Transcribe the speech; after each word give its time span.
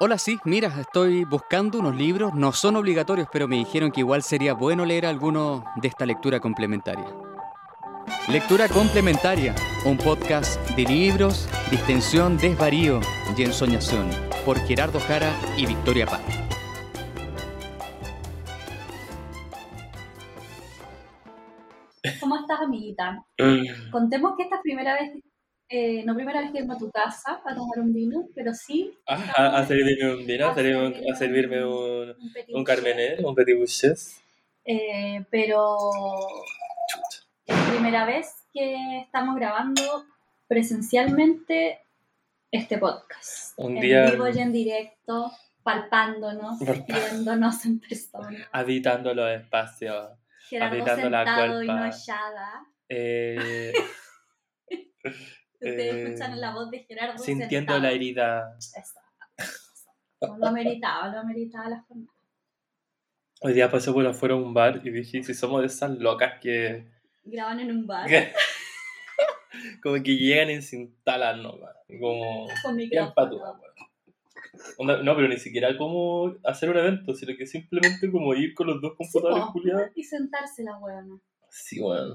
Hola, 0.00 0.16
sí, 0.16 0.38
mira, 0.44 0.68
estoy 0.80 1.24
buscando 1.24 1.80
unos 1.80 1.96
libros, 1.96 2.32
no 2.32 2.52
son 2.52 2.76
obligatorios, 2.76 3.26
pero 3.32 3.48
me 3.48 3.56
dijeron 3.56 3.90
que 3.90 3.98
igual 3.98 4.22
sería 4.22 4.54
bueno 4.54 4.84
leer 4.84 5.04
alguno 5.04 5.64
de 5.74 5.88
esta 5.88 6.06
lectura 6.06 6.38
complementaria. 6.38 7.04
Lectura 8.28 8.68
complementaria, 8.68 9.56
un 9.84 9.98
podcast 9.98 10.60
de 10.76 10.84
libros, 10.84 11.48
distensión, 11.72 12.36
desvarío 12.36 13.00
y 13.36 13.42
ensoñación, 13.42 14.08
por 14.44 14.60
Gerardo 14.60 15.00
Jara 15.00 15.32
y 15.56 15.66
Victoria 15.66 16.06
Paz. 16.06 16.22
¿Cómo 22.20 22.36
estás, 22.36 22.60
amiguita? 22.60 23.24
Contemos 23.90 24.34
que 24.36 24.44
esta 24.44 24.54
es 24.54 24.62
primera 24.62 24.94
vez, 24.94 25.10
eh, 25.68 26.02
no 26.04 26.14
primera 26.14 26.40
vez 26.40 26.50
que 26.52 26.60
vengo 26.60 26.72
a 26.74 26.78
tu 26.78 26.90
casa 26.90 27.40
a 27.44 27.54
tomar 27.54 27.78
un 27.80 27.92
vino, 27.92 28.26
pero 28.34 28.54
sí. 28.54 28.96
Ah, 29.06 29.32
a, 29.36 29.58
a 29.58 29.66
servirme 29.66 30.14
un 30.14 30.26
vino, 30.26 30.48
a, 30.48 30.54
servirme, 30.54 31.10
a 31.10 31.14
servirme 31.14 31.64
un- 31.64 32.10
un, 32.18 32.32
petit 32.32 32.54
un 32.54 32.64
boucher. 32.64 32.76
carmener, 32.76 33.24
un 33.26 33.34
petit 33.34 33.56
bouches. 33.56 34.22
Eh, 34.64 35.24
pero 35.30 35.76
es 37.46 37.56
primera 37.70 38.04
vez 38.04 38.34
que 38.52 39.00
estamos 39.00 39.36
grabando 39.36 40.04
presencialmente 40.46 41.80
este 42.50 42.78
podcast. 42.78 43.52
Un 43.58 43.76
en 43.76 43.82
día- 43.82 44.10
vivo 44.10 44.28
y 44.28 44.38
en 44.38 44.52
directo, 44.52 45.30
palpándonos, 45.62 46.58
viéndonos 46.86 47.64
en 47.66 47.80
persona. 47.80 48.48
Habitando 48.52 49.12
los 49.14 49.30
espacios. 49.30 50.12
Gerardo 50.48 50.76
Habitando 50.76 51.10
la 51.10 51.24
sentado 51.24 51.62
y 51.62 51.66
no 51.66 51.72
cuerpa. 51.74 51.90
hallada. 51.90 52.66
eh, 52.88 53.72
Ustedes 55.60 55.94
Eh, 55.94 56.02
escuchan 56.04 56.40
la 56.40 56.52
voz 56.54 56.70
de 56.70 56.84
Gerardo 56.84 57.18
sintiendo 57.18 57.72
sentado. 57.72 57.80
la 57.80 57.90
herida. 57.92 58.56
Eso, 58.58 59.00
lo 60.38 60.52
meritaba, 60.52 61.08
lo 61.08 61.24
meritaba 61.24 61.68
la 61.68 61.80
jornada. 61.82 62.12
Hoy 63.40 63.52
día 63.52 63.70
pasé 63.70 63.92
por 63.92 64.04
afuera 64.06 64.34
a 64.34 64.38
un 64.38 64.52
bar 64.52 64.80
y 64.84 64.90
dije, 64.90 65.22
si 65.22 65.34
somos 65.34 65.60
de 65.60 65.66
esas 65.68 65.90
locas 65.98 66.40
que... 66.40 66.88
Graban 67.24 67.60
en 67.60 67.70
un 67.70 67.86
bar 67.86 68.08
como 69.82 69.94
que 70.02 70.16
llegan 70.16 70.50
y 70.50 70.62
se 70.62 70.76
instalan 70.76 71.42
nomás. 71.42 71.74
Como... 72.00 72.48
con 72.62 72.76
micrófono. 72.76 73.36
weón. 73.36 73.60
Onda- 74.78 75.02
No, 75.02 75.14
pero 75.14 75.28
ni 75.28 75.36
siquiera 75.38 75.76
como 75.76 76.34
hacer 76.44 76.70
un 76.70 76.78
evento, 76.78 77.14
sino 77.14 77.36
que 77.36 77.46
simplemente 77.46 78.10
como 78.10 78.34
ir 78.34 78.54
con 78.54 78.66
los 78.68 78.80
dos 78.80 78.94
computadores 78.96 79.44
po. 79.46 79.52
culiados. 79.52 79.90
y 79.94 80.02
sentarse 80.02 80.64
la 80.64 80.76
huevona. 80.78 81.20
Sí, 81.50 81.80
bueno. 81.80 82.12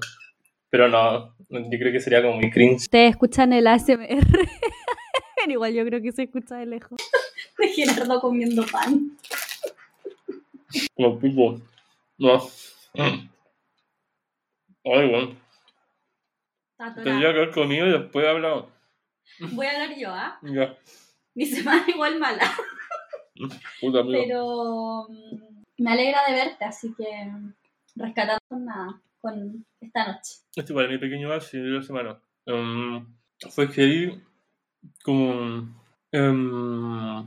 Pero 0.74 0.88
no, 0.88 1.32
yo 1.50 1.78
creo 1.78 1.92
que 1.92 2.00
sería 2.00 2.20
como 2.20 2.34
muy 2.34 2.50
cringe. 2.50 2.78
Ustedes 2.78 3.10
escuchan 3.10 3.52
el 3.52 3.68
ASMR. 3.68 4.08
Pero 5.36 5.52
igual 5.52 5.72
yo 5.72 5.84
creo 5.84 6.02
que 6.02 6.10
se 6.10 6.24
escucha 6.24 6.56
de 6.56 6.66
lejos. 6.66 6.98
De 7.56 7.68
Gerardo 7.68 8.20
comiendo 8.20 8.66
pan. 8.66 9.16
No. 12.18 12.38
Mm. 12.92 13.28
Ay, 14.84 15.10
bueno. 15.10 15.36
Tendría 17.04 17.32
que 17.32 17.38
haber 17.38 17.50
comido 17.52 17.86
y 17.86 17.92
después 17.92 18.26
hablado. 18.26 18.68
Voy 19.52 19.66
a 19.66 19.70
hablar 19.70 19.96
yo, 19.96 20.10
¿ah? 20.10 20.40
Ya. 20.42 20.76
Mi 21.34 21.46
semana 21.46 21.84
igual 21.86 22.18
mala. 22.18 22.52
Puta. 23.80 24.02
Pero 24.10 25.06
mm, 25.08 25.62
me 25.78 25.92
alegra 25.92 26.22
de 26.26 26.32
verte, 26.32 26.64
así 26.64 26.92
que 26.98 27.30
rescatando 27.94 28.40
con 28.48 28.64
nada, 28.64 29.00
con 29.24 29.66
esta 29.80 30.06
noche. 30.06 30.34
Este 30.54 30.72
igual 30.72 30.88
mi 30.90 30.98
pequeño 30.98 31.32
así 31.32 31.58
de 31.58 31.68
la 31.70 31.82
semana. 31.82 32.20
Em, 32.46 33.06
fue 33.50 33.70
que 33.70 33.80
ahí, 33.82 34.22
como. 35.02 35.82
em, 36.12 37.26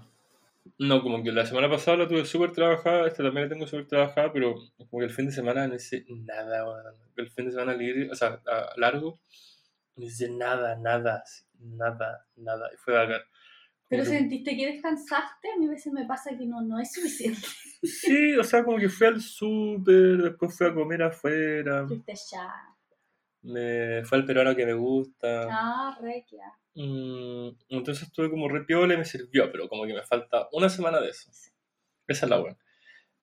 no, 0.80 1.02
como 1.02 1.24
que 1.24 1.32
la 1.32 1.46
semana 1.46 1.70
pasada 1.70 1.98
la 1.98 2.08
tuve 2.08 2.24
súper 2.26 2.52
trabajada, 2.52 3.08
esta 3.08 3.24
también 3.24 3.48
la 3.48 3.54
tengo 3.54 3.66
súper 3.66 3.88
trabajada, 3.88 4.32
pero 4.32 4.56
como 4.78 5.00
que 5.00 5.06
el 5.06 5.12
fin 5.12 5.26
de 5.26 5.32
semana 5.32 5.68
no 5.68 5.76
hice 5.76 6.06
nada, 6.08 6.66
weón. 6.66 6.96
El 7.16 7.30
fin 7.30 7.46
de 7.46 7.52
semana 7.52 7.74
libre, 7.74 8.10
o 8.12 8.16
sea, 8.16 8.40
a- 8.46 8.74
largo, 8.78 9.20
no 9.96 10.06
hice 10.06 10.30
nada, 10.30 10.76
nada, 10.76 11.24
nada, 11.60 12.28
nada. 12.36 12.70
Y 12.74 12.78
fue 12.78 12.94
bacán. 12.94 13.22
Pero 13.90 14.04
que- 14.04 14.10
sentiste 14.10 14.56
que 14.58 14.74
descansaste, 14.74 15.52
a 15.52 15.58
mí 15.58 15.68
a 15.68 15.70
veces 15.72 15.94
me 15.94 16.06
pasa 16.06 16.38
que 16.38 16.46
no, 16.46 16.62
no 16.62 16.80
es 16.80 16.92
suficiente. 16.94 17.40
Sí, 17.84 18.36
o 18.36 18.44
sea, 18.44 18.64
como 18.64 18.78
que 18.80 18.90
fui 18.90 19.06
al 19.08 19.22
súper, 19.22 20.18
después 20.18 20.58
fui 20.58 20.66
a 20.68 20.74
comer 20.74 21.04
afuera, 21.04 21.88
Fuiste 21.88 22.14
ya. 22.32 22.52
me 23.44 24.04
fue 24.04 24.18
al 24.18 24.26
peruano 24.26 24.56
que 24.56 24.66
me 24.66 24.74
gusta. 24.74 25.48
Ah, 25.50 25.98
requia. 26.02 26.52
Mm, 26.76 27.50
entonces 27.70 28.08
estuve 28.08 28.30
como 28.32 28.50
re 28.50 28.64
piola 28.66 28.94
y 28.96 28.98
me 28.98 29.06
sirvió, 29.06 29.52
pero 29.52 29.70
como 29.70 29.86
que 29.86 29.94
me 29.94 30.04
falta 30.04 30.48
una 30.52 30.70
semana 30.70 31.00
de 31.00 31.10
eso. 31.10 31.30
Esa 32.08 32.26
es 32.26 32.30
la 32.30 32.40
buena. 32.40 32.58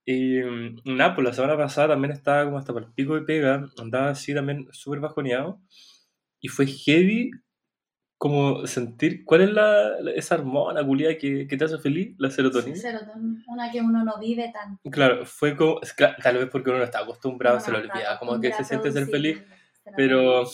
Y 0.04 0.38
mm, 0.40 0.82
nada, 0.96 1.14
pues 1.14 1.26
la 1.26 1.32
semana 1.34 1.56
pasada 1.56 1.88
también 1.88 2.12
estaba 2.12 2.44
como 2.44 2.58
hasta 2.58 2.72
por 2.72 2.84
el 2.84 2.92
pico 2.92 3.14
de 3.16 3.22
pega, 3.22 3.66
andaba 3.78 4.10
así 4.10 4.34
también 4.34 4.68
súper 4.72 5.00
bajoneado. 5.00 5.60
Y 6.40 6.48
fue 6.48 6.66
heavy 6.66 7.30
como 8.24 8.66
sentir 8.66 9.22
cuál 9.26 9.42
es 9.42 9.50
la, 9.52 10.00
la- 10.00 10.12
esa 10.12 10.36
hormona 10.36 10.82
culiada 10.82 11.18
que, 11.18 11.46
que 11.46 11.56
te 11.58 11.64
hace 11.66 11.76
feliz, 11.78 12.14
la 12.18 12.30
serotonina. 12.30 12.74
Serotonina, 12.74 13.44
una 13.48 13.70
que 13.70 13.80
uno 13.82 14.02
no 14.02 14.18
vive 14.18 14.50
tanto. 14.50 14.90
Claro, 14.90 15.26
fue 15.26 15.54
como, 15.54 15.78
que 15.80 16.08
tal 16.22 16.38
vez 16.38 16.48
porque 16.50 16.70
uno 16.70 16.78
no 16.78 16.84
está 16.84 17.00
acostumbrado, 17.00 17.56
Uno 17.56 17.64
se 17.66 17.70
lo 17.70 17.78
olvida, 17.78 18.18
como 18.18 18.40
que 18.40 18.50
se 18.54 18.64
siente 18.64 18.90
ser 18.92 19.06
feliz, 19.08 19.42
pero, 19.94 20.44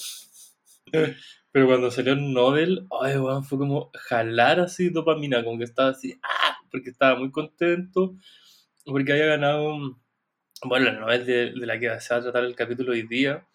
pero 1.52 1.66
cuando 1.66 1.92
salió 1.92 2.12
el 2.14 2.32
Nobel, 2.32 2.86
ay, 3.00 3.18
weón, 3.18 3.44
fue 3.44 3.58
como 3.58 3.90
jalar 3.94 4.58
así 4.60 4.88
dopamina, 4.90 5.44
como 5.44 5.58
que 5.58 5.64
estaba 5.64 5.90
así, 5.90 6.18
¡ah! 6.22 6.56
porque 6.72 6.90
estaba 6.90 7.16
muy 7.18 7.30
contento, 7.30 8.16
porque 8.84 9.12
había 9.12 9.26
ganado, 9.26 9.98
bueno, 10.64 10.88
el 10.88 11.00
Nobel 11.00 11.26
de, 11.26 11.52
de 11.52 11.66
la 11.66 11.78
que 11.78 12.00
se 12.00 12.14
va 12.14 12.20
a 12.20 12.22
tratar 12.22 12.44
el 12.44 12.54
capítulo 12.56 12.92
hoy 12.92 13.02
día, 13.06 13.46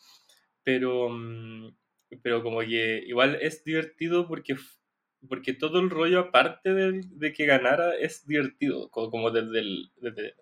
pero, 0.63 1.09
mm, 1.09 1.75
pero 2.21 2.43
como 2.43 2.59
que 2.61 3.03
igual 3.07 3.37
es 3.41 3.63
divertido 3.63 4.27
porque, 4.27 4.55
porque 5.27 5.53
todo 5.53 5.79
el 5.79 5.89
rollo 5.89 6.19
aparte 6.19 6.73
del- 6.73 7.17
de 7.19 7.33
que 7.33 7.45
ganara 7.45 7.95
es 7.95 8.25
divertido, 8.27 8.89
como, 8.89 9.09
como 9.09 9.31
desde, 9.31 9.59
el, 9.59 9.91
desde, 9.97 10.33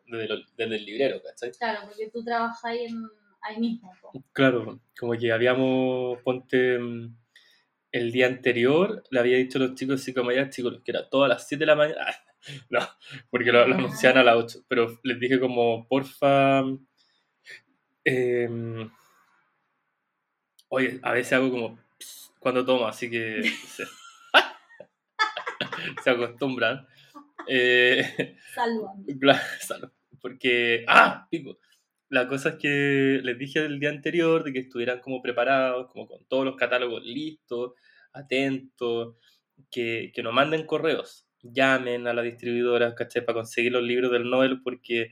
desde 0.57 0.75
el 0.75 0.85
librero, 0.85 1.21
¿cachai? 1.23 1.51
Claro, 1.51 1.81
porque 1.87 2.09
tú 2.11 2.23
trabajas 2.23 2.63
ahí, 2.65 2.85
en, 2.85 3.03
ahí 3.41 3.59
mismo. 3.59 3.91
Claro, 4.33 4.81
como 4.99 5.13
que 5.13 5.31
habíamos, 5.31 6.21
ponte, 6.23 6.77
mm, 6.79 7.15
el 7.91 8.11
día 8.11 8.27
anterior, 8.27 9.03
le 9.11 9.19
había 9.19 9.37
dicho 9.37 9.59
a 9.59 9.61
los 9.61 9.75
chicos, 9.75 10.01
así 10.01 10.13
como 10.13 10.31
ya, 10.31 10.49
chicos, 10.49 10.81
que 10.83 10.91
era 10.91 11.09
todas 11.09 11.29
las 11.29 11.47
7 11.47 11.61
de 11.61 11.67
la 11.67 11.75
mañana, 11.75 12.05
no, 12.69 12.79
porque 13.29 13.51
lo, 13.51 13.67
lo 13.67 13.75
anunciaban 13.75 14.17
a 14.19 14.23
las 14.23 14.35
8, 14.35 14.65
pero 14.67 14.99
les 15.03 15.19
dije 15.19 15.39
como, 15.39 15.87
porfa, 15.87 16.63
em, 18.05 18.89
oye, 20.73 20.99
a 21.03 21.11
veces 21.13 21.33
hago 21.33 21.51
como, 21.51 21.79
cuando 22.39 22.65
tomo, 22.65 22.87
así 22.87 23.09
que 23.09 23.43
se, 23.43 23.85
se 26.03 26.09
acostumbran. 26.09 26.87
Eh, 27.47 28.37
salud. 28.53 29.89
Porque, 30.19 30.83
ah, 30.87 31.27
pico. 31.29 31.59
La 32.09 32.27
cosa 32.27 32.49
es 32.49 32.55
que 32.55 33.21
les 33.23 33.37
dije 33.37 33.59
el 33.59 33.79
día 33.79 33.89
anterior 33.89 34.43
de 34.43 34.53
que 34.53 34.59
estuvieran 34.59 34.99
como 34.99 35.21
preparados, 35.21 35.91
como 35.91 36.07
con 36.07 36.25
todos 36.25 36.45
los 36.45 36.55
catálogos 36.55 37.03
listos, 37.03 37.73
atentos, 38.11 39.15
que, 39.69 40.11
que 40.13 40.23
nos 40.23 40.33
manden 40.33 40.65
correos, 40.65 41.27
llamen 41.41 42.07
a 42.07 42.13
la 42.13 42.21
distribuidora, 42.21 42.95
¿cachai? 42.95 43.25
Para 43.25 43.37
conseguir 43.37 43.71
los 43.71 43.83
libros 43.83 44.11
del 44.11 44.29
Nobel, 44.29 44.61
porque 44.61 45.11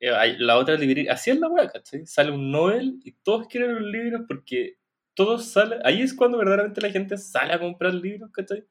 la 0.00 0.58
otra 0.58 0.76
librería, 0.76 1.12
así 1.12 1.30
es 1.30 1.38
la 1.40 1.48
weá, 1.48 1.68
¿cachai? 1.68 2.06
Sale 2.06 2.30
un 2.30 2.50
Nobel 2.50 3.00
y 3.04 3.12
todos 3.12 3.48
quieren 3.48 3.74
los 3.74 3.82
libros 3.82 4.22
porque 4.28 4.78
todos 5.14 5.46
salen, 5.46 5.80
ahí 5.84 6.02
es 6.02 6.14
cuando 6.14 6.38
verdaderamente 6.38 6.80
la 6.80 6.90
gente 6.90 7.18
sale 7.18 7.52
a 7.52 7.58
comprar 7.58 7.94
libros, 7.94 8.30
¿cachai? 8.32 8.64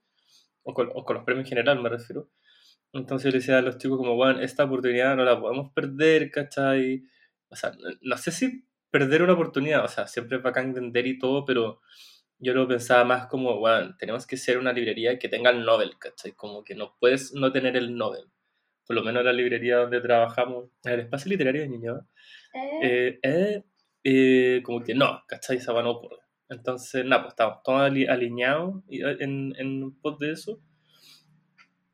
O 0.64 0.74
con, 0.74 0.90
o 0.94 1.04
con 1.04 1.18
los 1.18 1.26
premios 1.26 1.46
en 1.46 1.50
general, 1.50 1.82
me 1.82 1.90
refiero. 1.90 2.30
Entonces 2.94 3.26
yo 3.26 3.32
le 3.32 3.40
decía 3.40 3.58
a 3.58 3.62
los 3.62 3.78
chicos 3.78 3.98
como, 3.98 4.16
bueno, 4.16 4.40
esta 4.42 4.64
oportunidad 4.66 5.16
no 5.16 5.26
la 5.26 5.40
podemos 5.40 5.72
perder, 5.74 6.32
¿cachai? 6.32 7.04
O 7.50 7.56
sea, 7.56 7.74
no, 8.02 8.18
sé 8.18 8.32
si 8.32 8.66
perder 8.90 9.24
una 9.24 9.34
oportunidad, 9.34 9.84
o 9.84 9.88
sea, 9.88 10.08
siempre 10.08 10.38
es 10.38 10.44
bacán 10.44 10.74
vender 10.74 11.08
y 11.08 11.20
todo, 11.20 11.46
pero 11.46 11.82
yo 12.40 12.54
lo 12.54 12.68
pensaba 12.68 13.04
más 13.04 13.28
como, 13.28 13.58
bueno, 13.60 13.96
tenemos 13.98 14.26
que 14.28 14.38
ser 14.38 14.58
una 14.58 14.74
librería 14.74 15.20
que 15.20 15.30
tenga 15.30 15.50
el 15.50 15.66
Nobel, 15.66 15.98
¿cachai? 16.00 16.34
Como 16.34 16.64
que 16.64 16.76
no 16.76 16.96
puedes 17.00 17.34
no 17.34 17.52
tener 17.52 17.76
el 17.78 17.96
Nobel. 17.98 18.32
Por 18.88 18.96
lo 18.96 19.04
menos 19.04 19.24
la 19.24 19.34
librería 19.34 19.78
donde 19.78 20.02
trabajamos, 20.02 20.70
el 20.86 21.02
espacio 21.02 21.30
literario 21.30 21.62
de 21.62 21.70
Ñuñoa, 21.70 22.06
Eh, 22.82 23.20
eh, 23.24 23.64
eh, 24.04 24.62
como 24.64 24.82
que 24.84 24.96
no, 24.96 25.24
¿cachai? 25.28 25.58
Esa 25.58 25.74
va 25.74 25.84
no 25.84 25.92
ocurre. 25.92 26.18
Entonces, 26.50 27.06
nada, 27.06 27.24
pues 27.24 27.34
estamos 27.34 27.64
todos 27.64 27.82
ali- 27.82 28.08
alineados 28.08 28.84
en, 28.90 29.54
en 29.58 29.92
pos 30.02 30.18
de 30.20 30.32
eso. 30.32 30.62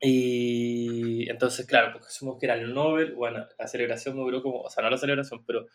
Y 0.00 1.30
entonces, 1.30 1.66
claro, 1.66 1.92
porque 1.92 2.08
supimos 2.10 2.38
que 2.38 2.46
era 2.46 2.56
el 2.56 2.74
Nobel, 2.74 3.14
bueno, 3.14 3.46
la 3.58 3.66
celebración 3.68 4.16
me 4.16 4.22
duró 4.22 4.42
como, 4.42 4.60
o 4.60 4.68
sea, 4.70 4.82
no 4.82 4.90
la 4.90 4.98
celebración, 4.98 5.44
pero 5.46 5.66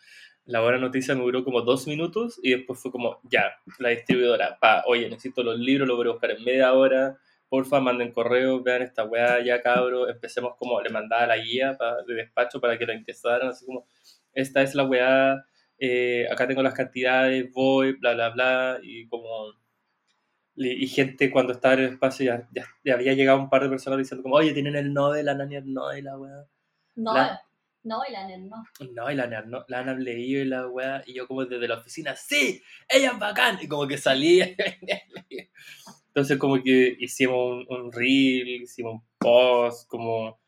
la 0.44 0.60
buena 0.60 0.78
noticia 0.78 1.14
me 1.16 1.22
duró 1.22 1.42
como 1.42 1.62
dos 1.62 1.88
minutos 1.88 2.38
y 2.42 2.50
después 2.50 2.78
fue 2.80 2.92
como, 2.92 3.20
ya, 3.24 3.54
la 3.80 3.88
distribuidora, 3.88 4.56
pa, 4.60 4.84
oye, 4.86 5.08
necesito 5.08 5.42
los 5.42 5.58
libros, 5.58 5.88
los 5.88 5.96
voy 5.96 6.06
a 6.08 6.12
buscar 6.12 6.30
en 6.30 6.44
media 6.44 6.72
hora, 6.74 7.18
porfa, 7.50 7.80
manden 7.80 8.12
correo, 8.12 8.62
vean 8.62 8.82
esta 8.82 9.04
weá 9.04 9.44
ya, 9.44 9.60
cabro, 9.60 10.08
empecemos 10.08 10.54
como, 10.56 10.80
le 10.80 10.88
mandaba 10.88 11.26
la 11.26 11.36
guía 11.36 11.76
de 12.06 12.14
despacho 12.14 12.60
para 12.60 12.78
que 12.78 12.86
lo 12.86 12.94
ingresaran, 12.94 13.48
así 13.48 13.66
como, 13.66 13.86
esta 14.32 14.62
es 14.62 14.74
la 14.74 14.84
weá, 14.84 15.44
eh, 15.78 16.26
acá 16.30 16.46
tengo 16.46 16.62
las 16.62 16.74
cantidades, 16.74 17.52
voy, 17.52 17.92
bla, 17.94 18.14
bla, 18.14 18.30
bla, 18.30 18.78
y 18.82 19.06
como... 19.08 19.52
Y, 20.56 20.88
gente 20.88 21.30
cuando 21.30 21.52
estaba 21.54 21.74
en 21.74 21.80
el 21.80 21.92
espacio 21.92 22.26
ya, 22.26 22.48
ya, 22.84 22.94
había 22.94 23.14
llegado 23.14 23.38
un 23.38 23.48
par 23.48 23.62
de 23.62 23.70
personas 23.70 23.98
diciendo 23.98 24.22
como, 24.22 24.36
oye, 24.36 24.52
tienen 24.52 24.76
el 24.76 24.92
Nobel, 24.92 25.24
la 25.24 25.34
Nania 25.34 25.60
el 25.60 25.72
Nobel, 25.72 26.04
la 26.04 26.18
weá. 26.18 26.44
No, 26.96 27.14
no, 27.82 28.02
y 28.06 28.12
la 28.12 28.26
NER 28.26 28.40
no. 28.40 28.64
No, 28.92 29.10
y 29.10 29.14
la 29.14 29.26
NER 29.26 29.46
no, 29.46 29.64
la 29.68 29.78
han 29.78 30.04
leído 30.04 30.42
y 30.42 30.44
la 30.44 30.68
weá, 30.68 31.02
y 31.06 31.14
yo 31.14 31.26
como 31.26 31.44
desde 31.46 31.66
la 31.66 31.78
oficina, 31.78 32.14
sí, 32.14 32.62
ella 32.88 33.12
es 33.12 33.18
bacán, 33.18 33.58
y 33.60 33.68
como 33.68 33.86
que 33.86 33.96
salía. 33.96 34.54
Entonces 36.08 36.38
como 36.38 36.62
que 36.62 36.96
hicimos 36.98 37.64
un, 37.68 37.92
reel, 37.92 38.62
hicimos 38.62 38.94
un 38.94 39.02
post, 39.18 39.88
como 39.88 40.40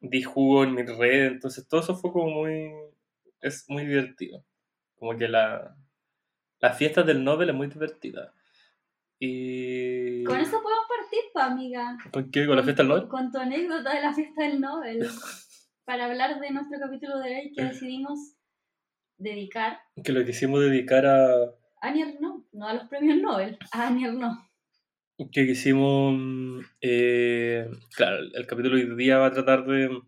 di 0.00 0.22
jugo 0.22 0.64
en 0.64 0.74
mi 0.74 0.82
red, 0.82 1.32
entonces 1.32 1.66
todo 1.68 1.80
eso 1.80 1.94
fue 1.94 2.12
como 2.12 2.30
muy, 2.30 2.72
es 3.40 3.64
muy 3.68 3.86
divertido. 3.86 4.44
Como 4.96 5.16
que 5.16 5.28
la, 5.28 5.76
la 6.60 6.72
fiesta 6.72 7.02
del 7.02 7.22
Nobel 7.22 7.50
es 7.50 7.54
muy 7.54 7.68
divertida. 7.68 8.34
Y... 9.18 10.24
Con 10.24 10.40
eso 10.40 10.60
podemos 10.62 10.86
partir, 10.88 11.20
pa, 11.32 11.46
amiga. 11.46 11.96
¿Con 12.12 12.30
qué? 12.30 12.46
¿Con 12.46 12.56
la 12.56 12.62
fiesta 12.62 12.82
del 12.82 12.88
Nobel? 12.88 13.08
Con 13.08 13.30
tu 13.30 13.38
anécdota 13.38 13.94
de 13.94 14.02
la 14.02 14.12
fiesta 14.12 14.42
del 14.42 14.60
Nobel. 14.60 15.08
para 15.84 16.06
hablar 16.06 16.40
de 16.40 16.50
nuestro 16.50 16.78
capítulo 16.80 17.18
de 17.18 17.36
hoy 17.36 17.52
que 17.52 17.64
decidimos 17.64 18.36
dedicar. 19.18 19.80
Que 20.02 20.12
lo 20.12 20.24
quisimos 20.24 20.60
dedicar 20.60 21.06
a... 21.06 21.26
A 21.80 21.90
no, 22.20 22.46
no 22.52 22.66
a 22.66 22.74
los 22.74 22.88
premios 22.88 23.18
Nobel, 23.18 23.58
a 23.72 23.88
Anier 23.88 24.14
no. 24.14 24.48
Que 25.30 25.46
quisimos, 25.46 26.64
eh, 26.80 27.68
claro, 27.94 28.18
el 28.34 28.46
capítulo 28.46 28.76
de 28.76 28.84
hoy 28.84 28.96
día 28.96 29.18
va 29.18 29.26
a 29.26 29.32
tratar 29.32 29.64
de, 29.64 30.00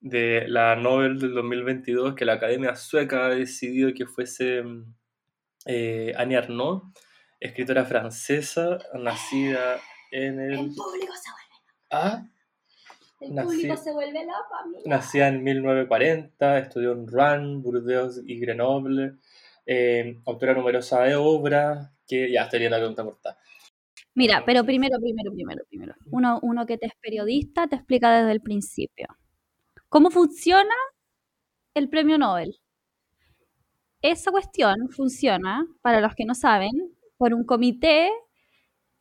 de 0.00 0.48
la 0.48 0.74
Nobel 0.74 1.18
del 1.18 1.34
2022 1.34 2.14
que 2.14 2.24
la 2.24 2.34
Academia 2.34 2.74
Sueca 2.74 3.26
ha 3.26 3.28
decidido 3.30 3.92
que 3.94 4.06
fuese 4.06 4.64
eh, 5.66 6.12
Annie 6.16 6.36
Arnaud, 6.36 6.82
escritora 7.38 7.84
francesa, 7.84 8.78
nacida 8.94 9.78
en 10.10 10.40
el... 10.40 10.52
El 10.52 10.74
público 10.74 11.12
se 11.14 11.30
vuelve. 11.30 11.76
¿Ah? 11.90 12.26
El 13.22 13.34
público 13.34 13.76
se 13.76 13.92
vuelve 13.92 14.24
loco, 14.24 14.80
Nacida 14.84 15.28
en 15.28 15.44
1940, 15.44 16.58
estudió 16.58 16.92
en 16.92 17.06
Rouen, 17.06 17.62
Burdeos 17.62 18.20
y 18.26 18.38
Grenoble. 18.40 19.14
Eh, 19.64 20.18
autora 20.26 20.54
numerosa 20.54 21.02
de 21.02 21.14
obras, 21.14 21.92
que 22.06 22.32
ya 22.32 22.42
estoy 22.42 22.58
viendo 22.58 22.76
la 22.76 22.82
pregunta 22.82 23.04
corta. 23.04 23.38
Mira, 24.14 24.42
pero 24.44 24.64
primero, 24.64 24.98
primero, 25.00 25.32
primero, 25.32 25.64
primero. 25.68 25.94
Uno, 26.10 26.40
uno 26.42 26.66
que 26.66 26.78
te 26.78 26.86
es 26.86 26.92
periodista 27.00 27.68
te 27.68 27.76
explica 27.76 28.18
desde 28.18 28.32
el 28.32 28.40
principio. 28.40 29.06
¿Cómo 29.88 30.10
funciona 30.10 30.74
el 31.74 31.88
premio 31.88 32.18
Nobel? 32.18 32.58
Esa 34.02 34.32
cuestión 34.32 34.88
funciona, 34.90 35.64
para 35.80 36.00
los 36.00 36.14
que 36.14 36.24
no 36.24 36.34
saben, 36.34 36.72
por 37.16 37.32
un 37.34 37.44
comité 37.44 38.10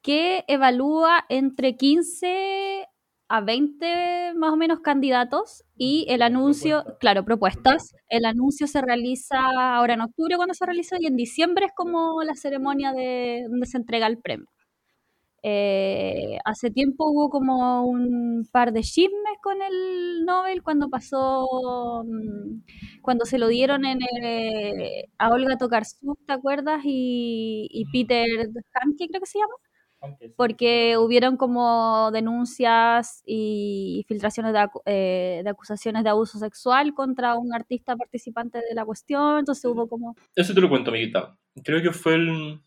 que 0.01 0.43
evalúa 0.47 1.25
entre 1.27 1.75
15 1.75 2.87
a 3.31 3.39
20 3.41 4.33
más 4.35 4.51
o 4.51 4.57
menos 4.57 4.81
candidatos 4.81 5.63
y 5.77 6.05
el 6.09 6.21
anuncio, 6.21 6.83
claro, 6.99 7.23
propuestas. 7.23 7.95
El 8.09 8.25
anuncio 8.25 8.67
se 8.67 8.81
realiza 8.81 9.37
ahora 9.75 9.93
en 9.93 10.01
octubre 10.01 10.35
cuando 10.35 10.53
se 10.53 10.65
realiza 10.65 10.97
y 10.99 11.07
en 11.07 11.15
diciembre 11.15 11.65
es 11.67 11.71
como 11.73 12.21
la 12.23 12.35
ceremonia 12.35 12.91
de 12.91 13.45
donde 13.49 13.67
se 13.67 13.77
entrega 13.77 14.07
el 14.07 14.17
premio. 14.19 14.47
Eh, 15.43 16.37
hace 16.45 16.69
tiempo 16.71 17.09
hubo 17.09 17.29
como 17.29 17.85
un 17.85 18.47
par 18.51 18.73
de 18.73 18.81
chismes 18.81 19.37
con 19.41 19.61
el 19.61 20.25
Nobel 20.25 20.61
cuando 20.61 20.89
pasó, 20.89 22.03
mm, 22.05 22.61
cuando 23.01 23.25
se 23.25 23.39
lo 23.39 23.47
dieron 23.47 23.85
en 23.85 23.99
a 25.17 25.29
Olga 25.29 25.57
Tokarczuk, 25.57 26.19
¿te 26.27 26.33
acuerdas? 26.33 26.81
Y, 26.85 27.67
y 27.71 27.85
Peter 27.91 28.27
Hanke, 28.73 29.07
creo 29.07 29.21
que 29.21 29.25
se 29.27 29.39
llama 29.39 29.53
porque 30.35 30.97
hubieron 30.97 31.37
como 31.37 32.09
denuncias 32.11 33.21
y 33.25 34.03
filtraciones 34.07 34.53
eh, 34.85 35.41
de, 35.43 35.49
acusaciones 35.49 36.03
de 36.03 36.09
abuso 36.09 36.39
sexual 36.39 36.93
contra 36.93 37.35
un 37.35 37.53
artista 37.53 37.95
participante 37.95 38.59
de 38.59 38.73
la 38.73 38.85
cuestión, 38.85 39.39
entonces 39.39 39.63
hubo 39.65 39.87
como... 39.87 40.15
Eso 40.35 40.53
te 40.53 40.61
lo 40.61 40.69
cuento, 40.69 40.89
amiguita. 40.89 41.37
Creo 41.63 41.81
que 41.81 41.91
fue 41.91 42.15
el 42.15 42.61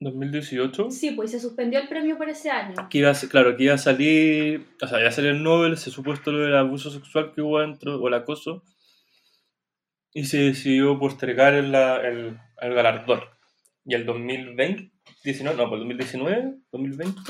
2018. 0.00 0.90
Sí, 0.90 1.12
pues 1.12 1.30
se 1.30 1.40
suspendió 1.40 1.78
el 1.78 1.88
premio 1.88 2.18
por 2.18 2.28
ese 2.28 2.50
año. 2.50 2.74
Que 2.90 2.98
iba 2.98 3.12
claro, 3.30 3.56
que 3.56 3.64
iba 3.64 3.74
a 3.74 3.78
salir, 3.78 4.66
o 4.82 4.86
sea, 4.86 5.00
iba 5.00 5.08
a 5.08 5.12
salir 5.12 5.30
el 5.30 5.42
Nobel, 5.42 5.76
se 5.76 5.90
supuesto 5.90 6.32
lo 6.32 6.38
del 6.40 6.56
abuso 6.56 6.90
sexual 6.90 7.32
que 7.32 7.42
hubo 7.42 7.60
dentro, 7.60 8.00
o 8.00 8.08
el 8.08 8.14
acoso, 8.14 8.62
y 10.12 10.24
se 10.24 10.38
decidió 10.38 10.98
postergar 10.98 11.54
el, 11.54 11.74
el, 11.74 12.38
el 12.60 12.74
galardón. 12.74 13.20
Y 13.86 13.94
el 13.94 14.04
2020 14.04 14.90
19, 15.24 15.56
no, 15.56 15.68
por 15.68 15.78
2019, 15.78 16.54
2020, 16.70 17.20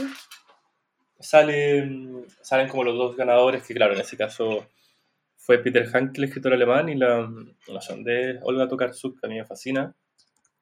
salen, 1.19 2.27
salen 2.43 2.69
como 2.69 2.85
los 2.85 2.97
dos 2.97 3.17
ganadores, 3.17 3.63
que 3.67 3.75
claro, 3.75 3.95
en 3.95 4.01
ese 4.01 4.17
caso 4.17 4.67
fue 5.37 5.59
Peter 5.59 5.89
Hanke, 5.93 6.19
el 6.19 6.25
escritor 6.25 6.53
alemán, 6.53 6.89
y 6.89 6.95
la, 6.95 7.31
la 7.69 7.81
son 7.81 8.05
de 8.05 8.39
Olga 8.43 8.69
Tokarczuk, 8.69 9.21
que 9.21 9.27
a 9.27 9.31
mí 9.31 9.37
me 9.37 9.45
fascina. 9.45 9.95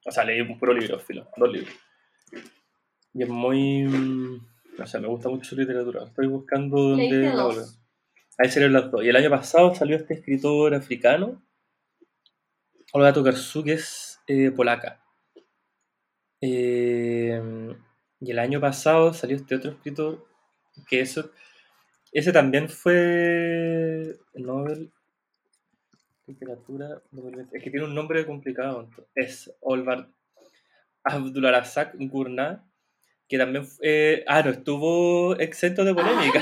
O 0.05 0.11
sea, 0.11 0.23
leí 0.23 0.39
un 0.41 0.57
puro 0.57 0.73
libro, 0.73 0.99
filo, 0.99 1.27
dos 1.35 1.51
libros. 1.51 1.73
Y 3.13 3.23
es 3.23 3.29
muy... 3.29 3.85
O 4.77 4.85
sea, 4.85 4.99
me 4.99 5.07
gusta 5.07 5.29
mucho 5.29 5.49
su 5.49 5.55
literatura. 5.55 6.03
Estoy 6.03 6.27
buscando 6.27 6.89
dónde... 6.89 7.33
Ahí 8.37 8.49
salieron 8.49 8.73
las 8.73 8.91
dos. 8.91 9.03
Y 9.03 9.09
el 9.09 9.15
año 9.15 9.29
pasado 9.29 9.73
salió 9.73 9.95
este 9.95 10.15
escritor 10.15 10.75
africano, 10.75 11.41
Olga 12.93 13.13
Tokarczuk, 13.13 13.65
que 13.65 13.73
es 13.73 14.19
eh, 14.27 14.51
polaca. 14.51 15.04
Eh, 16.47 17.41
y 18.19 18.31
el 18.31 18.39
año 18.39 18.61
pasado 18.61 19.13
salió 19.13 19.35
este 19.35 19.55
otro 19.55 19.71
escritor, 19.71 20.27
que 20.87 21.01
eso, 21.01 21.31
ese 22.11 22.31
también 22.31 22.69
fue 22.69 24.15
Nobel 24.35 24.91
Literatura 26.27 27.01
Es 27.51 27.63
que 27.63 27.69
tiene 27.69 27.85
un 27.85 27.93
nombre 27.95 28.25
complicado. 28.25 28.89
Es 29.13 29.51
Olvar 29.59 30.07
Abdularazak 31.03 31.95
Gurnah, 31.97 32.63
que 33.27 33.37
también 33.37 33.65
fue, 33.65 34.23
ah, 34.27 34.41
no 34.43 34.51
estuvo 34.51 35.35
exento 35.37 35.83
de 35.83 35.93
polémica. 35.93 36.41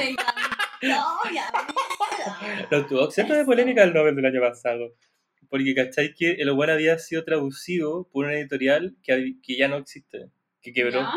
no 2.72 2.78
estuvo 2.78 3.06
exento 3.06 3.34
de 3.34 3.46
polémica 3.46 3.84
el 3.84 3.94
Nobel 3.94 4.16
del 4.16 4.26
año 4.26 4.42
pasado. 4.42 4.94
Porque, 5.54 5.76
¿cachai? 5.76 6.16
Que 6.16 6.32
el 6.32 6.52
buen 6.54 6.72
había 6.72 6.98
sido 6.98 7.24
traducido 7.24 8.10
por 8.12 8.26
una 8.26 8.34
editorial 8.34 8.98
que, 9.04 9.36
que 9.44 9.56
ya 9.56 9.68
no 9.68 9.78
existe, 9.78 10.32
que 10.64 10.74
quebró. 10.74 11.08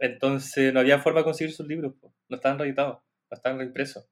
Entonces 0.00 0.74
no 0.74 0.80
había 0.80 0.98
forma 0.98 1.20
de 1.20 1.24
conseguir 1.26 1.54
sus 1.54 1.68
libros, 1.68 1.94
no 2.28 2.34
estaban 2.34 2.58
reeditados, 2.58 2.96
no 3.30 3.34
estaban 3.36 3.60
reimpresos. 3.60 4.08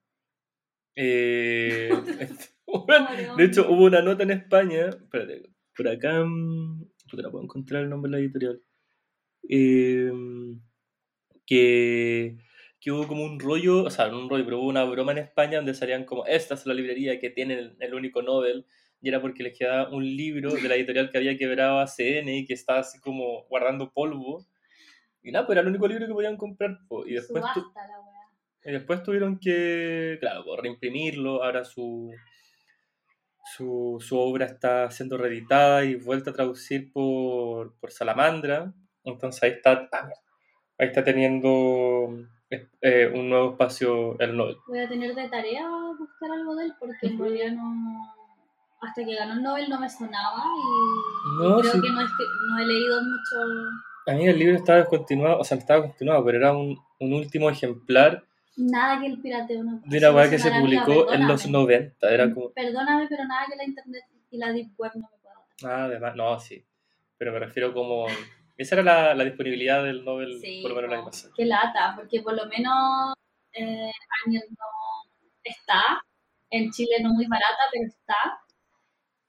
Eh, 0.95 1.91
de 3.37 3.45
hecho, 3.45 3.69
hubo 3.69 3.87
una 3.87 4.01
nota 4.01 4.23
en 4.23 4.31
España, 4.31 4.91
espérate, 4.91 5.51
por 5.77 5.89
acá, 5.89 6.23
mm, 6.25 6.89
porque 7.11 7.23
no 7.25 7.31
puedo 7.33 7.43
encontrar 7.43 7.83
el 7.83 7.91
nombre 7.91 8.13
de 8.13 8.17
la 8.17 8.23
editorial, 8.23 8.63
eh, 9.49 10.13
que, 11.45 12.37
que 12.81 12.93
hubo 12.93 13.09
como 13.09 13.25
un 13.25 13.41
rollo, 13.41 13.83
o 13.83 13.91
sea, 13.91 14.07
no 14.07 14.21
un 14.21 14.31
rollo, 14.31 14.45
pero 14.45 14.61
hubo 14.61 14.69
una 14.69 14.85
broma 14.85 15.11
en 15.11 15.19
España 15.19 15.57
donde 15.57 15.75
salían 15.75 16.05
como, 16.05 16.27
esta 16.27 16.55
es 16.55 16.65
la 16.65 16.75
librería 16.75 17.19
que 17.19 17.31
tiene 17.31 17.55
el, 17.59 17.77
el 17.81 17.95
único 17.95 18.23
Nobel, 18.23 18.67
y 19.03 19.09
era 19.09 19.21
porque 19.21 19.43
les 19.43 19.59
quedaba 19.59 19.91
un 19.91 20.05
libro 20.05 20.53
de 20.53 20.69
la 20.69 20.77
editorial 20.77 21.11
que 21.11 21.19
había 21.19 21.37
quebrado 21.37 21.81
a 21.81 21.89
CN 21.89 22.37
y 22.37 22.47
que 22.47 22.55
estaba 22.55 22.79
así 22.79 23.01
como 23.01 23.43
guardando 23.49 23.91
polvo. 23.91 24.47
Y 25.25 25.33
nada, 25.33 25.45
pues 25.45 25.57
era 25.57 25.63
el 25.63 25.69
único 25.69 25.89
libro 25.89 26.07
que 26.07 26.13
podían 26.13 26.37
comprar. 26.37 26.79
Y, 27.07 27.15
después 27.15 27.45
y 28.65 28.71
después 28.71 29.03
tuvieron 29.03 29.41
que, 29.41 30.19
claro, 30.21 30.45
pues, 30.45 30.61
reimprimirlo. 30.61 31.43
Ahora 31.43 31.65
su, 31.65 32.13
su, 33.57 33.99
su, 34.01 34.17
obra 34.17 34.47
está 34.47 34.89
siendo 34.93 35.19
reeditada 35.19 35.85
y 35.85 35.97
vuelta 35.97 36.31
a 36.31 36.35
traducir 36.35 36.93
por, 36.93 37.75
por 37.81 37.91
Salamandra. 37.91 38.73
Entonces 39.03 39.43
ahí 39.43 39.51
está, 39.51 39.89
ahí 40.79 40.87
está 40.87 41.03
teniendo 41.03 42.25
eh, 42.81 43.11
un 43.13 43.29
nuevo 43.29 43.51
espacio 43.51 44.17
el 44.21 44.37
Nobel. 44.37 44.59
Voy 44.69 44.79
a 44.79 44.89
tener 44.89 45.13
de 45.13 45.29
tarea 45.29 45.69
buscar 45.99 46.31
algo 46.31 46.55
de 46.55 46.67
él 46.67 46.75
porque 46.79 47.09
en 47.09 47.19
realidad 47.19 47.51
no 47.51 48.22
hasta 48.83 49.05
que 49.05 49.15
ganó 49.15 49.35
el 49.35 49.43
Nobel 49.43 49.71
no 49.71 49.79
me 49.79 49.89
sonaba 49.89 50.43
y, 50.43 51.37
creo 51.39 51.83
que, 51.83 51.91
no, 51.91 52.01
es 52.01 52.11
que 52.11 52.25
no 52.49 52.59
he 52.59 52.67
leído 52.67 53.01
mucho. 53.01 53.37
A 54.09 54.13
mí 54.15 54.27
el 54.27 54.39
libro 54.39 54.57
estaba 54.57 54.79
descontinuado, 54.79 55.39
o 55.39 55.45
sea, 55.45 55.57
estaba 55.57 55.83
continuado, 55.83 56.25
pero 56.25 56.39
era 56.39 56.53
un, 56.53 56.77
un 56.99 57.13
último 57.13 57.49
ejemplar. 57.49 58.25
Nada 58.57 59.01
que 59.01 59.07
el 59.07 59.21
pirateo 59.21 59.63
no 59.63 59.81
De 59.85 59.99
una 59.99 60.11
weá 60.11 60.29
que 60.29 60.39
se 60.39 60.51
publicó 60.51 61.13
en 61.13 61.27
los 61.27 61.47
90. 61.47 62.11
Era 62.11 62.35
como... 62.35 62.51
Perdóname, 62.51 63.07
pero 63.09 63.25
nada 63.25 63.47
que 63.49 63.57
la 63.57 63.65
internet 63.65 64.05
y 64.31 64.39
la 64.39 64.53
deep 64.53 64.73
web 64.77 64.93
no 64.97 65.09
me 65.11 65.19
pueda 65.23 65.35
dar. 65.35 65.81
Ah, 65.81 65.85
además, 65.85 66.17
no, 66.17 66.39
sí. 66.41 66.65
Pero 67.17 67.33
me 67.33 67.39
refiero 67.39 67.73
como 67.73 68.07
Esa 68.57 68.75
era 68.75 68.83
la, 68.83 69.15
la 69.15 69.25
disponibilidad 69.25 69.85
del 69.85 70.05
Nobel, 70.05 70.41
Sí, 70.41 70.61
por 70.61 70.73
lo 70.73 70.77
menos 70.77 70.93
año 70.93 71.05
po. 71.05 71.11
pasado. 71.11 71.35
Qué 71.37 71.47
lata, 71.47 71.95
porque 71.97 72.21
por 72.21 72.35
lo 72.35 72.47
menos 72.47 73.15
eh, 73.53 73.93
Ángel 74.27 74.43
no 74.51 75.11
está. 75.45 75.83
En 76.51 76.71
Chile 76.73 76.97
no 77.01 77.11
muy 77.11 77.27
barata, 77.27 77.63
pero 77.73 77.87
está. 77.87 78.42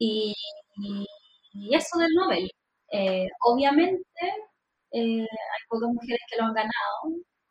Y, 0.05 0.33
y- 0.83 1.05
y 1.53 1.75
eso 1.75 1.97
del 1.99 2.09
Nobel. 2.15 2.49
Eh, 2.91 3.27
obviamente, 3.45 4.21
eh, 4.91 5.21
hay 5.21 5.61
pocas 5.69 5.89
mujeres 5.93 6.21
que 6.29 6.37
lo 6.37 6.45
han 6.45 6.53
ganado. 6.53 6.99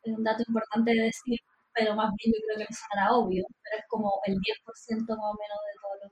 Es 0.03 0.13
un 0.17 0.23
dato 0.23 0.43
importante 0.47 0.91
de 0.93 1.03
decir, 1.03 1.39
pero 1.73 1.95
más 1.95 2.11
bien 2.17 2.33
yo 2.35 2.39
creo 2.45 2.57
que 2.59 2.65
les 2.65 2.79
sonará 2.89 3.13
obvio. 3.15 3.43
Pero 3.63 3.77
es 3.79 3.85
como 3.89 4.11
el 4.25 4.35
10% 4.39 5.15
más 5.17 5.25
o 5.33 5.37
menos 5.41 5.59
de 5.67 5.73
todos 5.81 5.97
los 6.03 6.11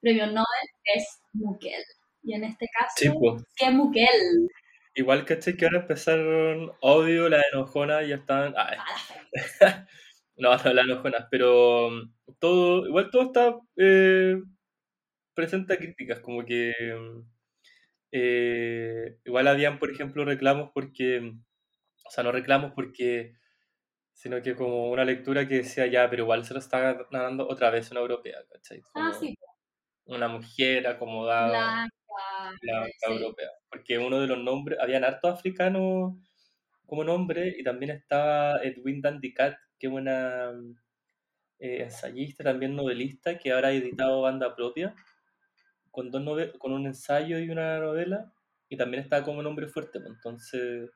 premios 0.00 0.28
Nobel 0.28 0.68
es 0.96 1.04
Mukel. 1.34 1.84
Y 2.24 2.34
en 2.34 2.44
este 2.44 2.66
caso, 2.68 2.94
Sí, 2.96 3.10
pues. 3.20 3.42
¿qué 3.56 3.70
Mukel? 3.70 4.48
Igual 4.94 5.24
que 5.26 5.38
que 5.38 5.64
ahora 5.64 5.80
empezaron, 5.80 6.72
obvio, 6.80 7.28
las 7.28 7.42
enojonas 7.52 8.06
ya 8.08 8.16
están. 8.16 8.54
ah, 8.56 8.70
Ah, 8.78 8.86
la 8.88 8.98
fe. 8.98 9.14
no, 10.36 10.50
no 10.56 10.72
las 10.74 10.84
enojonas, 10.86 11.26
pero 11.30 11.90
mm, 11.90 12.12
todo, 12.38 12.86
igual 12.86 13.10
todo 13.10 13.22
está 13.24 13.56
eh, 13.76 14.36
presente 15.34 15.74
a 15.74 15.78
críticas, 15.78 16.20
como 16.20 16.44
que 16.44 16.72
eh, 18.12 19.18
igual 19.24 19.48
habían, 19.48 19.78
por 19.78 19.90
ejemplo, 19.90 20.24
reclamos 20.24 20.70
porque, 20.72 21.34
o 22.06 22.10
sea, 22.10 22.24
no 22.24 22.32
reclamos 22.32 22.72
porque, 22.74 23.34
sino 24.14 24.42
que 24.42 24.56
como 24.56 24.90
una 24.90 25.04
lectura 25.04 25.48
que 25.48 25.56
decía 25.58 25.86
ya, 25.86 26.08
pero 26.10 26.24
igual 26.24 26.44
se 26.44 26.54
lo 26.54 26.60
está 26.60 26.94
ganando 27.10 27.48
otra 27.48 27.70
vez 27.70 27.90
una 27.90 28.00
europea, 28.00 28.38
¿cachai? 28.52 28.82
Ah, 28.94 29.12
sí, 29.18 29.34
Una 30.06 30.28
mujer 30.28 30.86
acomodada. 30.86 31.48
blanca. 31.50 31.94
la, 32.62 32.80
la 32.82 32.86
sí. 32.86 33.12
europea. 33.12 33.50
Porque 33.70 33.98
uno 33.98 34.20
de 34.20 34.26
los 34.28 34.38
nombres, 34.38 34.78
habían 34.80 35.04
hartos 35.04 35.32
africanos 35.32 36.14
como 36.86 37.04
nombre, 37.04 37.54
y 37.58 37.64
también 37.64 37.92
estaba 37.92 38.62
Edwin 38.62 39.00
Dandicat, 39.02 39.56
que 39.78 39.86
es 39.88 39.92
una 39.92 40.52
eh, 41.58 41.82
ensayista, 41.82 42.44
también 42.44 42.76
novelista, 42.76 43.38
que 43.38 43.52
ahora 43.52 43.68
ha 43.68 43.72
editado 43.72 44.22
banda 44.22 44.54
propia, 44.54 44.94
con, 45.94 46.10
dos 46.10 46.22
nove- 46.22 46.58
con 46.58 46.72
un 46.72 46.86
ensayo 46.86 47.38
y 47.38 47.50
una 47.50 47.78
novela, 47.80 48.32
y 48.68 48.76
también 48.76 49.02
está 49.04 49.22
como 49.24 49.42
nombre 49.42 49.68
fuerte, 49.68 50.00
pues, 50.00 50.12
entonces, 50.12 50.90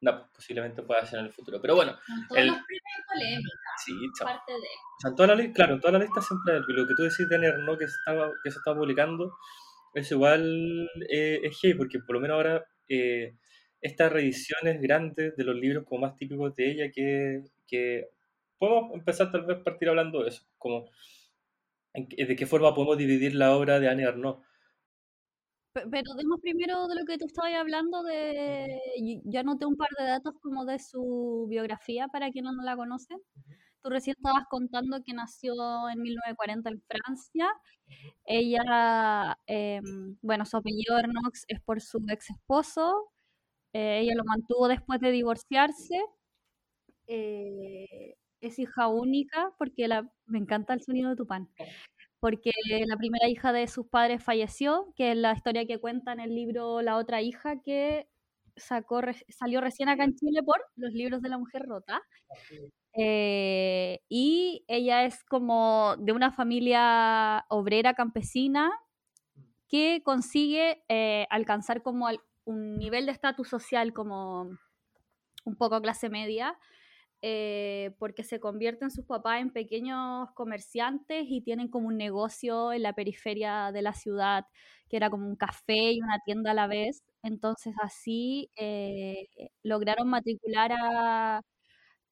no, 0.00 0.18
pues, 0.18 0.30
posiblemente 0.34 0.82
pueda 0.82 1.04
ser 1.06 1.20
en 1.20 1.26
el 1.26 1.32
futuro. 1.32 1.60
Pero 1.60 1.76
bueno, 1.76 1.92
todos 2.28 2.40
El- 2.42 2.50
polémicos, 2.50 3.52
sí, 3.84 3.92
parte 4.22 4.52
de. 4.52 4.58
O 4.58 5.00
sea, 5.00 5.10
en 5.10 5.16
toda 5.16 5.34
la 5.34 5.52
claro, 5.52 5.74
en 5.74 5.80
toda 5.80 5.92
la 5.94 6.04
lista 6.04 6.20
siempre. 6.20 6.60
Lo 6.68 6.86
que 6.86 6.94
tú 6.96 7.02
decís 7.04 7.28
de 7.28 7.38
Nerno 7.38 7.78
que 7.78 7.86
se 7.88 7.94
estaba, 7.98 8.30
que 8.42 8.50
se 8.50 8.58
estaba 8.58 8.76
publicando, 8.78 9.32
es 9.94 10.10
igual 10.10 10.88
eh, 11.10 11.40
es 11.44 11.58
heavy, 11.60 11.74
porque 11.78 12.00
por 12.00 12.16
lo 12.16 12.20
menos 12.20 12.34
ahora 12.36 12.66
eh, 12.88 13.36
estas 13.80 14.12
reediciones 14.12 14.80
grandes 14.80 15.36
de 15.36 15.44
los 15.44 15.56
libros 15.56 15.84
como 15.86 16.02
más 16.02 16.16
típicos 16.16 16.54
de 16.56 16.70
ella, 16.70 16.90
que, 16.92 17.42
que 17.66 18.08
podemos 18.58 18.94
empezar 18.94 19.30
tal 19.32 19.46
vez 19.46 19.58
a 19.60 19.64
partir 19.64 19.88
hablando 19.88 20.22
de 20.22 20.30
eso, 20.30 20.44
como 20.58 20.90
de 21.94 22.36
qué 22.36 22.46
forma 22.46 22.74
podemos 22.74 22.98
dividir 22.98 23.34
la 23.34 23.56
obra 23.56 23.78
de 23.80 23.88
Anne 23.88 24.06
Arnaud. 24.06 24.42
Pe- 25.72 25.86
Pero 25.90 26.14
demos 26.14 26.40
primero 26.40 26.86
de 26.88 26.94
lo 26.96 27.04
que 27.04 27.18
tú 27.18 27.26
estabas 27.26 27.54
hablando 27.54 28.02
de... 28.02 28.78
Yo 29.24 29.40
anoté 29.40 29.66
un 29.66 29.76
par 29.76 29.88
de 29.98 30.04
datos 30.04 30.34
como 30.40 30.64
de 30.64 30.78
su 30.78 31.46
biografía 31.48 32.08
para 32.08 32.30
quienes 32.30 32.52
no 32.54 32.62
la 32.62 32.76
conocen. 32.76 33.18
Tú 33.82 33.90
recién 33.90 34.16
estabas 34.16 34.44
contando 34.48 35.02
que 35.04 35.12
nació 35.12 35.52
en 35.90 36.00
1940 36.00 36.70
en 36.70 36.82
Francia. 36.88 37.48
Ella, 38.24 39.36
em, 39.46 40.16
bueno, 40.22 40.44
su 40.46 40.56
apellido 40.56 40.98
Ernox 40.98 41.44
es 41.48 41.60
por 41.62 41.80
su 41.80 41.98
ex 42.08 42.30
esposo. 42.30 43.10
Eh, 43.74 44.00
ella 44.02 44.14
lo 44.16 44.24
mantuvo 44.24 44.68
después 44.68 45.00
de 45.00 45.10
divorciarse. 45.10 46.00
Eh, 47.06 48.16
es 48.48 48.58
hija 48.58 48.88
única 48.88 49.52
porque 49.58 49.88
la, 49.88 50.10
me 50.26 50.38
encanta 50.38 50.74
el 50.74 50.82
sonido 50.82 51.10
de 51.10 51.16
tu 51.16 51.26
pan 51.26 51.48
porque 52.20 52.50
la 52.86 52.96
primera 52.96 53.28
hija 53.28 53.52
de 53.52 53.66
sus 53.68 53.86
padres 53.88 54.22
falleció, 54.24 54.92
que 54.96 55.12
es 55.12 55.16
la 55.16 55.32
historia 55.34 55.66
que 55.66 55.78
cuenta 55.80 56.12
en 56.12 56.20
el 56.20 56.34
libro 56.34 56.80
La 56.82 56.96
otra 56.96 57.20
hija, 57.22 57.60
que 57.62 58.08
sacó, 58.56 59.00
salió 59.28 59.60
recién 59.60 59.88
acá 59.90 60.04
en 60.04 60.14
Chile 60.16 60.42
por 60.44 60.58
los 60.76 60.92
libros 60.92 61.20
de 61.22 61.28
la 61.28 61.38
mujer 61.38 61.62
rota. 61.66 62.02
Eh, 62.96 64.00
y 64.08 64.64
ella 64.68 65.04
es 65.04 65.24
como 65.24 65.96
de 65.98 66.12
una 66.12 66.30
familia 66.32 67.44
obrera 67.50 67.94
campesina 67.94 68.70
que 69.68 70.02
consigue 70.04 70.84
eh, 70.88 71.26
alcanzar 71.30 71.82
como 71.82 72.06
al- 72.06 72.20
un 72.44 72.76
nivel 72.78 73.06
de 73.06 73.12
estatus 73.12 73.48
social 73.48 73.92
como 73.92 74.50
un 75.44 75.56
poco 75.56 75.80
clase 75.82 76.08
media, 76.10 76.58
eh, 77.26 77.92
porque 77.98 78.22
se 78.22 78.38
convierten 78.38 78.90
sus 78.90 79.06
papás 79.06 79.40
en 79.40 79.50
pequeños 79.50 80.28
comerciantes 80.34 81.24
y 81.26 81.40
tienen 81.40 81.68
como 81.68 81.88
un 81.88 81.96
negocio 81.96 82.70
en 82.74 82.82
la 82.82 82.92
periferia 82.92 83.72
de 83.72 83.80
la 83.80 83.94
ciudad, 83.94 84.44
que 84.90 84.98
era 84.98 85.08
como 85.08 85.26
un 85.26 85.36
café 85.36 85.92
y 85.92 86.00
una 86.02 86.18
tienda 86.26 86.50
a 86.50 86.54
la 86.54 86.66
vez. 86.66 87.02
Entonces 87.22 87.74
así 87.82 88.50
eh, 88.56 89.28
lograron 89.62 90.08
matricular 90.08 90.72
a 90.72 91.40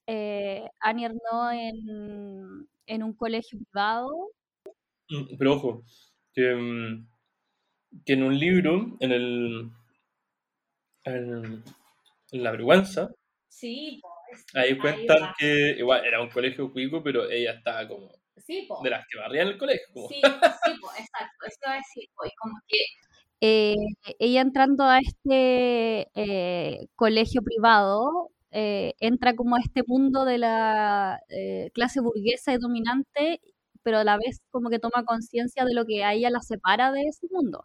eh, 0.06 0.64
Annie 0.80 1.04
Ernaux 1.06 1.52
en, 1.52 2.68
en 2.86 3.02
un 3.02 3.12
colegio 3.14 3.58
privado. 3.70 4.08
Mm, 5.10 5.36
Pero 5.38 5.54
ojo, 5.56 5.84
que, 6.32 6.54
mm, 6.54 7.06
que 8.06 8.12
en 8.14 8.22
un 8.22 8.38
libro, 8.38 8.96
en 9.00 9.12
el 9.12 9.70
en, 11.04 11.62
en 12.32 12.42
La 12.42 12.52
Vergüenza, 12.52 13.10
Sí, 13.52 14.00
ahí 14.54 14.76
cuentan 14.78 15.32
que 15.38 15.76
igual 15.78 16.04
era 16.04 16.20
un 16.20 16.30
colegio 16.30 16.72
cuico, 16.72 17.02
pero 17.02 17.28
ella 17.30 17.52
estaba 17.52 17.86
como 17.88 18.10
Sí, 18.44 18.66
de 18.82 18.90
las 18.90 19.06
que 19.06 19.18
barrían 19.18 19.48
el 19.48 19.58
colegio. 19.58 19.86
como- 19.92 20.08
Sí, 20.08 20.20
sí, 20.64 20.72
po, 20.80 20.88
exacto, 20.98 21.46
eso 21.46 21.56
iba 21.64 21.72
a 21.72 21.76
decir, 21.76 22.08
po, 22.16 22.26
y 22.26 22.30
como 22.40 22.54
que 22.68 22.78
eh, 23.44 23.76
ella 24.18 24.40
entrando 24.40 24.84
a 24.84 24.98
este 25.00 26.08
eh, 26.14 26.86
colegio 26.96 27.42
privado, 27.42 28.30
eh, 28.50 28.94
entra 29.00 29.34
como 29.34 29.56
a 29.56 29.60
este 29.60 29.82
mundo 29.86 30.24
de 30.24 30.38
la 30.38 31.20
clase 31.74 32.00
burguesa 32.00 32.52
y 32.52 32.58
dominante, 32.58 33.40
pero 33.82 33.98
a 33.98 34.04
la 34.04 34.16
vez 34.16 34.40
como 34.50 34.70
que 34.70 34.78
toma 34.78 35.04
conciencia 35.04 35.64
de 35.64 35.74
lo 35.74 35.84
que 35.86 36.04
a 36.04 36.14
ella 36.14 36.30
la 36.30 36.40
separa 36.40 36.92
de 36.92 37.02
ese 37.02 37.26
mundo. 37.30 37.64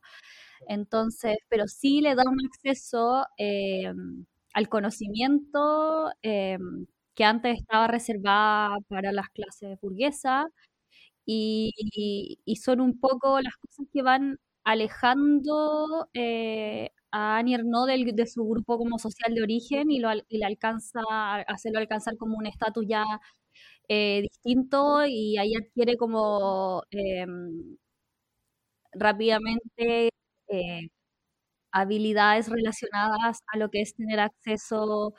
Entonces, 0.68 1.38
pero 1.50 1.68
sí 1.68 2.02
le 2.02 2.16
da 2.16 2.24
un 2.26 2.40
acceso 2.48 3.26
al 4.58 4.70
conocimiento 4.70 6.10
eh, 6.24 6.58
que 7.16 7.24
antes 7.26 7.60
estaba 7.60 7.88
reservada 7.88 8.78
para 8.90 9.12
las 9.12 9.30
clases 9.30 9.80
burguesas 9.82 10.46
y, 11.26 11.72
y- 12.46 12.56
son 12.58 12.82
un 12.82 13.00
poco 13.00 13.42
las 13.42 13.56
cosas 13.58 13.88
que 13.94 14.02
van 14.04 14.40
alejando 14.64 16.10
eh, 16.14 16.92
a 17.12 17.38
Annie 17.40 17.56
Ernaux 17.56 17.88
del- 17.88 18.16
de 18.16 18.28
su 18.28 18.46
grupo 18.48 18.78
como 18.78 19.00
social 19.00 19.34
de 19.36 19.44
origen 19.44 19.92
y, 19.92 20.00
lo, 20.00 20.10
y 20.30 20.44
alcanza, 20.44 21.02
hacerlo 21.48 21.80
alcanzar 21.80 22.18
como 22.18 22.38
un 22.38 22.48
estatus 22.48 22.86
ya 22.88 23.06
eh, 23.90 24.22
distinto 24.24 25.06
y 25.08 25.38
ahí 25.38 25.54
adquiere 25.56 25.98
como 25.98 26.84
em, 26.92 27.78
rápidamente 28.94 30.10
eh, 30.50 30.90
habilidades 31.72 32.50
relacionadas 32.50 33.40
a 33.54 33.58
lo 33.58 33.70
que 33.70 33.82
es 33.82 33.96
tener 33.96 34.20
acceso 34.20 35.14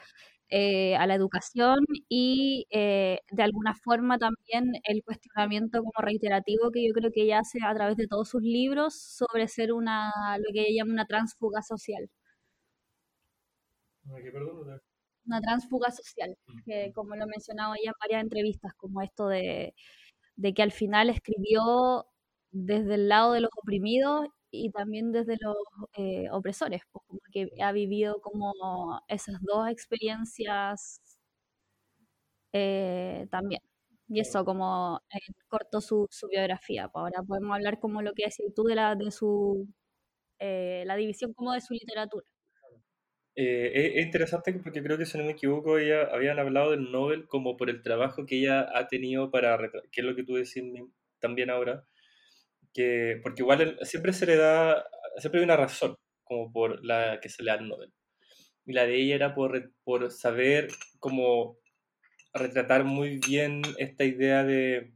eh, 0.50 0.96
a 0.96 1.06
la 1.06 1.14
educación 1.14 1.78
y 2.08 2.66
eh, 2.70 3.18
de 3.30 3.42
alguna 3.42 3.74
forma 3.74 4.18
también 4.18 4.72
el 4.84 5.02
cuestionamiento 5.04 5.80
como 5.80 5.92
reiterativo 5.98 6.70
que 6.72 6.86
yo 6.86 6.94
creo 6.94 7.10
que 7.12 7.22
ella 7.24 7.40
hace 7.40 7.58
a 7.62 7.74
través 7.74 7.96
de 7.98 8.06
todos 8.06 8.30
sus 8.30 8.42
libros 8.42 8.94
sobre 8.94 9.46
ser 9.48 9.72
una, 9.74 10.10
lo 10.38 10.44
que 10.54 10.62
ella 10.62 10.82
llama 10.84 10.94
una 10.94 11.06
transfuga 11.06 11.60
social. 11.62 12.08
Una 15.26 15.40
transfuga 15.40 15.90
social, 15.90 16.34
que 16.64 16.92
como 16.94 17.14
lo 17.14 17.24
he 17.24 17.26
mencionado 17.26 17.74
ella 17.74 17.90
en 17.90 18.00
varias 18.00 18.22
entrevistas, 18.22 18.72
como 18.74 19.02
esto 19.02 19.28
de, 19.28 19.74
de 20.36 20.54
que 20.54 20.62
al 20.62 20.72
final 20.72 21.10
escribió 21.10 22.06
desde 22.50 22.94
el 22.94 23.08
lado 23.08 23.32
de 23.32 23.40
los 23.42 23.50
oprimidos 23.62 24.28
y 24.50 24.70
también 24.70 25.12
desde 25.12 25.36
los 25.40 25.56
eh, 25.96 26.28
opresores, 26.30 26.82
pues 26.92 27.04
como 27.06 27.20
que 27.32 27.48
ha 27.62 27.72
vivido 27.72 28.20
como 28.20 28.54
esas 29.08 29.36
dos 29.42 29.68
experiencias 29.68 31.00
eh, 32.52 33.26
también. 33.30 33.60
Y 34.08 34.20
eso 34.20 34.44
como 34.44 35.00
en 35.10 35.34
corto 35.48 35.80
su, 35.80 36.06
su 36.10 36.28
biografía. 36.28 36.88
Pues 36.88 37.02
ahora 37.02 37.22
podemos 37.22 37.54
hablar 37.54 37.78
como 37.78 38.00
lo 38.02 38.12
que 38.14 38.24
decís 38.24 38.54
tú 38.54 38.64
de 38.64 38.74
la 38.74 38.94
de 38.94 39.10
su 39.10 39.68
eh, 40.38 40.84
la 40.86 40.96
división 40.96 41.32
como 41.34 41.52
de 41.52 41.60
su 41.60 41.74
literatura. 41.74 42.26
Eh, 43.36 43.70
es, 43.74 43.96
es 43.96 44.06
interesante 44.06 44.52
porque 44.54 44.82
creo 44.82 44.98
que, 44.98 45.06
si 45.06 45.16
no 45.18 45.24
me 45.24 45.32
equivoco, 45.32 45.78
ella 45.78 46.08
habían 46.12 46.38
hablado 46.38 46.72
del 46.72 46.90
Nobel 46.90 47.26
como 47.28 47.56
por 47.56 47.70
el 47.70 47.82
trabajo 47.82 48.26
que 48.26 48.38
ella 48.40 48.66
ha 48.76 48.88
tenido 48.88 49.30
para, 49.30 49.58
que 49.92 50.00
es 50.00 50.06
lo 50.06 50.16
que 50.16 50.24
tú 50.24 50.34
decís 50.34 50.64
también 51.20 51.50
ahora, 51.50 51.86
que, 52.78 53.20
porque 53.22 53.42
igual 53.42 53.60
el- 53.62 53.78
siempre 53.86 54.12
se 54.14 54.26
le 54.26 54.36
da, 54.36 54.84
siempre 55.18 55.40
hay 55.40 55.44
una 55.44 55.56
razón 55.56 55.96
como 56.24 56.52
por 56.52 56.84
la 56.84 57.20
que 57.20 57.28
se 57.30 57.42
le 57.42 57.50
da 57.52 57.58
el 57.58 57.68
Nobel. 57.68 57.92
y 58.66 58.72
la 58.74 58.86
de 58.86 58.96
ella 58.96 59.14
era 59.16 59.34
por, 59.34 59.72
por 59.84 60.10
saber 60.12 60.68
cómo 61.00 61.58
retratar 62.34 62.84
muy 62.84 63.18
bien 63.18 63.62
esta 63.78 64.04
idea 64.04 64.44
de, 64.44 64.92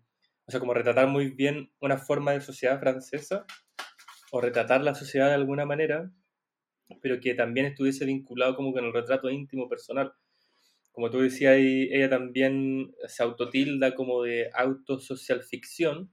o 0.47 0.51
sea, 0.51 0.61
como 0.61 0.75
retratar 0.75 1.09
muy 1.09 1.31
bien 1.31 1.73
una 1.81 1.99
forma 1.99 2.33
de 2.33 2.41
sociedad 2.43 2.81
francesa, 2.81 3.47
o 4.33 4.41
retratar 4.41 4.83
la 4.83 4.95
sociedad 4.95 5.29
de 5.29 5.35
alguna 5.35 5.67
manera, 5.67 6.11
pero 7.01 7.21
que 7.21 7.35
también 7.35 7.67
estuviese 7.67 8.05
vinculado 8.05 8.57
como 8.57 8.73
con 8.73 8.85
el 8.85 8.93
retrato 8.93 9.31
íntimo 9.31 9.69
personal. 9.69 10.13
Como 10.93 11.11
tú 11.11 11.21
decías, 11.21 11.57
ella 11.59 12.11
también 12.11 12.95
se 13.09 13.23
autotilda 13.23 13.95
como 13.95 14.23
de 14.23 14.51
autosocial 14.55 15.43
ficción, 15.45 16.11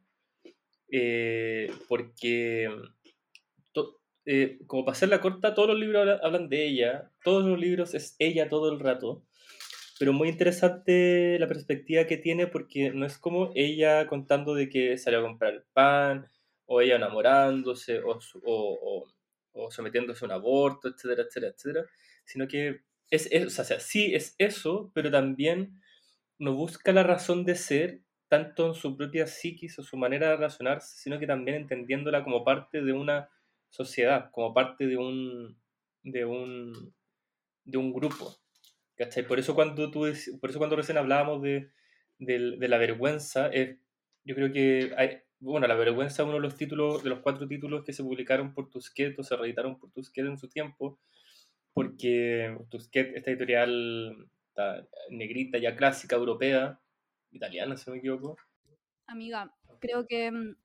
eh, 0.91 1.72
porque, 1.88 2.69
eh, 4.25 4.60
como 4.67 4.86
para 4.86 4.93
hacerla 4.93 5.22
corta, 5.22 5.53
todos 5.53 5.69
los 5.69 5.79
libros 5.79 6.19
hablan 6.24 6.50
de 6.50 6.67
ella, 6.67 7.12
todos 7.24 7.46
los 7.46 7.60
libros 7.60 7.93
es 7.93 8.15
ella 8.19 8.50
todo 8.50 8.72
el 8.72 8.79
rato, 8.79 9.24
pero 10.00 10.13
muy 10.13 10.29
interesante 10.29 11.38
la 11.39 11.48
perspectiva 11.48 12.05
que 12.05 12.17
tiene 12.17 12.48
porque 12.48 12.91
no 12.91 13.05
es 13.05 13.17
como 13.17 13.51
ella 13.55 14.08
contando 14.08 14.55
de 14.55 14.69
que 14.69 14.98
salió 14.98 15.19
a 15.19 15.24
comprar 15.24 15.53
el 15.53 15.63
pan, 15.74 16.27
o 16.65 16.81
ella 16.81 16.98
enamorándose, 16.98 18.00
o, 18.00 18.19
o, 18.43 19.08
o, 19.53 19.72
sometiéndose 19.72 20.24
a 20.24 20.27
un 20.27 20.31
aborto, 20.34 20.88
etcétera, 20.88 21.24
etcétera, 21.24 21.53
etcétera, 21.55 21.86
sino 22.25 22.48
que 22.48 22.81
es, 23.10 23.27
es, 23.31 23.60
o 23.60 23.63
sea, 23.63 23.79
sí 23.79 24.13
es 24.13 24.36
eso, 24.38 24.91
pero 24.93 25.10
también 25.10 25.81
no 26.38 26.53
busca 26.53 26.93
la 26.93 27.03
razón 27.03 27.43
de 27.43 27.55
ser 27.55 28.01
tanto 28.29 28.67
en 28.67 28.74
su 28.75 28.95
propia 28.95 29.27
psiquis 29.27 29.77
o 29.79 29.83
su 29.83 29.98
manera 29.98 30.29
de 30.29 30.36
relacionarse, 30.38 30.98
sino 30.98 31.19
que 31.19 31.27
también 31.27 31.57
entendiéndola 31.57 32.24
como 32.24 32.45
parte 32.45 32.81
de 32.81 32.93
una 32.93 33.29
sociedad, 33.69 34.29
como 34.31 34.53
parte 34.53 34.88
de 34.88 34.98
un, 34.98 35.59
de 36.03 36.25
un, 36.25 36.93
de 37.65 37.77
un 37.77 37.91
grupo. 37.91 38.36
¿Cachai? 38.95 39.25
Por 39.25 39.39
eso 39.39 39.55
cuando, 39.55 39.89
tú, 39.91 40.05
por 40.39 40.50
eso 40.50 40.59
cuando 40.59 40.75
recién 40.75 40.98
hablábamos 40.98 41.41
de, 41.41 41.71
de, 42.19 42.67
la 42.67 42.77
vergüenza, 42.77 43.48
es, 43.48 43.77
yo 44.24 44.36
creo 44.36 44.51
que 44.51 44.91
hay, 44.98 45.21
bueno, 45.39 45.67
la 45.67 45.75
vergüenza 45.75 46.21
es 46.21 46.27
uno 46.27 46.36
de 46.36 46.41
los 46.41 46.55
títulos, 46.55 47.03
de 47.03 47.09
los 47.09 47.19
cuatro 47.19 47.48
títulos 47.48 47.83
que 47.83 47.93
se 47.93 48.03
publicaron 48.03 48.53
por 48.53 48.69
Tusquet 48.69 49.17
o 49.17 49.24
se 49.24 49.38
reeditaron 49.38 49.79
por 49.79 49.91
Tusquet 49.91 50.25
en 50.25 50.38
su 50.38 50.50
tiempo, 50.50 51.00
porque 51.74 52.57
Tusquet, 52.69 53.15
esta 53.15 53.31
editorial 53.31 54.29
negrita 55.09 55.57
ya 55.57 55.75
clásica, 55.75 56.17
europea, 56.17 56.79
italiana, 57.31 57.77
si 57.77 57.89
no 57.89 57.93
me 57.93 58.00
equivoco. 58.00 58.38
Amiga, 59.07 59.53
creo 59.79 60.05
que 60.07 60.31
mm, 60.31 60.55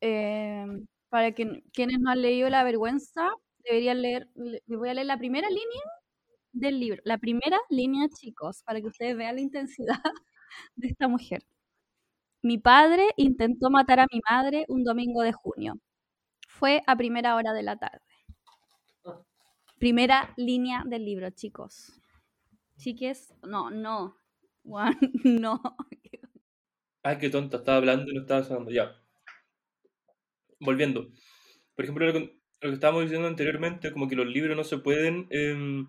em, 0.00 0.86
para 1.08 1.32
que, 1.32 1.62
quienes 1.72 2.00
no 2.00 2.10
han 2.10 2.22
leído 2.22 2.48
La 2.50 2.64
Vergüenza, 2.64 3.30
deberían 3.64 4.02
leer, 4.02 4.28
les 4.34 4.62
voy 4.66 4.88
a 4.88 4.94
leer 4.94 5.06
la 5.06 5.18
primera 5.18 5.48
línea 5.48 5.82
del 6.52 6.80
libro, 6.80 7.02
la 7.04 7.18
primera 7.18 7.58
línea, 7.70 8.08
chicos, 8.08 8.62
para 8.64 8.80
que 8.80 8.88
ustedes 8.88 9.16
vean 9.16 9.36
la 9.36 9.40
intensidad 9.40 10.00
de 10.76 10.88
esta 10.88 11.08
mujer. 11.08 11.42
Mi 12.42 12.58
padre 12.58 13.08
intentó 13.16 13.70
matar 13.70 14.00
a 14.00 14.06
mi 14.12 14.20
madre 14.28 14.66
un 14.68 14.84
domingo 14.84 15.22
de 15.22 15.32
junio. 15.32 15.74
Fue 16.48 16.82
a 16.86 16.96
primera 16.96 17.36
hora 17.36 17.52
de 17.52 17.62
la 17.62 17.76
tarde. 17.76 18.00
Primera 19.78 20.32
línea 20.36 20.82
del 20.86 21.04
libro, 21.04 21.30
chicos. 21.30 22.00
Chiques, 22.76 23.34
no, 23.42 23.70
no. 23.70 24.16
Juan, 24.64 24.98
no. 25.24 25.60
Ay, 27.02 27.18
qué 27.18 27.30
tonta, 27.30 27.58
estaba 27.58 27.78
hablando 27.78 28.10
y 28.10 28.14
no 28.14 28.22
estaba 28.22 28.42
sonando. 28.42 28.70
Ya. 28.70 28.96
Volviendo. 30.58 31.10
Por 31.74 31.84
ejemplo, 31.84 32.06
lo 32.06 32.12
que, 32.12 32.38
estábamos 32.60 33.02
diciendo 33.02 33.28
anteriormente, 33.28 33.92
como 33.92 34.08
que 34.08 34.16
los 34.16 34.26
libros 34.26 34.56
no 34.56 34.64
se 34.64 34.78
pueden. 34.78 35.26
Eh, 35.30 35.84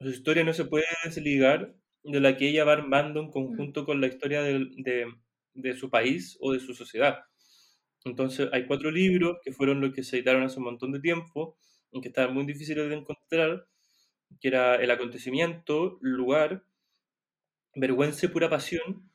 su 0.00 0.10
historia 0.10 0.44
no 0.44 0.52
se 0.52 0.64
puede 0.64 0.84
desligar 1.04 1.74
de 2.02 2.20
la 2.20 2.36
que 2.36 2.48
ella 2.48 2.64
va 2.64 2.72
armando 2.72 3.20
en 3.20 3.30
conjunto 3.30 3.84
con 3.84 4.00
la 4.00 4.08
historia 4.08 4.42
de, 4.42 5.06
de, 5.54 5.74
su 5.74 5.90
país 5.90 6.36
o 6.40 6.52
de 6.52 6.60
su 6.60 6.74
sociedad. 6.74 7.20
Entonces, 8.04 8.48
hay 8.52 8.66
cuatro 8.66 8.90
libros 8.90 9.38
que 9.42 9.52
fueron 9.52 9.80
los 9.80 9.92
que 9.94 10.02
se 10.04 10.16
editaron 10.16 10.42
hace 10.42 10.58
un 10.58 10.64
montón 10.66 10.92
de 10.92 11.00
tiempo, 11.00 11.56
que 12.02 12.08
estaban 12.08 12.34
muy 12.34 12.44
difíciles 12.44 12.88
de 12.88 12.96
encontrar, 12.96 13.66
que 14.40 14.48
era 14.48 14.76
El 14.76 14.90
acontecimiento, 14.90 15.98
Lugar, 16.00 16.62
Vergüenza 17.76 18.26
y 18.26 18.28
Pura 18.30 18.50
Pasión. 18.50 19.10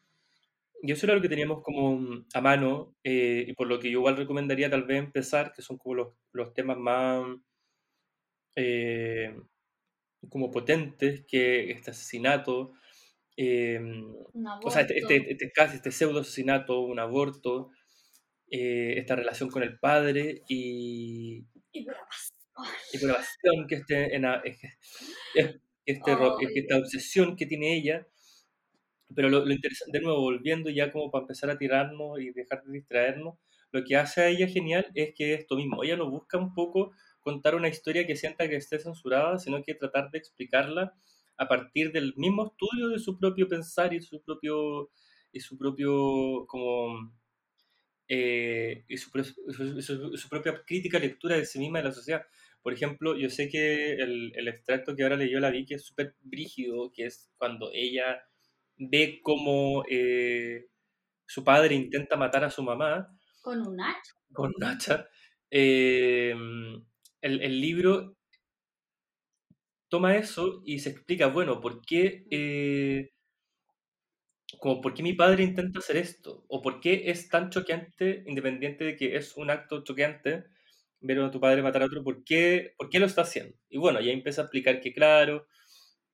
Y 0.84 0.92
eso 0.92 1.06
era 1.06 1.16
lo 1.16 1.22
que 1.22 1.30
teníamos 1.30 1.62
como 1.64 2.26
a 2.34 2.42
mano, 2.42 2.96
eh, 3.04 3.46
y 3.48 3.54
por 3.54 3.68
lo 3.68 3.80
que 3.80 3.92
yo 3.92 4.00
igual 4.00 4.18
recomendaría 4.18 4.70
tal 4.70 4.84
vez 4.84 5.00
empezar, 5.00 5.52
que 5.54 5.62
son 5.62 5.78
como 5.78 5.96
los, 5.96 6.08
los 6.32 6.54
temas 6.54 6.78
más... 6.78 7.24
Eh, 8.56 9.36
como 10.30 10.52
potentes 10.52 11.24
que 11.28 11.72
este 11.72 11.92
asesinato, 11.92 12.74
em, 13.36 14.14
o 14.64 14.70
sea, 14.70 14.82
este, 14.82 15.00
este, 15.00 15.32
este, 15.32 15.52
casi 15.52 15.78
este 15.78 15.92
pseudo 15.92 16.20
asesinato, 16.20 16.82
un 16.82 17.00
aborto, 17.00 17.72
eh, 18.50 18.96
esta 18.98 19.16
relación 19.16 19.50
con 19.50 19.64
el 19.64 19.80
padre 19.80 20.44
y, 20.48 21.46
y 21.72 21.86
pasión 21.86 23.68
que 23.68 23.76
este, 23.76 24.16
en, 24.16 24.26
este, 25.86 26.12
esta 26.56 26.78
obsesión 26.78 27.36
que 27.36 27.46
tiene 27.46 27.78
ella. 27.78 28.08
Pero 29.16 29.30
lo, 29.30 29.46
lo, 29.46 29.54
interesante, 29.54 29.98
de 29.98 30.04
nuevo, 30.04 30.22
volviendo 30.22 30.70
ya 30.70 30.92
como 30.92 31.12
para 31.12 31.24
empezar 31.24 31.50
a 31.50 31.58
tirarnos 31.58 32.20
y 32.20 32.32
dejar 32.32 32.64
de 32.64 32.74
distraernos, 32.74 33.36
lo 33.72 33.84
que 33.84 33.96
hace 33.96 34.22
a 34.22 34.28
ella 34.28 34.48
genial 34.48 34.88
es 34.96 35.14
que 35.16 35.34
esto 35.34 35.56
mismo, 35.56 35.84
ella 35.84 35.96
nos 35.98 36.10
busca 36.10 36.38
un 36.38 36.54
poco 36.54 36.92
contar 37.22 37.56
una 37.56 37.70
historia 37.70 38.06
que 38.06 38.16
sienta 38.16 38.50
que 38.50 38.58
esté 38.58 38.80
censurada, 38.80 39.38
sino 39.40 39.64
que 39.64 39.76
tratar 39.76 40.12
de 40.12 40.18
explicarla 40.18 40.94
a 41.38 41.48
partir 41.48 41.92
del 41.92 42.14
mismo 42.18 42.48
estudio 42.48 42.90
de 42.90 43.00
su 43.00 43.18
propio 43.18 43.48
pensar 43.48 43.94
y 43.94 44.02
su 44.02 44.22
propio, 44.22 44.92
y 45.32 45.40
su 45.40 45.58
propio 45.58 46.46
como 46.48 47.14
eh, 48.08 48.84
y 48.90 48.98
su, 48.98 49.10
su, 49.10 50.30
propia 50.30 50.64
crítica 50.66 51.00
lectura 51.00 51.38
de 51.38 51.46
sí 51.46 51.60
misma 51.60 51.80
de 51.80 51.86
la 51.86 51.94
sociedad. 51.94 52.26
Por 52.62 52.74
ejemplo, 52.74 53.18
yo 53.18 53.30
sé 53.30 53.48
que 53.48 53.94
el, 53.94 54.34
el 54.36 54.48
extracto 54.50 54.96
que 54.96 55.04
ahora 55.04 55.16
leyó 55.16 55.40
la 55.40 55.50
vi 55.50 55.66
que 55.66 55.76
es 55.76 55.86
súper 55.86 56.16
brígido, 56.22 56.92
que 56.92 57.06
es 57.06 57.32
cuando 57.38 57.72
ella 57.74 58.22
ve 58.90 59.20
cómo 59.22 59.84
eh, 59.90 60.68
su 61.26 61.44
padre 61.44 61.76
intenta 61.76 62.18
matar 62.18 62.44
a 62.44 62.50
su 62.50 62.64
mamá. 62.64 63.08
Con 63.42 63.62
un 63.66 63.80
hacha. 63.80 64.14
Con 64.34 64.52
un 64.56 64.64
hacha. 64.64 65.08
Eh, 65.50 66.34
el, 67.22 67.62
libro 67.62 68.18
toma 69.90 70.16
eso 70.16 70.62
y 70.66 70.80
se 70.80 70.90
explica, 70.90 71.28
bueno, 71.28 71.60
¿por 71.60 71.82
qué, 71.82 72.26
eh, 72.32 73.12
como, 74.60 74.82
¿por 74.82 74.94
qué 74.94 75.04
mi 75.04 75.14
padre 75.14 75.44
intenta 75.44 75.80
hacer 75.80 75.98
esto? 75.98 76.46
¿O 76.48 76.62
por 76.62 76.80
qué 76.80 77.04
es 77.12 77.30
tan 77.30 77.50
choqueante, 77.50 78.24
independiente 78.28 78.84
de 78.86 78.96
que 78.96 79.16
es 79.18 79.36
un 79.38 79.50
acto 79.52 79.84
choqueante, 79.84 80.46
ver 81.02 81.20
a 81.20 81.32
tu 81.32 81.40
padre 81.40 81.62
matar 81.62 81.84
a 81.84 81.86
otro, 81.86 82.04
¿por 82.04 82.24
qué, 82.24 82.74
por 82.78 82.90
qué 82.90 83.00
lo 83.00 83.06
está 83.06 83.22
haciendo? 83.24 83.56
Y 83.70 83.78
bueno, 83.78 84.00
ya 84.02 84.12
empieza 84.12 84.42
a 84.42 84.46
explicar 84.46 84.82
que, 84.82 84.94
claro, 84.94 85.48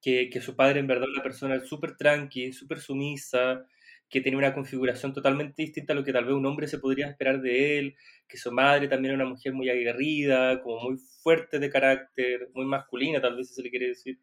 que, 0.01 0.29
que 0.29 0.41
su 0.41 0.55
padre 0.55 0.79
en 0.79 0.87
verdad 0.87 1.07
es 1.09 1.15
una 1.15 1.23
persona 1.23 1.59
súper 1.59 1.97
tranqui, 1.97 2.53
súper 2.53 2.79
sumisa, 2.79 3.65
que 4.09 4.21
tenía 4.21 4.37
una 4.37 4.53
configuración 4.53 5.13
totalmente 5.13 5.61
distinta 5.61 5.93
a 5.93 5.95
lo 5.95 6.03
que 6.03 6.13
tal 6.13 6.25
vez 6.25 6.33
un 6.33 6.45
hombre 6.45 6.67
se 6.67 6.79
podría 6.79 7.09
esperar 7.09 7.41
de 7.41 7.79
él, 7.79 7.95
que 8.27 8.37
su 8.37 8.51
madre 8.51 8.87
también 8.87 9.13
era 9.13 9.23
una 9.23 9.33
mujer 9.33 9.53
muy 9.53 9.69
aguerrida, 9.69 10.61
como 10.61 10.81
muy 10.89 10.97
fuerte 11.21 11.59
de 11.59 11.69
carácter, 11.69 12.49
muy 12.53 12.65
masculina 12.65 13.21
tal 13.21 13.35
vez 13.35 13.53
se 13.53 13.61
le 13.61 13.69
quiere 13.69 13.87
decir. 13.87 14.19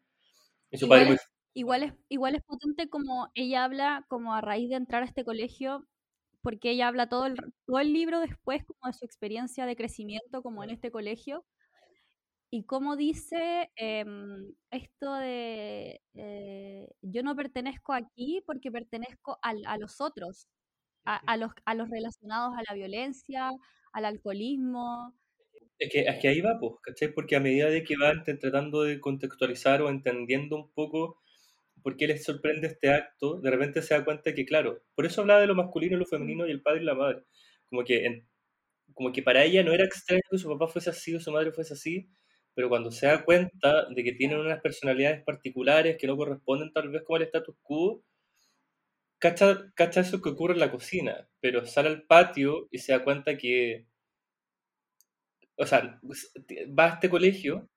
igual, 1.53 1.83
es, 1.83 1.93
igual 2.09 2.35
es 2.35 2.41
potente 2.43 2.89
como 2.89 3.29
ella 3.35 3.63
habla 3.63 4.05
como 4.07 4.33
a 4.33 4.41
raíz 4.41 4.69
de 4.69 4.75
entrar 4.75 5.03
a 5.03 5.05
este 5.05 5.23
colegio, 5.23 5.87
porque 6.41 6.71
ella 6.71 6.87
habla 6.87 7.07
todo 7.07 7.27
el, 7.27 7.35
todo 7.65 7.79
el 7.79 7.93
libro 7.93 8.19
después 8.19 8.63
como 8.65 8.91
de 8.91 8.93
su 8.93 9.05
experiencia 9.05 9.65
de 9.65 9.75
crecimiento 9.75 10.41
como 10.41 10.63
en 10.63 10.71
este 10.71 10.89
colegio 10.89 11.45
y 12.55 12.63
cómo 12.63 12.95
dice 12.95 13.69
em, 13.75 14.53
esto 14.71 15.13
de 15.15 16.01
eh, 16.13 16.87
yo 17.01 17.21
no 17.21 17.35
pertenezco 17.35 17.91
aquí 17.91 18.41
porque 18.45 18.71
pertenezco 18.71 19.37
a 19.41 19.77
los 19.77 19.99
otros, 19.99 20.47
a, 21.03 21.35
los, 21.35 21.51
a 21.65 21.75
los 21.75 21.89
relacionados 21.89 22.53
a 22.57 22.63
la 22.65 22.73
violencia, 22.73 23.51
al 23.91 24.05
alcoholismo. 24.05 25.13
Es 25.77 25.89
que, 25.91 25.99
es 26.03 26.21
que 26.21 26.29
ahí 26.29 26.39
va, 26.39 26.57
pues, 26.57 26.75
¿cachai? 26.81 27.13
Porque 27.13 27.35
a 27.35 27.41
medida 27.41 27.69
de 27.69 27.83
que 27.83 27.95
va 27.97 28.23
tratando 28.23 28.83
de 28.83 29.01
contextualizar 29.01 29.81
o 29.81 29.89
entendiendo 29.89 30.55
un 30.55 30.71
poco 30.71 31.19
por 31.83 31.97
qué 31.97 32.07
les 32.07 32.23
sorprende 32.23 32.67
este 32.67 32.89
acto, 32.89 33.41
de 33.41 33.51
repente 33.51 33.81
se 33.81 33.95
da 33.95 34.05
cuenta 34.05 34.33
que, 34.33 34.45
claro, 34.45 34.81
por 34.95 35.05
eso 35.05 35.19
hablaba 35.19 35.41
de 35.41 35.47
lo 35.47 35.55
masculino, 35.55 35.97
lo 35.97 36.05
femenino 36.05 36.47
y 36.47 36.51
el 36.51 36.61
padre 36.61 36.83
y 36.83 36.85
la 36.85 36.95
madre. 36.95 37.23
Como 37.65 37.83
que, 37.83 38.23
como 38.93 39.11
que 39.11 39.21
para 39.21 39.43
ella 39.43 39.61
no 39.61 39.73
era 39.73 39.83
extraño 39.83 40.21
que 40.31 40.37
su 40.37 40.47
papá 40.47 40.69
fuese 40.69 40.89
así 40.89 41.13
o 41.13 41.19
su 41.19 41.33
madre 41.33 41.51
fuese 41.51 41.73
así, 41.73 42.09
pero 42.55 42.69
cuando 42.69 42.91
se 42.91 43.07
da 43.07 43.23
cuenta 43.25 43.87
de 43.89 44.03
que 44.03 44.13
tienen 44.13 44.39
unas 44.39 44.61
personalidades 44.61 45.23
particulares 45.23 45.97
que 45.99 46.07
no 46.07 46.17
corresponden 46.17 46.73
tal 46.73 46.89
vez 46.89 47.03
como 47.03 47.17
al 47.17 47.23
status 47.23 47.55
quo, 47.63 48.03
cacha, 49.19 49.71
cacha 49.75 49.99
eso 50.01 50.21
que 50.21 50.29
ocurre 50.29 50.53
en 50.53 50.59
la 50.61 50.71
cocina, 50.71 51.27
pero 51.41 51.65
sale 51.65 51.89
al 51.89 52.03
patio 52.03 52.67
y 52.71 52.77
se 52.79 52.93
da 52.93 53.03
cuenta 53.03 53.37
que, 53.37 53.87
o 55.57 55.65
sea, 55.65 55.99
va 56.79 56.85
a 56.85 56.93
este 56.95 57.09
colegio 57.09 57.69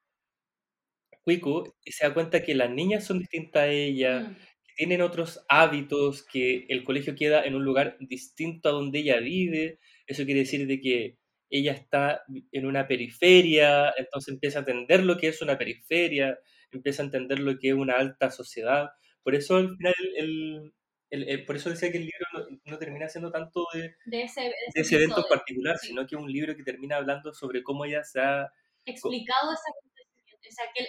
cuico 1.24 1.76
y 1.84 1.92
se 1.92 2.06
da 2.06 2.14
cuenta 2.14 2.42
que 2.42 2.54
las 2.54 2.70
niñas 2.70 3.04
son 3.04 3.18
distintas 3.20 3.62
a 3.64 3.68
ella, 3.68 4.20
Mm. 4.20 4.36
que 4.64 4.74
tienen 4.76 5.02
otros 5.02 5.44
hábitos, 5.48 6.24
que 6.24 6.66
el 6.68 6.84
colegio 6.84 7.14
queda 7.14 7.44
en 7.44 7.54
un 7.54 7.64
lugar 7.64 7.96
distinto 8.00 8.68
a 8.68 8.72
donde 8.72 9.00
ella 9.00 9.18
vive. 9.20 9.78
Eso 10.06 10.24
quiere 10.24 10.40
decir 10.40 10.66
de 10.66 10.80
que 10.80 11.17
ella 11.50 11.72
está 11.72 12.22
en 12.52 12.66
una 12.66 12.86
periferia, 12.86 13.92
entonces 13.96 14.34
empieza 14.34 14.58
a 14.58 14.60
entender 14.60 15.04
lo 15.04 15.16
que 15.18 15.28
es 15.28 15.40
una 15.42 15.56
periferia, 15.58 16.38
empieza 16.70 17.02
a 17.02 17.06
entender 17.06 17.38
lo 17.40 17.58
que 17.58 17.68
es 17.70 17.74
una 17.74 17.94
alta 17.96 18.30
sociedad. 18.30 18.90
Por 19.22 19.34
eso 19.34 19.56
al 19.56 19.76
final 19.76 19.94
el, 20.16 20.24
el- 20.24 20.72
el- 21.10 21.28
el- 21.28 21.44
por 21.46 21.56
eso 21.56 21.70
decía 21.70 21.90
que 21.90 21.98
el 21.98 22.04
libro 22.04 22.26
no, 22.50 22.60
no 22.64 22.78
termina 22.78 23.08
siendo 23.08 23.30
tanto 23.32 23.64
de, 23.72 23.94
De 24.06 24.22
ese, 24.22 24.42
de 24.42 24.52
de 24.74 24.80
ese 24.82 24.96
evento 24.96 25.18
en 25.22 25.28
particular, 25.28 25.76
Sí. 25.78 25.88
sino 25.88 26.06
que 26.06 26.16
es 26.16 26.20
un 26.22 26.30
libro 26.30 26.54
que 26.56 26.62
termina 26.64 26.96
hablando 26.96 27.32
sobre 27.32 27.62
cómo 27.62 27.84
ella 27.86 28.04
se 28.04 28.20
ha 28.20 28.52
Explicado 28.84 29.52
ese 29.52 29.62
acontecimiento, 29.70 30.48
aquel, 30.70 30.86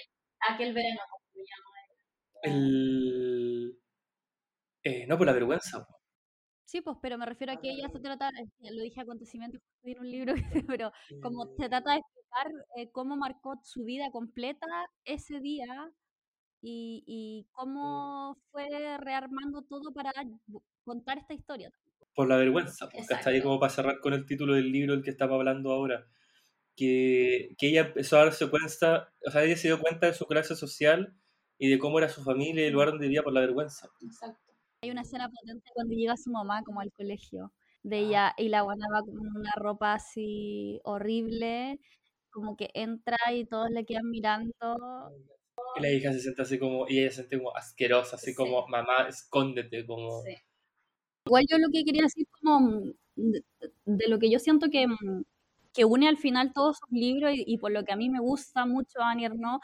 aquel 0.53 0.73
verano, 0.73 0.99
como 1.09 1.23
se 1.33 1.39
llama. 1.39 1.69
el 2.43 3.79
eh, 4.83 5.05
no 5.07 5.17
por 5.17 5.27
la 5.27 5.33
vergüenza. 5.33 5.85
Sí, 6.69 6.81
pues, 6.81 6.97
pero 7.01 7.17
me 7.17 7.25
refiero 7.25 7.51
a 7.51 7.55
que 7.55 7.71
ella 7.71 7.89
se 7.89 7.99
trata, 7.99 8.29
eh, 8.29 8.71
lo 8.71 8.83
dije 8.83 9.01
acontecimiento, 9.01 9.57
en 9.83 9.99
un 9.99 10.11
libro, 10.11 10.33
pero 10.69 10.91
como 11.19 11.47
se 11.57 11.67
trata 11.67 11.93
de 11.93 11.97
explicar 11.97 12.51
eh, 12.77 12.91
cómo 12.91 13.17
marcó 13.17 13.59
su 13.63 13.83
vida 13.85 14.11
completa 14.11 14.67
ese 15.03 15.39
día 15.39 15.65
y, 16.61 17.03
y 17.07 17.47
cómo 17.53 18.37
fue 18.51 18.67
rearmando 18.99 19.63
todo 19.63 19.91
para 19.91 20.11
contar 20.83 21.17
esta 21.17 21.33
historia. 21.33 21.71
por 22.13 22.27
la 22.29 22.37
vergüenza, 22.37 22.87
pues, 22.87 23.07
¿cachai? 23.07 23.37
Exacto. 23.37 23.47
Como 23.47 23.59
para 23.59 23.73
cerrar 23.73 23.99
con 23.99 24.13
el 24.13 24.27
título 24.27 24.53
del 24.53 24.71
libro 24.71 24.93
del 24.93 25.03
que 25.03 25.09
estamos 25.09 25.37
hablando 25.37 25.71
ahora, 25.71 26.05
que, 26.75 27.55
que 27.57 27.69
ella 27.69 27.81
empezó 27.81 28.17
a 28.19 28.25
darse 28.25 28.47
cuenta, 28.47 29.11
o 29.25 29.31
sea, 29.31 29.43
ella 29.43 29.57
se 29.57 29.69
dio 29.69 29.81
cuenta 29.81 30.05
de 30.05 30.13
su 30.13 30.27
clase 30.27 30.55
social 30.55 31.15
y 31.57 31.67
de 31.67 31.79
cómo 31.79 31.97
era 31.97 32.09
su 32.09 32.23
familia 32.23 32.63
y 32.63 32.67
el 32.67 32.73
lugar 32.73 32.89
donde 32.89 33.07
vivía 33.07 33.23
por 33.23 33.33
la 33.33 33.41
vergüenza. 33.41 33.89
Exacto. 34.03 34.48
Hay 34.81 34.91
una 34.91 35.01
escena 35.01 35.29
potente 35.29 35.69
cuando 35.73 35.93
llega 35.93 36.15
su 36.15 36.31
mamá 36.31 36.63
como 36.63 36.79
al 36.79 36.91
colegio 36.93 37.51
de 37.83 37.97
Ah. 37.97 37.99
ella 37.99 38.33
y 38.37 38.47
la 38.49 38.61
guana 38.61 38.85
va 38.93 39.01
con 39.01 39.17
una 39.19 39.51
ropa 39.57 39.93
así 39.93 40.79
horrible, 40.85 41.79
como 42.31 42.55
que 42.55 42.69
entra 42.73 43.17
y 43.33 43.45
todos 43.45 43.69
le 43.71 43.85
quedan 43.85 44.09
mirando. 44.09 44.53
Y 45.75 45.81
la 45.81 45.91
hija 45.91 46.13
se 46.13 46.21
siente 46.21 46.41
así 46.43 46.57
como, 46.59 46.87
y 46.87 46.99
ella 46.99 47.09
se 47.09 47.15
siente 47.17 47.37
como 47.39 47.55
asquerosa, 47.55 48.15
así 48.15 48.27
Sí. 48.27 48.35
como, 48.35 48.65
mamá, 48.67 49.07
escóndete, 49.09 49.85
como... 49.85 50.21
Igual 51.25 51.45
yo 51.49 51.57
lo 51.57 51.67
que 51.71 51.83
quería 51.83 52.03
decir 52.03 52.25
como 52.41 52.59
mm, 52.61 52.93
de, 53.15 53.43
de 53.85 54.07
lo 54.07 54.19
que 54.19 54.31
yo 54.31 54.39
siento 54.39 54.67
que, 54.71 54.87
mm, 54.87 55.23
que 55.73 55.85
une 55.85 56.07
al 56.07 56.17
final 56.17 56.53
todos 56.53 56.77
sus 56.79 56.89
libros 56.91 57.33
y, 57.35 57.43
y 57.45 57.57
por 57.57 57.71
lo 57.71 57.83
que 57.83 57.91
a 57.93 57.97
mí 57.97 58.09
me 58.09 58.19
gusta 58.21 58.65
mucho 58.65 58.99
Annie 59.01 59.25
Ernaux 59.27 59.61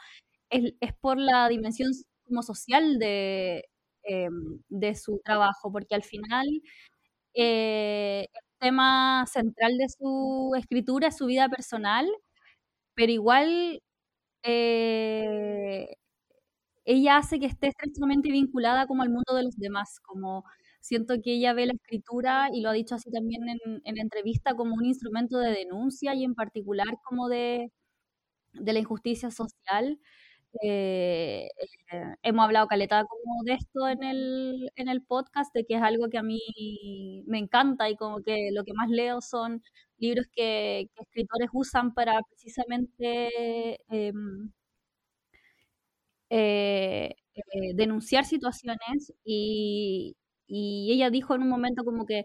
es, 0.50 0.74
es 0.80 0.94
por 0.94 1.18
la 1.18 1.48
dimensión 1.48 1.90
como 2.26 2.42
social 2.42 2.98
de, 2.98 3.64
em, 4.06 4.60
de 4.68 4.94
su 4.96 5.20
trabajo, 5.24 5.72
porque 5.72 5.94
al 5.94 6.04
final 6.04 6.46
eh, 7.34 8.26
el 8.32 8.40
tema 8.60 9.26
central 9.26 9.76
de 9.78 9.86
su 9.88 10.52
escritura 10.58 11.08
es 11.08 11.16
su 11.18 11.26
vida 11.26 11.48
personal, 11.48 12.08
pero 12.94 13.12
igual 13.12 13.82
eh, 14.44 15.88
ella 16.84 17.18
hace 17.18 17.40
que 17.40 17.46
esté 17.46 17.68
estrechamente 17.68 18.30
vinculada 18.32 18.86
como 18.86 19.02
al 19.02 19.10
mundo 19.10 19.34
de 19.34 19.44
los 19.44 19.56
demás, 19.58 20.00
como 20.00 20.44
siento 20.80 21.16
que 21.22 21.34
ella 21.34 21.52
ve 21.54 21.66
la 21.66 21.74
escritura, 21.74 22.48
y 22.52 22.62
lo 22.62 22.70
ha 22.70 22.72
dicho 22.74 22.94
así 22.96 23.10
también 23.10 23.42
en, 23.48 23.82
en 23.84 23.98
entrevista, 23.98 24.54
como 24.56 24.74
un 24.76 24.84
instrumento 24.86 25.38
de 25.38 25.50
denuncia 25.52 26.14
y 26.14 26.24
en 26.24 26.34
particular 26.34 26.88
como 27.04 27.28
de, 27.28 27.72
de 28.54 28.72
la 28.74 28.80
injusticia 28.80 29.30
social. 29.30 30.00
Eh, 30.62 31.48
eh, 31.92 32.14
hemos 32.22 32.44
hablado 32.44 32.66
caleta 32.68 33.04
como 33.04 33.42
de 33.44 33.54
esto 33.54 33.88
en 33.88 34.02
el, 34.04 34.70
en 34.76 34.88
el 34.88 35.02
podcast, 35.02 35.52
de 35.54 35.64
que 35.64 35.74
es 35.74 35.82
algo 35.82 36.08
que 36.08 36.18
a 36.18 36.22
mí 36.22 36.40
me 37.26 37.38
encanta 37.38 37.88
y 37.90 37.96
como 37.96 38.22
que 38.22 38.50
lo 38.52 38.64
que 38.64 38.72
más 38.74 38.88
leo 38.90 39.20
son 39.20 39.62
libros 39.98 40.26
que, 40.32 40.88
escritores 40.96 41.48
usan 41.52 41.94
para 41.94 42.20
precisamente 42.30 43.78
em, 43.88 44.52
eh, 46.30 47.14
denunciar 47.74 48.24
situaciones 48.24 49.12
y, 49.24 50.16
y 50.46 50.92
ella 50.92 51.10
dijo 51.10 51.34
en 51.34 51.42
un 51.42 51.48
momento 51.48 51.84
como 51.84 52.06
que 52.06 52.24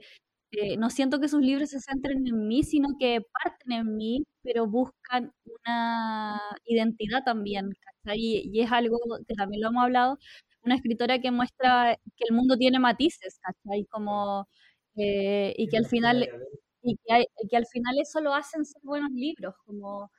no 0.77 0.89
siento 0.89 1.19
que 1.19 1.29
sus 1.29 1.41
libros 1.41 1.69
se 1.69 1.79
centren 1.79 2.27
en 2.27 2.47
mí, 2.47 2.63
sino 2.63 2.89
que 2.99 3.21
parten 3.21 3.71
en 3.73 3.95
mí, 3.95 4.23
pero 4.43 4.67
buscan 4.67 5.31
una 5.45 6.39
identidad 6.65 7.23
también. 7.23 7.69
Y, 8.15 8.49
y 8.53 8.61
es 8.61 8.71
algo 8.71 8.97
que 9.27 9.35
también 9.35 9.61
lo 9.61 9.69
hemos 9.69 9.83
hablado, 9.83 10.17
una 10.63 10.75
escritora 10.75 11.19
que 11.19 11.31
muestra 11.31 11.97
que 12.15 12.23
el 12.29 12.35
mundo 12.35 12.57
tiene 12.57 12.79
matices, 12.79 13.39
¿cachai? 13.41 13.85
Como, 13.87 14.47
eh, 14.95 15.53
y 15.57 15.67
que 15.69 15.77
al 15.77 15.85
final 15.85 16.27
y 16.83 16.97
que, 17.05 17.13
hay- 17.13 17.25
que 17.49 17.57
al 17.57 17.65
final 17.67 17.95
eso 18.01 18.21
lo 18.21 18.33
hacen 18.33 18.65
ser 18.65 18.81
buenos 18.83 19.11
libros, 19.11 19.55
como 19.65 20.11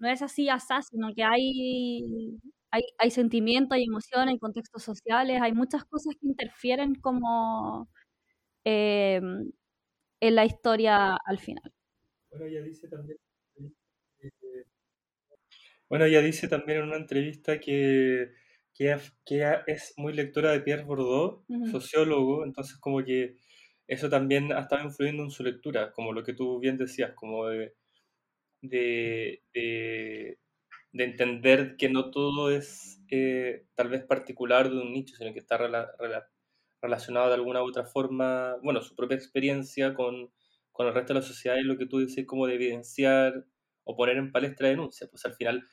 no 0.00 0.08
es 0.10 0.22
así 0.22 0.48
asá, 0.50 0.82
sino 0.82 1.14
que 1.14 1.24
hay, 1.24 2.38
hay, 2.70 2.82
hay 2.98 3.10
sentimientos, 3.10 3.76
hay 3.76 3.84
emociones, 3.84 4.28
hay 4.34 4.38
contextos 4.38 4.82
sociales, 4.84 5.40
hay 5.42 5.52
muchas 5.54 5.84
cosas 5.86 6.14
que 6.20 6.26
interfieren 6.28 6.94
como 6.96 7.88
eh, 8.64 9.20
en 10.20 10.34
la 10.34 10.44
historia 10.44 11.16
al 11.24 11.38
final. 11.38 11.72
Bueno, 12.30 12.44
ella 12.46 12.60
dice 12.62 12.86
también... 12.88 13.18
Bueno, 15.88 16.04
ella 16.06 16.20
dice 16.22 16.48
también 16.48 16.78
en 16.78 16.84
una 16.86 16.96
entrevista 16.96 17.60
que, 17.60 18.32
que, 18.74 18.84
ella, 18.86 19.00
que 19.24 19.36
ella 19.36 19.64
es 19.66 19.94
muy 19.96 20.12
lectora 20.12 20.52
de 20.52 20.60
Pierre 20.60 20.84
Bourdieu, 20.84 21.44
Ujú. 21.48 21.70
sociólogo, 21.70 22.44
entonces 22.44 22.76
como 22.78 23.04
que 23.04 23.36
eso 23.86 24.08
también 24.10 24.52
ha 24.52 24.60
estado 24.60 24.82
influyendo 24.84 25.22
en 25.24 25.30
su 25.30 25.42
lectura, 25.44 25.92
como 25.92 26.12
lo 26.12 26.22
que 26.24 26.32
tú 26.34 26.58
bien 26.58 26.78
decías, 26.78 27.12
como 27.14 27.46
de, 27.48 27.74
de, 28.62 29.42
de- 29.54 30.38
de 30.92 31.04
entender 31.04 31.76
que 31.76 31.88
no 31.90 32.10
todo 32.10 32.50
es 32.50 33.02
eh, 33.10 33.66
tal 33.74 33.88
vez 33.90 34.04
particular 34.04 34.70
de 34.70 34.78
un 34.80 34.92
nicho, 34.92 35.16
sino 35.16 35.32
que 35.32 35.40
está 35.40 35.58
rela- 35.58 35.96
rela- 35.98 36.28
relacionado 36.82 37.28
de 37.28 37.34
alguna 37.34 37.62
u 37.62 37.68
otra 37.68 37.84
forma, 37.84 38.56
bueno, 38.62 38.82
su 38.82 38.94
propia 38.96 39.16
experiencia 39.16 39.94
con, 39.94 40.32
con 40.72 40.86
el 40.86 40.94
resto 40.94 41.14
de 41.14 41.20
la 41.20 41.26
sociedad 41.26 41.56
y 41.58 41.62
lo 41.64 41.78
que 41.78 41.86
tú 41.86 41.98
dices 42.00 42.26
como 42.26 42.46
de 42.46 42.54
evidenciar 42.54 43.46
o 43.84 43.96
poner 43.96 44.16
en 44.16 44.32
palestra 44.32 44.68
denuncia. 44.68 45.06
Pues 45.10 45.24
al 45.24 45.34
final 45.34 45.68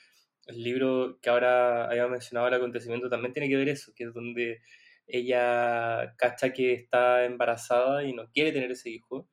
el 0.47 0.63
libro 0.63 1.19
que 1.21 1.30
ahora 1.30 1.86
habíamos 1.86 2.12
mencionado, 2.12 2.47
el 2.47 2.54
acontecimiento, 2.56 3.10
también 3.10 3.34
tiene 3.34 3.50
que 3.50 3.58
ver 3.58 3.69
eso, 3.69 3.93
que 3.95 4.06
es 4.06 4.13
donde 4.13 4.62
ella 5.08 6.15
cacha 6.17 6.54
que 6.54 6.74
está 6.74 7.26
embarazada 7.26 8.04
y 8.04 8.13
no 8.13 8.30
quiere 8.32 8.52
tener 8.52 8.71
ese 8.71 8.89
hijo. 8.89 9.30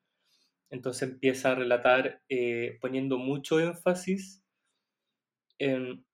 Entonces 0.70 1.08
empieza 1.08 1.52
a 1.52 1.54
relatar 1.54 2.22
eh, 2.28 2.78
poniendo 2.80 3.18
mucho 3.18 3.60
énfasis 3.60 4.42
en, 5.58 6.04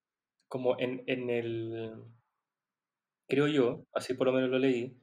como 0.47 0.79
en, 0.79 1.03
en 1.07 1.29
el, 1.29 1.93
creo 3.27 3.47
yo, 3.47 3.85
así 3.93 4.13
por 4.13 4.27
lo 4.27 4.33
menos 4.33 4.49
lo 4.49 4.59
leí, 4.59 4.97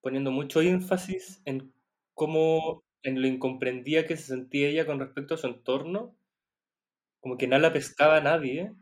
poniendo 0.00 0.30
mucho 0.30 0.60
énfasis 0.60 1.42
en 1.44 1.72
cómo, 2.14 2.84
en 3.02 3.20
lo 3.22 3.28
incomprendida 3.28 4.06
que 4.06 4.16
se 4.16 4.24
sentía 4.24 4.68
ella 4.68 4.86
con 4.86 4.98
respecto 4.98 5.34
a 5.34 5.38
su 5.38 5.46
entorno, 5.46 6.17
como 7.28 7.38
que 7.38 7.48
no 7.48 7.58
la 7.58 7.72
pescaba 7.72 8.18
a 8.18 8.20
nadie, 8.22 8.74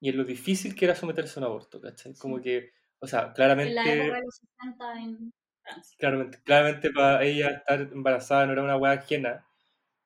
y 0.00 0.10
en 0.10 0.18
lo 0.18 0.24
difícil 0.24 0.74
que 0.76 0.86
era 0.86 0.96
someterse 0.96 1.40
a 1.40 1.42
un 1.42 1.46
aborto, 1.48 1.80
¿cachai? 1.80 2.16
Como 2.16 2.40
Sí. 2.40 2.42
que, 2.42 2.70
o 3.00 3.06
sea, 3.08 3.32
En 3.62 3.74
la 3.74 3.82
claramente, 3.82 3.92
época 3.92 4.16
de 4.16 4.22
los 4.22 4.34
60 4.36 5.00
en 5.00 5.32
Francia. 5.62 5.98
claramente, 5.98 6.42
claramente 6.44 6.90
para 6.92 7.22
ella 7.24 7.50
estar 7.50 7.80
embarazada 7.82 8.46
no 8.46 8.52
era 8.52 8.62
una 8.62 8.76
hueá 8.76 8.92
ajena, 8.92 9.46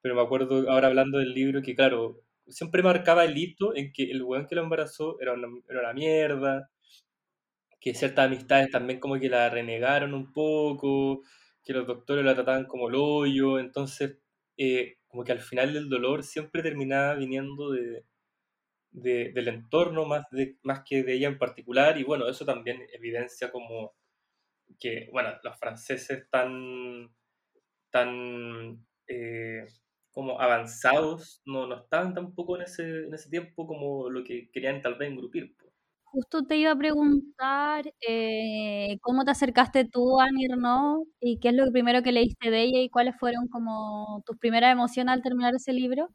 pero 0.03 0.15
me 0.17 0.23
acuerdo 0.23 0.71
ahora 0.71 0.89
hablando 0.89 1.19
del 1.19 1.35
libro 1.35 1.63
que, 1.63 1.77
claro, 1.77 2.23
siempre 2.49 2.83
marcaba 2.83 3.25
el 3.27 3.39
hito 3.39 3.77
en 3.77 3.93
que 3.93 4.05
el 4.11 4.23
weón 4.25 4.47
que 4.49 4.57
lo 4.57 4.63
embarazó 4.65 5.21
era 5.21 5.35
una, 5.35 5.49
era 5.71 5.81
una 5.81 5.95
mierda, 5.95 6.71
que 7.81 7.95
ciertas 7.95 8.27
amistades 8.27 8.71
también 8.71 9.01
como 9.01 9.19
que 9.19 9.29
la 9.29 9.51
renegaron 9.51 10.15
un 10.15 10.33
poco, 10.33 11.23
que 11.63 11.73
los 11.73 11.87
doctores 11.87 12.25
la 12.25 12.35
trataban 12.35 12.67
como 12.67 12.89
el 12.89 12.95
hoyo, 12.97 13.59
entonces 13.59 14.19
eh, 14.57 14.99
como 15.15 15.25
que 15.25 15.33
al 15.33 15.41
final 15.41 15.73
del 15.73 15.89
dolor 15.89 16.25
siempre 16.25 16.63
terminaba 16.63 17.15
viniendo 17.15 17.71
de- 18.91 19.33
del 19.33 19.49
entorno 19.49 20.05
más, 20.07 20.27
de, 20.31 20.59
más 20.63 20.83
que 20.89 21.03
de 21.03 21.15
ella 21.15 21.29
en 21.29 21.39
particular, 21.39 21.99
y 21.99 22.05
bueno, 22.05 22.29
eso 22.29 22.45
también 22.45 22.81
evidencia 22.93 23.51
como 23.51 23.95
que, 24.81 25.09
bueno, 25.13 25.31
los 25.45 25.59
franceses 25.59 26.29
tan, 26.31 27.11
tan 27.91 28.87
eh, 29.09 29.67
como 30.13 30.41
avanzados 30.41 31.43
no, 31.47 31.67
no 31.67 31.77
estaban 31.85 32.15
tampoco 32.15 32.57
en 32.57 32.63
ese, 32.65 32.85
en 33.07 33.15
ese 33.15 33.31
tiempo 33.31 33.67
como 33.67 34.11
lo 34.11 34.25
que 34.25 34.51
querían 34.53 34.83
tal 34.83 34.97
vez 34.97 35.11
engrupir. 35.11 35.57
Justo 36.15 36.45
te 36.45 36.57
iba 36.59 36.71
a 36.71 36.77
preguntar 36.79 37.93
eh, 38.09 38.99
cómo 39.03 39.25
te 39.25 39.33
acercaste 39.33 39.85
tú 39.85 40.21
a 40.21 40.27
Ernaux 40.49 41.09
y 41.21 41.41
qué 41.41 41.49
es 41.49 41.55
lo 41.57 41.69
primero 41.73 42.05
que 42.05 42.13
leíste 42.13 42.53
de 42.53 42.63
ella 42.63 42.79
y 42.83 42.89
cuáles 42.89 43.17
fueron 43.19 43.49
como 43.49 44.23
tus 44.25 44.39
primeras 44.39 44.71
emociones 44.73 45.13
al 45.13 45.23
terminar 45.23 45.55
ese 45.57 45.73
libro. 45.73 46.09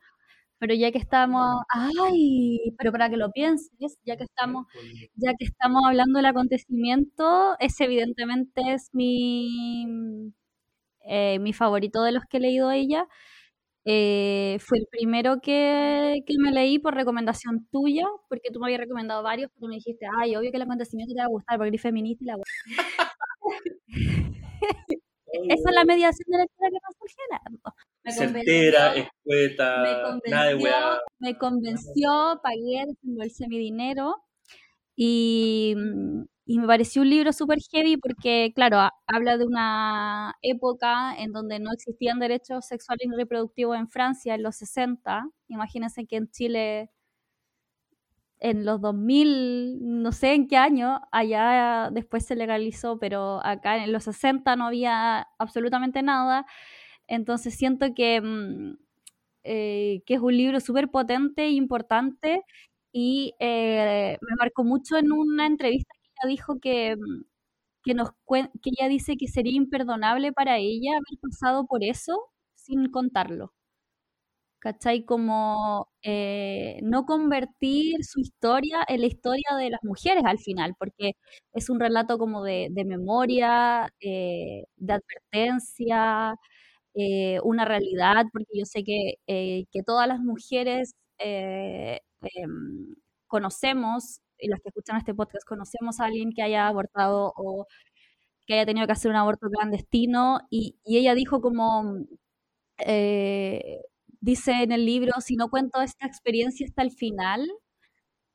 Pero 0.60 0.74
ya 0.76 0.92
que 0.92 1.00
estamos, 1.00 1.46
ay, 1.70 2.74
pero 2.78 2.92
para 2.94 3.10
que 3.10 3.18
lo 3.18 3.32
pienses, 3.32 3.98
ya 4.06 4.18
que 4.18 4.24
estamos, 4.26 4.68
ya 5.16 5.34
que 5.40 5.46
estamos 5.46 5.84
hablando 5.86 6.20
del 6.20 6.28
acontecimiento, 6.28 7.58
ese 7.60 7.86
evidentemente 7.86 8.62
es 8.74 8.90
mi, 8.94 10.34
eh, 11.06 11.40
mi 11.40 11.54
favorito 11.54 12.04
de 12.04 12.14
los 12.14 12.24
que 12.30 12.38
he 12.38 12.42
leído 12.42 12.72
ella. 12.72 13.08
Eh, 13.86 14.58
fue 14.60 14.80
el 14.80 14.88
primero 14.92 15.40
que, 15.42 16.22
que, 16.26 16.34
me 16.38 16.52
leí 16.52 16.80
por 16.80 16.94
recomendación 16.94 17.68
tuya, 17.72 18.06
porque 18.28 18.50
tú 18.52 18.60
me 18.60 18.68
habías 18.68 18.82
recomendado 18.82 19.24
varios, 19.24 19.50
pero 19.56 19.70
me 19.70 19.76
dijiste, 19.76 20.06
ay, 20.20 20.36
obvio 20.36 20.52
que 20.52 20.58
el 20.58 20.64
acontecimiento 20.64 21.14
te 21.14 21.22
va 21.22 21.26
a 21.26 21.30
gustar 21.30 21.58
porque 21.58 21.70
eres 21.70 21.82
feminista 21.82 22.24
y 22.24 22.28
la 22.28 22.38
Esa 25.32 25.70
es 25.70 25.76
la 25.76 25.86
mediación 25.86 26.26
de 26.28 26.38
lectura 26.40 26.70
que 26.70 26.78
nos 26.84 26.96
está 27.52 27.74
Me 28.04 28.12
Certera, 28.12 28.96
escueta, 28.96 29.78
me 29.82 30.02
convenció, 30.02 30.32
nada 30.32 30.50
de 30.50 30.56
Me 31.20 31.38
convenció, 31.38 32.42
pagué, 32.44 32.86
desembolsé 32.88 33.48
mi 33.48 33.60
dinero 33.60 34.16
y, 34.96 35.76
y 36.50 36.58
me 36.58 36.66
pareció 36.66 37.04
un 37.04 37.12
libro 37.12 37.32
súper 37.32 37.60
heavy 37.72 37.98
porque, 37.98 38.52
claro, 38.56 38.80
habla 39.06 39.38
de 39.38 39.46
una 39.46 40.34
época 40.42 41.14
en 41.16 41.32
donde 41.32 41.60
no 41.60 41.72
existían 41.72 42.18
derechos 42.20 42.66
sexuales 42.66 43.06
y 43.08 43.16
reproductivos 43.16 43.78
en 43.78 43.88
Francia 43.88 44.34
en 44.34 44.42
los 44.42 44.56
60. 44.56 45.30
Imagínense 45.48 46.08
que 46.08 46.16
en 46.18 46.32
Chile 46.32 46.90
en 48.40 48.66
los 48.66 48.80
2000, 48.82 49.80
no 50.02 50.12
sé 50.14 50.34
en 50.34 50.48
qué 50.48 50.58
año, 50.58 51.02
allá 51.12 51.90
después 51.92 52.26
se 52.26 52.36
legalizó, 52.36 52.98
pero 53.00 53.46
acá 53.46 53.84
en 53.84 53.92
los 53.92 54.06
60 54.06 54.56
no 54.56 54.66
había 54.68 55.28
absolutamente 55.38 56.02
nada. 56.04 56.46
Entonces 57.08 57.56
siento 57.56 57.94
que, 57.96 58.22
mm, 58.22 58.78
eh, 59.44 60.04
que 60.06 60.16
es 60.16 60.22
un 60.22 60.38
libro 60.38 60.60
súper 60.62 60.90
potente 60.92 61.44
e 61.46 61.52
importante 61.52 62.44
y 62.94 63.34
eh, 63.40 64.18
me 64.22 64.36
marcó 64.40 64.64
mucho 64.64 64.98
en 64.98 65.12
una 65.12 65.46
entrevista 65.48 65.94
dijo 66.28 66.60
que, 66.60 66.96
mm, 66.96 67.24
que, 67.84 67.94
nos, 67.96 68.12
que 68.62 68.72
ella 68.80 68.90
dice 68.90 69.18
que 69.18 69.28
sería 69.28 69.54
imperdonable 69.56 70.34
para 70.34 70.58
ella 70.60 70.94
haber 70.94 71.20
pasado 71.22 71.68
por 71.68 71.84
eso 71.84 72.20
sin 72.56 72.92
contarlo. 72.92 73.54
¿cachai? 74.60 75.04
Como 75.06 75.88
eh, 76.04 76.80
no 76.84 77.06
convertir 77.06 78.04
su 78.04 78.20
historia 78.20 78.84
en 78.88 79.02
la 79.02 79.08
historia 79.08 79.56
de 79.58 79.70
las 79.70 79.80
mujeres 79.84 80.24
al 80.26 80.40
final, 80.40 80.76
porque 80.78 81.14
es 81.54 81.70
un 81.70 81.80
relato 81.80 82.18
como 82.18 82.44
de, 82.44 82.70
memoria, 82.86 83.88
eh, 84.02 84.66
de 84.76 84.94
advertencia, 84.94 86.36
eh, 86.96 87.40
una 87.44 87.66
realidad, 87.66 88.26
porque 88.34 88.60
yo 88.60 88.66
sé 88.66 88.84
que, 88.84 89.16
que 89.28 89.84
todas 89.86 90.08
las 90.08 90.20
mujeres 90.20 90.94
em, 91.20 92.00
conocemos, 93.28 94.22
y 94.40 94.48
las 94.50 94.60
que 94.62 94.70
escuchan 94.70 94.98
este 94.98 95.14
podcast, 95.14 95.46
conocemos 95.48 96.00
a 96.00 96.06
alguien 96.06 96.32
que 96.34 96.42
haya 96.42 96.68
abortado 96.68 97.34
o 97.36 97.68
que 98.46 98.56
haya 98.56 98.66
tenido 98.66 98.88
que 98.88 98.94
hacer 98.94 99.12
un 99.12 99.18
aborto 99.18 99.48
clandestino, 99.50 100.40
y, 100.50 100.80
y 100.84 100.98
ella 100.98 101.14
dijo 101.16 101.42
como 101.42 102.06
dice 104.22 104.64
en 104.64 104.72
el 104.72 104.86
libro, 104.86 105.14
si 105.22 105.36
no 105.36 105.50
cuento 105.50 105.82
esta 105.82 106.06
experiencia 106.08 106.66
hasta 106.68 106.82
el 106.82 106.92
final, 106.92 107.48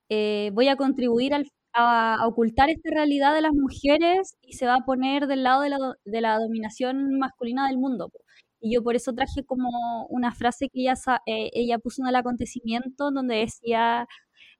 eh, 0.08 0.50
voy 0.54 0.68
a 0.68 0.76
contribuir 0.76 1.32
a, 1.34 2.26
ocultar 2.26 2.70
esta 2.70 2.90
realidad 2.90 3.34
de 3.34 3.40
las 3.40 3.52
mujeres 3.52 4.36
y 4.42 4.52
se 4.54 4.66
va 4.66 4.76
a 4.76 4.84
poner 4.84 5.26
del 5.26 5.42
lado 5.42 5.62
de 5.62 6.20
la, 6.20 6.38
dominación 6.38 7.18
masculina 7.18 7.66
del 7.68 7.78
mundo. 7.78 8.10
Y 8.60 8.74
yo 8.74 8.82
por 8.82 8.96
eso 8.96 9.12
traje 9.12 9.44
como 9.44 10.06
una 10.08 10.32
frase 10.32 10.68
que 10.68 10.82
ella, 10.82 10.94
eh, 11.26 11.50
ella 11.52 11.78
puso 11.78 12.02
en 12.02 12.08
el 12.08 12.16
acontecimiento 12.16 13.10
donde 13.10 13.36
decía, 13.36 14.06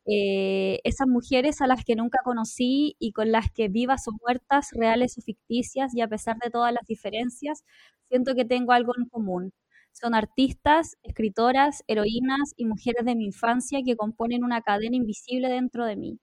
eh, 0.07 0.81
esas 0.85 1.07
mujeres 1.09 1.61
a 1.63 1.67
las 1.67 1.85
que 1.85 1.97
nunca 1.97 2.19
conocí 2.25 2.97
y 2.99 3.13
con 3.13 3.33
las 3.33 3.51
que 3.53 3.69
vivas 3.69 4.07
o 4.09 4.13
muertas, 4.23 4.71
reales 4.73 5.19
o 5.19 5.23
ficticias, 5.23 5.95
y 5.95 6.01
a 6.03 6.09
pesar 6.09 6.37
de 6.45 6.51
todas 6.51 6.73
las 6.73 6.87
diferencias, 6.87 7.65
siento 8.09 8.35
que 8.35 8.45
tengo 8.45 8.73
algo 8.73 8.93
en 8.99 9.07
común. 9.09 9.53
Son 9.93 10.15
artistas, 10.15 10.97
escritoras, 11.03 11.85
heroínas 11.87 12.53
y 12.57 12.67
mujeres 12.67 13.05
de 13.05 13.15
mi 13.15 13.27
infancia 13.27 13.81
que 13.85 13.97
componen 13.97 14.45
una 14.45 14.61
cadena 14.63 14.97
invisible 14.97 15.49
dentro 15.49 15.85
de 15.87 15.97
mí. 15.97 16.19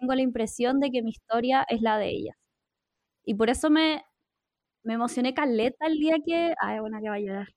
Tengo 0.00 0.14
la 0.14 0.22
impresión 0.22 0.80
de 0.80 0.90
que 0.90 1.02
mi 1.02 1.10
historia 1.10 1.66
es 1.68 1.82
la 1.82 1.98
de 1.98 2.10
ellas. 2.10 2.36
Y 3.24 3.34
por 3.34 3.50
eso 3.50 3.70
me, 3.70 4.04
me 4.84 4.94
emocioné 4.94 5.34
caleta 5.34 5.86
el 5.86 5.98
día 5.98 6.16
que... 6.24 6.54
Ay, 6.60 6.80
bueno, 6.80 6.98
que 7.02 7.08
va 7.10 7.16
a 7.16 7.20
llorar. 7.20 7.48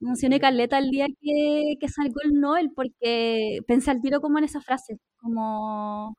Me 0.00 0.08
emocioné 0.08 0.40
caleta 0.40 0.78
el 0.78 0.90
día 0.90 1.06
que, 1.20 1.74
que 1.80 1.86
el 2.24 2.40
Noel 2.40 2.70
porque 2.74 3.60
pensé 3.66 3.90
al 3.90 4.00
tiro 4.00 4.20
como 4.20 4.38
en 4.38 4.44
esa 4.44 4.60
frase, 4.60 4.98
como 5.18 6.16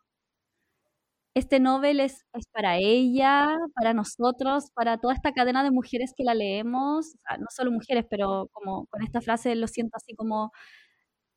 este 1.36 1.60
novel 1.60 2.00
es, 2.00 2.26
para 2.52 2.78
ella, 2.78 3.48
para 3.76 3.94
nosotros, 3.94 4.72
para 4.74 4.98
toda 4.98 5.14
esta 5.14 5.32
cadena 5.34 5.64
de 5.64 5.72
mujeres 5.72 6.14
que 6.16 6.24
la 6.24 6.34
leemos, 6.34 7.16
no 7.40 7.46
solo 7.50 7.72
mujeres, 7.72 8.06
pero 8.10 8.50
como 8.52 8.88
con 8.88 9.04
esta 9.04 9.22
frase 9.22 9.56
lo 9.56 9.68
siento 9.68 9.96
así 9.98 10.16
como 10.16 10.52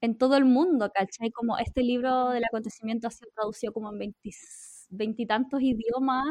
en 0.02 0.18
todo 0.18 0.36
el 0.36 0.44
mundo, 0.46 0.90
¿cachai? 0.94 1.30
Como 1.32 1.58
este 1.58 1.82
libro 1.82 2.30
del 2.30 2.44
acontecimiento 2.44 3.08
ha 3.08 3.10
sido 3.10 3.30
traducido 3.34 3.72
como 3.72 3.92
en 3.92 4.14
veintitantos 4.90 5.60
idiomas 5.62 6.26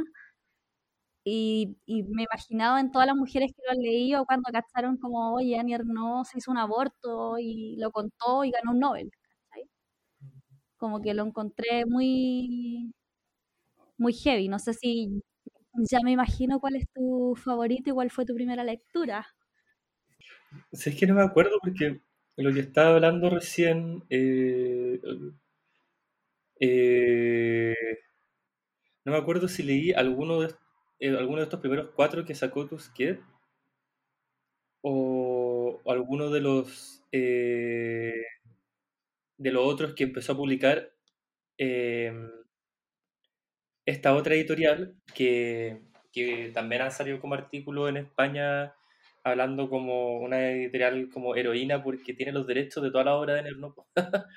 y, 1.24 1.78
me 1.88 2.24
imaginaba 2.24 2.80
en 2.80 2.92
todas 2.92 3.08
las 3.08 3.16
mujeres 3.16 3.52
que 3.56 3.62
lo 3.66 3.72
han 3.72 3.78
leído 3.78 4.26
cuando 4.26 4.52
cacharon 4.52 4.98
como, 4.98 5.34
oye, 5.34 5.58
Annie 5.60 5.78
no 5.86 6.24
se 6.26 6.40
hizo 6.40 6.52
un 6.52 6.58
aborto 6.58 7.38
y 7.40 7.78
lo 7.78 7.92
contó 7.92 8.44
y 8.44 8.52
ganó 8.52 8.72
un 8.72 8.80
Nobel, 8.80 9.12
¿cachai? 9.50 9.70
Como 10.78 11.02
que 11.02 11.14
lo 11.14 11.24
encontré 11.26 11.86
muy 11.86 12.92
muy 13.98 14.14
heavy. 14.14 14.48
No 14.48 14.60
sé 14.60 14.74
si 14.74 15.22
ya 15.74 16.00
me 16.04 16.12
imagino 16.12 16.60
cuál 16.60 16.76
es 16.76 16.86
tu 16.94 17.36
favorito 17.36 17.90
y 17.92 17.94
cuál 17.94 18.12
fue 18.12 18.26
tu 18.26 18.36
primera 18.36 18.64
lectura. 18.64 19.28
Si 20.74 20.90
es 20.90 20.96
que 20.98 21.08
no 21.08 21.16
me 21.16 21.24
acuerdo 21.24 21.58
porque 21.62 22.02
lo 22.36 22.54
que 22.54 22.62
estaba 22.62 22.96
hablando 22.96 23.30
recién, 23.30 24.04
eh, 24.10 25.00
eh, 26.60 27.76
no 29.06 29.12
me 29.14 29.18
acuerdo 29.18 29.48
si 29.48 29.64
leí 29.64 29.94
alguno 29.94 30.42
de, 30.42 30.54
eh, 31.02 31.18
alguno 31.18 31.38
de 31.40 31.44
estos 31.44 31.60
primeros 31.60 31.90
cuatro 31.96 32.24
que 32.26 32.36
sacó 32.36 32.68
Tusquet 32.68 33.20
o, 34.82 35.80
o 35.84 35.92
alguno 35.92 36.30
de 36.30 36.42
los 36.42 37.04
de 37.12 38.26
los 39.52 39.66
otros 39.66 39.94
que 39.94 40.06
empezó 40.06 40.34
a 40.34 40.38
publicar 40.38 40.94
esta 43.86 44.16
otra 44.16 44.36
editorial 44.36 44.96
que, 45.14 45.82
que 46.12 46.52
también 46.54 46.82
ha 46.82 46.92
salido 46.92 47.20
como 47.20 47.36
artículo 47.36 47.88
en 47.90 47.98
España 47.98 48.76
hablando 49.24 49.70
como 49.70 50.20
una 50.20 50.52
editorial 50.52 51.10
como 51.10 51.36
heroína 51.36 51.84
porque 51.84 52.14
tiene 52.14 52.32
los 52.32 52.48
derechos 52.48 52.84
de 52.84 52.92
toda 52.92 53.04
la 53.06 53.16
obra 53.16 53.36
de 53.36 53.44
Nerno, 53.44 53.76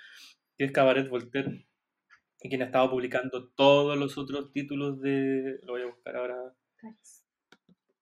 que 0.59 0.65
es 0.65 0.73
Cabaret 0.73 1.09
Voltaire, 1.09 1.67
y 2.45 2.49
quien 2.51 2.61
ha 2.61 2.67
estado 2.67 2.91
publicando 2.91 3.49
todos 3.49 3.97
los 3.97 4.19
otros 4.19 4.53
títulos 4.53 5.01
de... 5.01 5.61
Lo 5.63 5.73
voy 5.73 5.83
a 5.83 5.87
buscar 5.87 6.15
ahora. 6.15 6.55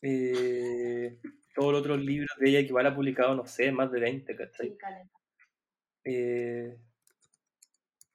Eh, 0.02 1.16
todos 1.54 1.70
los 1.70 1.80
otros 1.80 2.00
libros 2.00 2.36
de 2.40 2.50
ella 2.50 2.58
que 2.58 2.66
igual 2.66 2.86
ha 2.88 2.94
publicado, 2.94 3.36
no 3.36 3.46
sé, 3.46 3.70
más 3.70 3.92
de 3.92 4.00
20, 4.00 4.34
¿cachai? 4.34 4.76
Eh, 6.04 6.76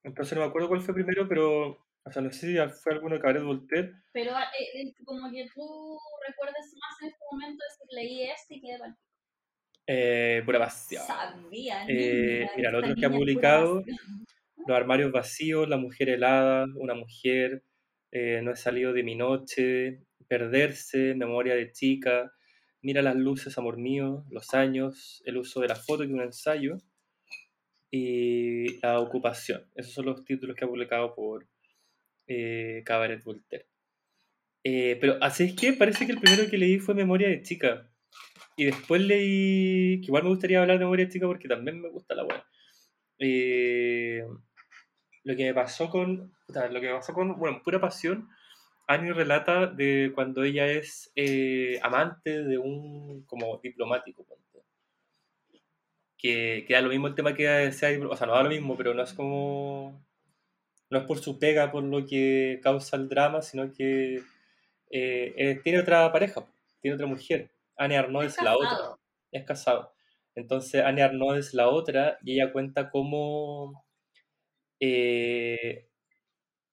entonces 0.04 0.38
no 0.38 0.44
me 0.44 0.50
acuerdo 0.50 0.68
cuál 0.68 0.82
fue 0.82 0.94
primero, 0.94 1.30
pero 1.30 1.88
o 2.04 2.12
sea, 2.12 2.22
no 2.22 2.30
sé 2.30 2.48
si 2.48 2.82
fue 2.82 2.92
alguno 2.92 3.16
de 3.16 3.22
Cabaret 3.22 3.44
Voltaire. 3.44 3.94
Pero 4.12 4.32
eh, 4.38 4.82
eh, 4.82 4.94
como 5.06 5.32
que 5.32 5.48
tú 5.56 5.98
recuerdas 6.28 6.66
más 6.82 7.02
en 7.04 7.08
este 7.08 7.24
momento 7.32 7.64
decir 7.64 7.88
leí 7.92 8.30
este 8.30 8.56
y 8.56 8.62
quedé 8.62 8.80
mal. 8.80 8.98
Eh, 9.90 10.42
pura. 10.46 10.70
Sabía, 10.70 11.86
eh, 11.88 12.50
Mira, 12.58 12.72
lo 12.72 12.80
otro 12.80 12.96
que 12.96 13.06
ha 13.06 13.10
publicado, 13.10 13.82
Los 14.68 14.78
armarios 14.78 15.12
vacíos, 15.12 15.70
La 15.70 15.78
mujer 15.78 16.10
helada, 16.10 16.66
Una 16.76 16.94
mujer, 16.94 17.64
eh, 18.12 18.42
No 18.44 18.52
he 18.52 18.56
salido 18.56 18.94
de 18.94 19.04
mi 19.04 19.16
noche, 19.16 20.02
Perderse, 20.28 21.16
Memoria 21.16 21.56
de 21.56 21.72
chica, 21.72 22.32
Mira 22.82 23.02
las 23.02 23.16
luces, 23.16 23.58
amor 23.58 23.78
mío, 23.78 24.26
Los 24.30 24.54
años, 24.54 25.22
El 25.26 25.38
uso 25.38 25.62
de 25.62 25.68
la 25.70 25.76
foto 25.76 26.04
y 26.04 26.12
un 26.12 26.22
ensayo, 26.22 26.78
y 27.92 28.80
La 28.82 29.00
ocupación. 29.00 29.70
Esos 29.76 29.94
son 29.94 30.06
los 30.06 30.26
títulos 30.26 30.56
que 30.56 30.66
ha 30.66 30.68
publicado 30.68 31.16
por, 31.16 31.48
eh, 32.28 32.84
Cabaret 32.86 33.24
Voltaire. 33.24 33.68
Eh, 34.64 34.98
pero 35.00 35.18
así 35.22 35.46
es 35.46 35.54
que 35.56 35.74
parece 35.74 36.06
que 36.06 36.12
el 36.12 36.20
primero 36.20 36.50
que 36.50 36.58
leí 36.58 36.80
fue 36.80 36.94
Memoria 36.94 37.30
de 37.30 37.42
Chica. 37.42 37.90
Y 38.58 38.66
después 38.66 39.02
leí, 39.02 40.02
que 40.02 40.08
igual 40.08 40.24
me 40.24 40.30
gustaría 40.30 40.62
hablar 40.62 40.78
de 40.78 40.86
Memoria 40.86 41.06
de 41.06 41.12
Chica 41.12 41.28
porque 41.28 41.48
también 41.48 41.80
me 41.82 41.90
gusta 41.90 42.16
la 42.16 42.24
buena. 42.24 42.46
Lo 45.28 45.36
que 45.36 45.44
me 45.44 45.54
pasó 45.54 45.90
con, 45.90 46.34
lo 46.48 46.82
que 46.82 46.90
pasó 46.90 47.14
con, 47.14 47.38
bueno, 47.38 47.62
pura 47.62 47.82
pasión, 47.82 48.30
Annie 48.88 49.12
relata 49.12 49.68
de 49.68 50.14
cuando 50.16 50.44
ella 50.44 50.68
es 50.68 51.12
amante 51.84 52.44
de 52.44 52.58
un 52.58 53.24
como 53.24 53.60
diplomático. 53.62 54.26
que, 56.18 56.64
que 56.66 56.74
da 56.74 56.82
lo 56.82 56.88
mismo 56.88 57.08
el 57.08 57.16
tema 57.16 57.34
que 57.34 57.72
sea, 57.74 57.90
o 58.08 58.16
sea, 58.16 58.26
no 58.26 58.34
da 58.36 58.44
lo 58.44 58.50
mismo, 58.50 58.78
pero 58.78 58.94
no 58.94 59.04
es 59.04 59.12
como, 59.12 60.02
no 60.90 61.00
es 61.00 61.04
por 61.06 61.20
su 61.20 61.38
pega 61.38 61.74
por 61.74 61.84
lo 61.84 62.06
que 62.06 62.62
causa 62.64 62.96
el 62.96 63.10
drama, 63.10 63.42
sino 63.42 63.74
que 63.74 64.24
eh, 64.90 65.34
eh, 65.38 65.60
tiene 65.62 65.82
otra 65.82 66.10
pareja, 66.14 66.46
tiene 66.80 66.96
otra 66.96 67.08
mujer. 67.08 67.52
Anne 67.76 67.98
Arnaud 67.98 68.24
es, 68.24 68.42
la 68.42 68.56
otra, 68.56 68.98
es 69.34 69.44
casado. 69.44 69.94
Entonces 70.36 70.86
Anne 70.86 71.04
Arnaud 71.04 71.36
es 71.36 71.54
la 71.54 71.68
otra 71.68 72.18
y 72.24 72.36
ella 72.36 72.54
cuenta 72.54 72.90
cómo... 72.90 73.87
Eh, 74.80 75.88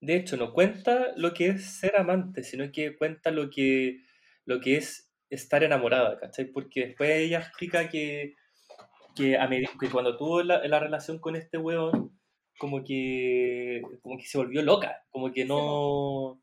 de 0.01 0.15
hecho, 0.15 0.37
no 0.37 0.53
cuenta 0.53 1.13
lo 1.15 1.33
que 1.33 1.47
es 1.47 1.65
ser 1.79 1.95
amante, 1.97 2.43
sino 2.43 2.71
que 2.71 2.95
cuenta 2.95 3.31
lo 3.31 3.49
que, 3.49 4.01
lo 4.45 4.59
que 4.59 4.77
es 4.77 5.11
estar 5.29 5.63
enamorada, 5.63 6.19
¿cachai? 6.19 6.45
Porque 6.45 6.87
después 6.87 7.09
ella 7.09 7.39
explica 7.39 7.89
que, 7.89 8.35
que, 9.15 9.37
a 9.37 9.49
que 9.49 9.89
cuando 9.91 10.17
tuvo 10.17 10.43
la, 10.43 10.65
la, 10.67 10.79
relación 10.79 11.19
con 11.19 11.35
este 11.35 11.57
weón, 11.57 12.19
como 12.59 12.83
que, 12.83 13.81
como 14.01 14.17
que 14.17 14.25
se 14.25 14.37
volvió 14.37 14.61
loca, 14.61 15.05
como 15.09 15.31
que 15.31 15.45
no... 15.45 16.39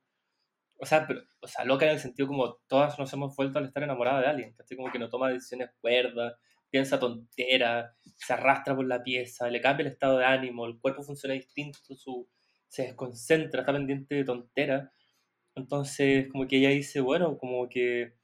O 0.85 0.87
sea, 0.87 1.07
pero, 1.07 1.23
o 1.41 1.47
sea, 1.47 1.65
loca 1.65 1.87
en 1.87 1.93
el 1.93 2.01
sentido 2.01 2.27
como 2.27 2.57
todas 2.67 2.99
nos 2.99 3.13
hemos 3.13 3.37
vuelto 3.37 3.59
al 3.59 3.67
estar 3.67 3.85
enamoradas 3.85 4.23
de 4.23 4.29
alguien, 4.29 4.53
¿cachai? 4.55 4.77
Como 4.77 4.91
que 4.91 4.99
no 4.99 5.09
toma 5.09 5.31
decisiones 5.31 5.71
cuerdas, 5.81 6.35
piensa 6.73 6.99
tontera, 6.99 7.95
se 8.17 8.33
arrastra 8.33 8.75
por 8.75 8.87
la 8.87 9.03
pieza, 9.05 9.51
le 9.51 9.61
cambia 9.61 9.85
el 9.87 9.93
estado 9.93 10.19
de 10.19 10.25
ánimo, 10.25 10.67
el 10.67 10.81
cuerpo 10.81 11.03
funciona 11.03 11.35
distinto, 11.35 11.79
su, 11.95 12.29
se 12.69 12.85
desconcentra, 12.85 13.61
está 13.61 13.73
pendiente 13.75 14.15
de 14.17 14.25
tontera. 14.25 14.93
Entonces, 15.55 16.29
como 16.33 16.49
que 16.49 16.59
ella 16.59 16.71
dice, 16.71 17.01
bueno, 17.01 17.39
como 17.39 17.69
que 17.69 18.15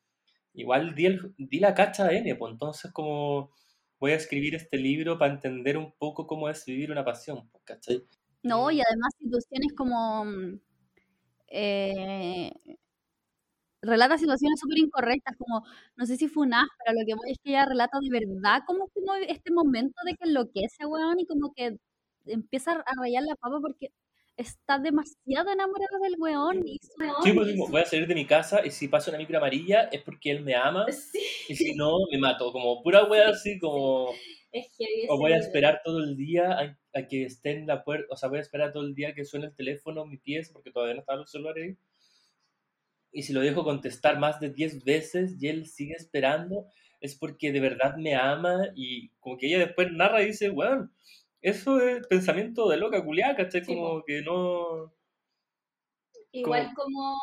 igual 0.54 0.94
di, 0.94 1.18
di 1.38 1.60
la 1.60 1.74
cacha 1.74 2.06
a 2.06 2.12
N, 2.12 2.34
pues 2.36 2.52
entonces 2.52 2.90
como 2.92 3.52
voy 4.00 4.12
a 4.12 4.16
escribir 4.16 4.54
este 4.54 4.78
libro 4.78 5.18
para 5.18 5.34
entender 5.34 5.76
un 5.76 5.92
poco 5.98 6.26
cómo 6.26 6.48
es 6.48 6.64
vivir 6.64 6.90
una 6.90 7.04
pasión, 7.04 7.48
pues, 7.50 7.64
¿cachai? 7.64 8.02
No, 8.42 8.70
y 8.70 8.80
además 8.80 9.14
situaciones 9.18 9.72
como... 9.76 10.24
Mm, 10.24 10.60
eh, 11.50 12.50
relata 13.88 14.18
situaciones 14.18 14.60
súper 14.60 14.78
incorrectas, 14.78 15.36
como, 15.36 15.64
no 15.96 16.06
sé 16.06 16.16
si 16.16 16.28
fue 16.28 16.46
un 16.46 16.50
pero 16.50 16.98
lo 16.98 17.06
que 17.06 17.14
voy 17.14 17.32
es 17.32 17.38
que 17.42 17.50
ella 17.50 17.66
relata 17.66 17.98
de 18.00 18.10
verdad 18.10 18.62
como, 18.66 18.88
como 18.88 19.14
este 19.14 19.52
momento 19.52 20.00
de 20.04 20.14
que 20.14 20.28
enloquece, 20.28 20.86
weón, 20.86 21.18
y 21.20 21.26
como 21.26 21.52
que 21.54 21.76
empieza 22.26 22.72
a 22.72 22.92
rayar 23.00 23.24
la 23.24 23.36
papa 23.36 23.58
porque 23.60 23.90
está 24.36 24.78
demasiado 24.78 25.50
enamorada 25.50 25.98
del 26.00 26.14
weón. 26.18 26.66
Y 26.66 26.78
sí, 27.22 27.32
pues 27.32 27.56
voy 27.56 27.80
a 27.80 27.84
salir 27.84 28.06
de 28.06 28.14
mi 28.14 28.24
casa 28.24 28.64
y 28.64 28.70
si 28.70 28.88
pasa 28.88 29.10
una 29.10 29.18
micro 29.18 29.36
amarilla 29.38 29.88
es 29.92 30.02
porque 30.02 30.30
él 30.30 30.42
me 30.42 30.54
ama 30.54 30.86
y 31.48 31.54
si 31.54 31.74
no, 31.74 31.98
me 32.10 32.18
mato. 32.18 32.52
Como 32.52 32.82
pura 32.82 33.04
wea 33.04 33.30
así, 33.30 33.58
como... 33.58 34.10
o 35.08 35.18
voy 35.18 35.32
a 35.32 35.38
esperar 35.38 35.80
todo 35.84 35.98
el 35.98 36.16
día 36.16 36.76
a, 36.92 37.08
que 37.08 37.24
esté 37.24 37.50
en 37.50 37.66
la 37.66 37.84
puerta, 37.84 38.06
o 38.10 38.16
sea, 38.16 38.28
voy 38.28 38.38
a 38.38 38.42
esperar 38.42 38.72
todo 38.72 38.84
el 38.84 38.94
día 38.94 39.14
que 39.14 39.24
suene 39.24 39.46
el 39.46 39.54
teléfono, 39.54 40.06
mi 40.06 40.18
pies, 40.18 40.50
porque 40.52 40.70
todavía 40.70 40.94
no 40.94 41.00
están 41.00 41.18
los 41.18 41.30
celulares 41.30 41.76
y 43.12 43.22
si 43.22 43.32
lo 43.32 43.40
dejo 43.40 43.64
contestar 43.64 44.18
más 44.18 44.40
de 44.40 44.50
10 44.50 44.84
veces 44.84 45.36
y 45.40 45.48
él 45.48 45.66
sigue 45.66 45.94
esperando, 45.94 46.66
es 47.00 47.16
porque 47.16 47.52
de 47.52 47.60
verdad 47.60 47.96
me 47.96 48.14
ama 48.14 48.68
y 48.74 49.10
como 49.20 49.36
que 49.36 49.46
ella 49.46 49.58
después 49.58 49.90
narra 49.92 50.22
y 50.22 50.26
dice, 50.26 50.50
bueno, 50.50 50.90
eso 51.40 51.80
es 51.80 52.06
pensamiento 52.06 52.68
de 52.68 52.76
loca 52.76 53.04
culiada, 53.04 53.36
¿cachai? 53.36 53.64
Como 53.64 54.02
que 54.04 54.22
no... 54.22 54.92
Igual 56.32 56.72
como... 56.74 57.16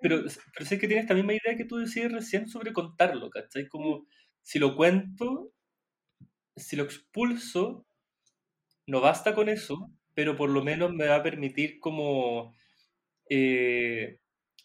Pero, 0.00 0.22
pero 0.54 0.66
sé 0.66 0.78
que 0.78 0.86
tienes 0.86 1.04
esta 1.04 1.14
misma 1.14 1.32
idea 1.32 1.56
que 1.56 1.64
tú 1.64 1.76
decías 1.76 2.12
recién 2.12 2.46
sobre 2.48 2.72
contarlo, 2.72 3.30
¿cachai? 3.30 3.66
Como 3.66 4.06
si 4.42 4.58
lo 4.58 4.76
cuento, 4.76 5.52
si 6.54 6.76
lo 6.76 6.84
expulso, 6.84 7.86
no 8.86 9.00
basta 9.00 9.34
con 9.34 9.48
eso, 9.48 9.90
pero 10.14 10.36
por 10.36 10.50
lo 10.50 10.62
menos 10.62 10.92
me 10.92 11.06
va 11.06 11.16
a 11.16 11.22
permitir 11.22 11.80
como... 11.80 12.54
Eh, 13.30 14.20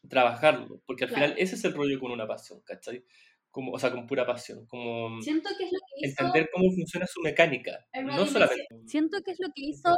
trabajarlo, 0.10 0.82
porque 0.86 1.06
al 1.06 1.12
final 1.12 1.34
ese 1.38 1.56
es 1.56 1.64
el 1.66 1.74
rollo 1.74 2.00
con 2.00 2.12
una 2.12 2.28
pasión, 2.28 2.62
¿cachai? 2.66 3.04
Como, 3.50 3.72
o 3.72 3.80
sea, 3.80 3.92
con 3.92 4.08
pura 4.08 4.26
pasión, 4.26 4.66
como 4.66 5.22
Siento 5.22 5.50
que 5.58 5.66
es 5.66 5.72
lo 5.72 5.80
que 5.80 6.08
hizo... 6.08 6.22
entender 6.22 6.50
cómo 6.52 6.72
funciona 6.72 7.06
su 7.06 7.22
mecánica, 7.22 7.86
no 8.04 8.26
solamente... 8.26 8.68
Siento 8.88 9.18
que 9.24 9.32
es 9.32 9.40
lo 9.40 9.50
que 9.54 9.62
hizo 9.64 9.90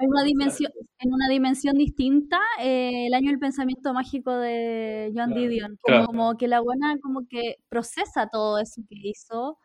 en 0.00 0.08
una 0.08 0.24
dimensión, 0.24 0.72
en 0.98 1.12
una 1.12 1.28
dimensión 1.28 1.76
distinta 1.76 2.38
eh, 2.58 3.06
el 3.06 3.14
año 3.14 3.30
del 3.30 3.38
pensamiento 3.38 3.92
mágico 3.92 4.34
de 4.34 5.12
John 5.14 5.34
Didion, 5.34 5.76
como, 5.82 6.36
que 6.38 6.48
la 6.48 6.60
buena 6.60 6.96
como 7.02 7.26
que 7.28 7.56
procesa 7.68 8.28
todo 8.32 8.58
eso 8.58 8.80
que 8.88 8.96
hizo 9.02 9.58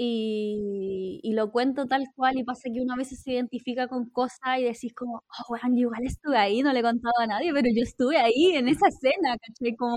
y, 0.00 1.32
lo 1.34 1.50
cuento 1.50 1.86
tal 1.86 2.06
cual 2.14 2.38
y 2.38 2.44
pasa 2.44 2.70
que 2.72 2.80
uno 2.80 2.94
a 2.94 2.96
veces 2.96 3.20
se 3.22 3.32
identifica 3.32 3.88
con 3.88 4.08
cosas 4.10 4.58
y 4.58 4.64
decís 4.64 4.94
como, 4.94 5.16
oh, 5.16 5.44
bueno, 5.48 5.76
igual 5.76 6.04
estuve 6.04 6.38
ahí, 6.38 6.62
no 6.62 6.72
le 6.72 6.80
he 6.80 6.82
contado 6.82 7.14
a 7.20 7.26
nadie, 7.26 7.52
pero 7.52 7.68
yo 7.74 7.82
estuve 7.82 8.18
ahí 8.18 8.52
en 8.56 8.68
esa 8.68 8.88
escena, 8.88 9.36
¿caché? 9.38 9.76
Como, 9.76 9.96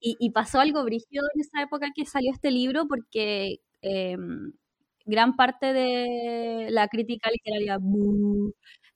y, 0.00 0.30
pasó 0.30 0.60
algo 0.60 0.84
brígido 0.84 1.24
en 1.34 1.40
esa 1.40 1.62
época 1.62 1.88
que 1.94 2.04
salió 2.06 2.32
este 2.32 2.50
libro 2.50 2.86
porque 2.88 3.60
em, 3.82 4.52
gran 5.06 5.36
parte 5.36 5.72
de 5.72 6.68
la 6.70 6.88
crítica 6.88 7.30
literaria 7.30 7.78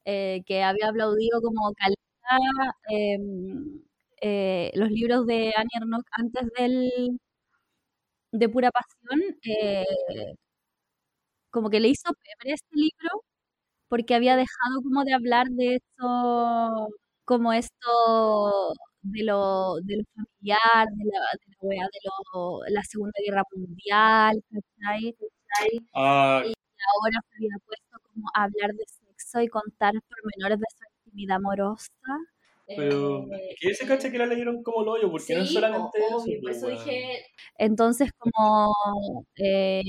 eh, 0.05 0.43
que 0.47 0.63
había 0.63 0.89
aplaudido 0.89 1.41
como 1.43 1.73
calidad 1.75 1.97
em, 2.91 3.83
eh, 4.21 4.71
los 4.75 4.91
libros 4.91 5.27
de 5.27 5.53
Annie 5.57 5.71
Ernaux 5.81 6.05
antes 6.13 6.43
del 6.59 7.19
de 8.33 8.49
pura 8.49 8.71
pasión, 8.71 9.21
eh, 9.45 9.85
como 11.51 11.71
que 11.71 11.81
le 11.81 11.89
hizo 11.89 12.11
pebre 12.13 12.55
este 12.55 12.69
libro 12.77 13.23
porque 13.89 14.15
había 14.15 14.37
dejado 14.37 14.83
como 14.83 15.05
de 15.05 15.15
hablar 15.15 15.49
de 15.49 15.77
eso, 15.77 16.89
como 17.25 17.53
esto 17.53 17.89
de 19.03 19.25
lo, 19.25 19.77
de 19.83 19.99
lo 19.99 20.05
familiar, 20.15 20.87
de 20.93 21.05
la, 21.07 21.21
de 21.63 21.77
la, 21.77 21.85
de 21.87 22.01
lo, 22.35 22.61
la 22.69 22.83
Segunda 22.85 23.15
Guerra 23.27 23.43
Mundial, 23.55 24.43
¿cachai? 24.51 25.17
Ah. 25.95 26.43
Y 26.45 26.55
ahora 26.95 27.21
se 27.31 27.37
había 27.39 27.57
puesto 27.67 27.99
como 28.13 28.29
a 28.35 28.45
hablar 28.45 28.73
de 28.75 28.85
sexo 28.87 29.41
y 29.43 29.49
contar 29.49 29.95
pormenores 30.09 30.61
de 30.61 30.67
su 30.77 30.85
intimidad 31.07 31.37
amorosa. 31.39 31.93
Pero 32.77 33.25
eh, 33.33 33.55
que 33.59 33.75
se 33.75 33.87
cacha 33.87 34.11
que 34.11 34.19
la 34.19 34.27
leyeron 34.27 34.63
como 34.63 34.83
lo 34.83 34.93
hoyo, 34.93 35.11
porque 35.11 35.35
no 35.35 35.43
es 35.43 35.53
solamente 35.53 35.99
eso. 35.99 36.19
Por 36.19 36.41
pues, 36.43 36.57
eso 36.59 36.69
dije... 36.69 37.25
Entonces, 37.57 38.11
como 38.19 38.75
eh, 39.37 39.83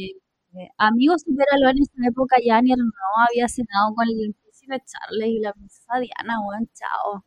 amigos 0.77 1.23
supéralo 1.23 1.69
en 1.69 1.77
esa 1.81 2.07
época, 2.07 2.37
ya 2.43 2.61
ni 2.61 2.69
no 2.71 2.85
había 3.29 3.47
cenado 3.47 3.93
con 3.95 4.07
el 4.07 4.33
príncipe 4.41 4.81
Charles 4.85 5.27
y 5.27 5.39
la 5.39 5.53
princesa 5.53 5.99
Diana, 5.99 6.39
weón, 6.47 6.69
chao. 6.73 7.25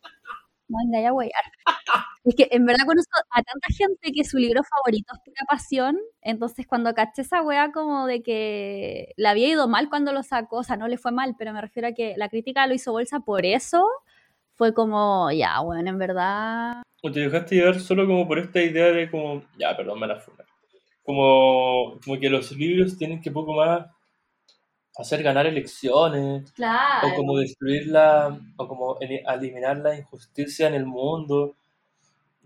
Venga, 0.69 1.03
ya 1.03 1.13
voy 1.13 1.31
Es 2.25 2.35
que 2.35 2.49
en 2.51 2.65
verdad 2.65 2.87
conozco 2.87 3.13
a 3.31 3.43
tanta 3.43 3.67
gente 3.77 4.11
que 4.13 4.25
su 4.25 4.39
libro 4.39 4.63
favorito 4.65 5.13
es 5.15 5.21
Pura 5.23 5.45
Pasión. 5.47 5.99
Entonces, 6.23 6.67
cuando 6.67 6.95
caché 6.95 7.23
esa 7.23 7.43
wea, 7.43 7.73
como 7.73 8.07
de 8.07 8.23
que 8.23 9.13
le 9.17 9.29
había 9.29 9.49
ido 9.49 9.69
mal 9.69 9.91
cuando 9.91 10.13
lo 10.13 10.23
sacó, 10.23 10.59
o 10.59 10.63
sea, 10.63 10.77
no 10.77 10.89
le 10.89 10.97
fue 10.97 11.13
mal, 11.13 11.35
pero 11.39 11.53
me 11.53 11.61
refiero 11.61 11.89
a 11.89 11.93
que 11.93 12.15
la 12.17 12.31
crítica 12.31 12.67
lo 12.67 12.75
hizo 12.75 12.93
bolsa 12.93 13.21
por 13.21 13.45
eso 13.45 13.87
fue 14.55 14.75
como, 14.75 15.31
ya, 15.31 15.61
bueno, 15.61 15.89
en 15.89 15.99
verdad... 15.99 16.83
O 17.03 17.11
te 17.11 17.21
dejaste 17.21 17.57
llevar 17.57 17.81
solo 17.81 18.07
como 18.07 18.29
por 18.29 18.39
esta 18.39 18.63
idea 18.63 18.87
de 18.93 19.11
como, 19.11 19.43
ya, 19.59 19.77
perdón, 19.77 19.99
me 20.01 20.07
la 20.07 20.21
funa. 20.21 20.45
Como, 21.03 21.99
como 22.05 22.21
que 22.21 22.31
los 22.31 22.53
libros 22.53 22.97
tienen 22.97 23.21
que 23.21 23.31
poco 23.33 23.55
más 23.55 23.87
hacer 24.97 25.23
ganar 25.23 25.47
elecciones. 25.47 26.53
Claro. 26.53 27.09
O 27.09 27.17
como 27.17 27.39
destruir 27.39 27.89
la, 27.89 28.39
o 28.57 28.69
como 28.69 28.99
eliminar 29.01 29.79
la 29.79 29.97
injusticia 29.97 30.69
en 30.69 30.75
el 30.75 30.87
mundo. 30.87 31.57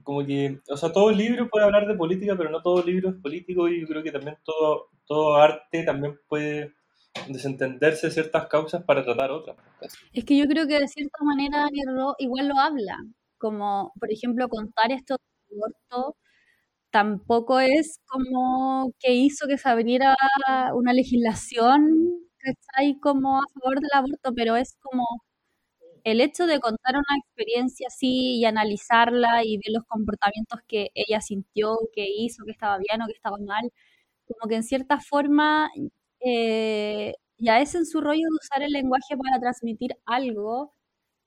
Como 0.02 0.24
que, 0.24 0.60
o 0.68 0.76
sea, 0.76 0.92
todo 0.92 1.10
libro 1.10 1.48
puede 1.48 1.64
hablar 1.64 1.86
de 1.86 1.94
política, 1.94 2.34
pero 2.36 2.48
no 2.48 2.62
todo 2.62 2.82
libro 2.82 3.10
es 3.10 3.16
político 3.16 3.68
y 3.68 3.80
yo 3.80 3.88
creo 3.88 4.02
que 4.02 4.12
también 4.12 4.38
todo, 4.44 4.88
todo 5.06 5.36
arte 5.36 5.82
también 5.82 6.18
puede 6.28 6.72
desentenderse 7.28 8.10
ciertas 8.10 8.46
causas 8.48 8.84
para 8.84 9.04
tratar 9.04 9.30
otras. 9.30 9.56
Es 10.12 10.24
que 10.24 10.36
yo 10.36 10.46
creo 10.46 10.66
que 10.66 10.78
de 10.78 10.88
cierta 10.88 11.18
manera 11.22 11.68
igual 12.18 12.48
lo 12.48 12.58
habla, 12.58 12.96
como 13.38 13.92
por 13.98 14.10
ejemplo 14.12 14.48
contar 14.48 14.92
esto 14.92 15.16
del 15.48 15.58
aborto 15.58 16.16
tampoco 16.90 17.60
es 17.60 18.00
como 18.06 18.90
que 18.98 19.12
hizo 19.12 19.46
que 19.46 19.58
se 19.58 19.68
abriera 19.68 20.16
una 20.74 20.92
legislación 20.94 21.90
que 22.38 22.52
está 22.52 22.72
ahí 22.80 22.98
como 23.00 23.38
a 23.38 23.42
favor 23.54 23.80
del 23.80 23.90
aborto, 23.92 24.32
pero 24.34 24.56
es 24.56 24.76
como 24.80 25.04
el 26.04 26.20
hecho 26.20 26.46
de 26.46 26.60
contar 26.60 26.94
una 26.94 27.18
experiencia 27.18 27.88
así 27.88 28.38
y 28.38 28.44
analizarla 28.46 29.44
y 29.44 29.58
ver 29.58 29.74
los 29.74 29.84
comportamientos 29.88 30.60
que 30.66 30.88
ella 30.94 31.20
sintió, 31.20 31.76
que 31.92 32.06
hizo, 32.08 32.44
que 32.46 32.52
estaba 32.52 32.78
bien 32.78 33.02
o 33.02 33.06
que 33.06 33.12
estaba 33.12 33.36
mal, 33.46 33.70
como 34.26 34.48
que 34.48 34.56
en 34.56 34.62
cierta 34.62 35.00
forma 35.00 35.70
eh, 36.20 37.14
ya 37.38 37.60
es 37.60 37.74
en 37.74 37.86
su 37.86 38.00
rollo 38.00 38.20
de 38.22 38.36
usar 38.40 38.62
el 38.62 38.72
lenguaje 38.72 39.16
para 39.16 39.40
transmitir 39.40 39.92
algo 40.06 40.74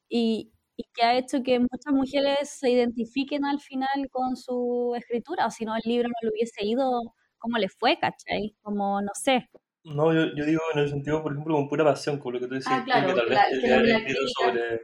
y, 0.09 0.51
que 0.93 1.03
ha 1.03 1.17
hecho 1.17 1.43
que 1.43 1.59
muchas 1.59 1.93
mujeres 1.93 2.49
se 2.51 2.69
identifiquen 2.71 3.45
al 3.45 3.59
final 3.59 4.09
con 4.11 4.35
su 4.37 4.93
escritura, 4.97 5.45
o 5.47 5.51
si 5.51 5.65
no 5.65 5.75
el 5.75 5.81
libro 5.85 6.07
no 6.07 6.15
lo 6.21 6.31
hubiese 6.31 6.65
ido 6.65 7.13
cómo 7.37 7.57
le 7.57 7.69
fue, 7.69 7.99
¿cachai? 7.99 8.55
Como, 8.61 9.01
no 9.01 9.11
sé. 9.13 9.49
No, 9.83 10.13
yo, 10.13 10.33
yo 10.35 10.45
digo 10.45 10.61
en 10.73 10.79
el 10.79 10.89
sentido, 10.89 11.21
por 11.23 11.33
ejemplo, 11.33 11.55
con 11.55 11.69
pura 11.69 11.83
pasión, 11.83 12.17
como 12.19 12.31
lo 12.33 12.39
que 12.39 12.47
tú 12.47 12.55
decías, 12.55 12.79
Ah, 12.81 12.83
claro, 12.85 13.07
que 13.07 13.13
tal 13.13 13.29
vez 13.29 13.39
te 13.51 13.59
que 13.61 13.67
la 13.67 13.97
escrito 13.97 14.21
sobre, 14.39 14.81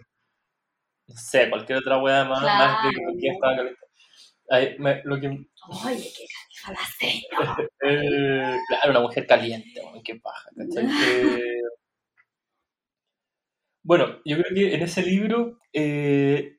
no 1.07 1.15
sé, 1.15 1.49
cualquier 1.49 1.79
otra 1.79 2.01
weá 2.01 2.25
más, 2.25 2.41
más 2.41 2.83
de 2.83 2.91
Claro. 2.91 3.13
que 3.13 3.19
quién 3.19 3.33
estaba 3.33 3.55
caliente. 3.55 3.81
Ahí, 4.49 4.75
me- 4.79 5.01
lo 5.03 5.19
que, 5.19 5.27
Oye, 5.27 6.11
qué 6.15 6.25
la 6.71 6.85
señora. 6.99 7.57
eh, 7.83 8.57
claro, 8.67 8.91
una 8.91 8.99
mujer 9.01 9.25
caliente, 9.27 9.81
weón, 9.81 10.03
qué 10.03 10.15
paja, 10.15 10.49
¿cachai? 10.57 10.85
Que- 10.87 11.61
Bueno, 13.83 14.19
yo 14.25 14.37
creo 14.37 14.53
que 14.55 14.73
en 14.75 14.81
ese 14.81 15.03
libro, 15.03 15.59
eh, 15.73 16.57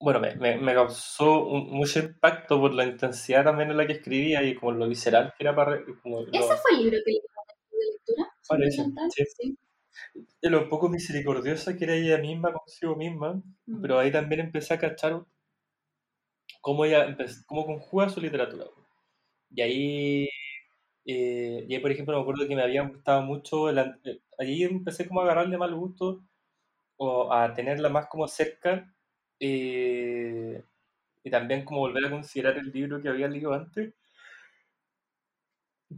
bueno, 0.00 0.20
me, 0.20 0.36
me, 0.36 0.58
me 0.58 0.74
causó 0.74 1.46
un- 1.46 1.70
mucho 1.70 2.00
impacto 2.00 2.60
por 2.60 2.74
la 2.74 2.84
intensidad 2.84 3.44
también 3.44 3.70
en 3.70 3.78
la 3.78 3.86
que 3.86 3.94
escribía 3.94 4.42
y 4.42 4.54
como 4.54 4.72
lo 4.72 4.88
visceral 4.88 5.32
que 5.38 5.44
era 5.44 5.54
para... 5.56 5.80
Como 6.02 6.22
lo- 6.22 6.32
¿Ese 6.32 6.56
fue 6.56 6.72
el 6.72 6.84
libro 6.84 6.98
que 7.04 7.12
leímos 7.12 7.46
de 7.70 7.86
lectura? 7.92 8.32
¿Fundamental? 8.42 9.10
sí. 9.10 9.24
Sí. 9.38 9.58
de 10.42 10.50
lo 10.50 10.68
poco 10.68 10.88
misericordiosa 10.88 11.76
que 11.76 11.84
era 11.84 11.94
ella 11.94 12.18
misma 12.18 12.52
consigo 12.52 12.96
misma, 12.96 13.42
Mm. 13.66 13.82
pero 13.82 13.98
ahí 13.98 14.10
también 14.12 14.40
empecé 14.42 14.74
a 14.74 14.78
cachar 14.78 15.22
cómo 16.60 16.84
ella 16.84 17.16
cómo 17.46 17.66
conjuga 17.66 18.08
su 18.08 18.20
literatura. 18.20 18.66
Y 19.50 19.62
ahí, 19.62 20.28
eh, 21.06 21.66
y 21.68 21.74
ahí, 21.74 21.80
por 21.80 21.90
ejemplo, 21.92 22.16
me 22.16 22.22
acuerdo 22.22 22.48
que 22.48 22.56
me 22.56 22.62
había 22.62 22.82
gustado 22.82 23.22
mucho, 23.22 23.70
el 23.70 23.78
eh, 24.04 24.20
ahí 24.38 24.62
empecé 24.64 25.08
como 25.08 25.20
a 25.20 25.24
agarrarle 25.24 25.58
mal 25.58 25.74
gusto 25.74 26.24
o 26.98 27.32
a 27.32 27.54
tenerla 27.54 27.88
más 27.90 28.08
como 28.08 28.28
cerca 28.28 28.94
eh, 29.40 30.64
y 31.24 31.30
también 31.30 31.64
como 31.64 31.80
volver 31.80 32.06
a 32.06 32.10
considerar 32.10 32.58
el 32.58 32.72
libro 32.72 33.02
que 33.02 33.08
había 33.08 33.28
leído 33.28 33.54
antes, 33.54 33.94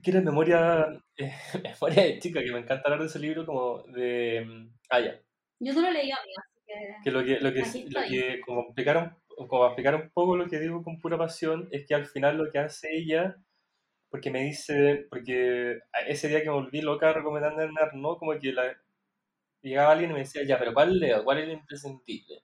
que 0.03 0.11
era 0.11 0.21
Memoria, 0.21 1.03
Memoria 1.65 2.03
de 2.05 2.19
Chica, 2.19 2.41
que 2.41 2.53
me 2.53 2.61
encanta 2.61 2.85
hablar 2.87 3.01
de 3.01 3.07
ese 3.07 3.19
libro 3.19 3.45
como 3.47 3.83
de... 3.85 4.45
mm, 4.47 4.79
Ah, 4.91 5.01
ya, 5.01 5.21
Yo 5.61 5.73
no 5.75 5.83
lo 5.83 5.91
leí, 5.93 6.11
amiga, 6.11 6.43
así 6.49 6.61
que... 6.67 6.75
que 7.05 7.11
lo 7.11 7.25
que, 7.25 7.41
lo 7.41 7.53
que, 7.53 7.61
lo 7.91 8.03
que 8.09 8.41
como 8.45 8.63
explicar 8.63 8.97
un, 8.99 9.20
como 9.49 9.67
explicar 9.67 9.95
un 9.95 10.11
poco 10.11 10.37
lo 10.37 10.47
que 10.49 10.59
digo 10.61 10.83
con 10.83 11.01
pura 11.01 11.19
pasión 11.19 11.69
es 11.73 11.87
que 11.87 11.95
al 11.95 12.07
final 12.07 12.37
lo 12.39 12.51
que 12.51 12.59
hace 12.59 12.97
ella 12.97 13.37
porque 14.11 14.31
me 14.31 14.45
dice 14.45 15.07
porque 15.11 15.81
a- 15.93 16.03
ese 16.09 16.29
día 16.29 16.41
que 16.43 16.49
me 16.51 16.55
volví 16.57 16.83
loca 16.83 17.13
recomendando 17.13 17.63
el 17.63 17.77
Arnaud 17.79 18.19
como 18.19 18.39
que 18.41 18.53
la, 18.53 18.77
llegaba 19.63 19.93
alguien 19.93 20.11
y 20.11 20.15
me 20.15 20.21
decía 20.21 20.45
ya 20.45 20.59
pero 20.59 20.75
¿cuál 20.75 20.99
leo? 20.99 21.25
¿cuál 21.25 21.39
es 21.39 21.45
el 21.47 21.53
imprescindible? 21.53 22.43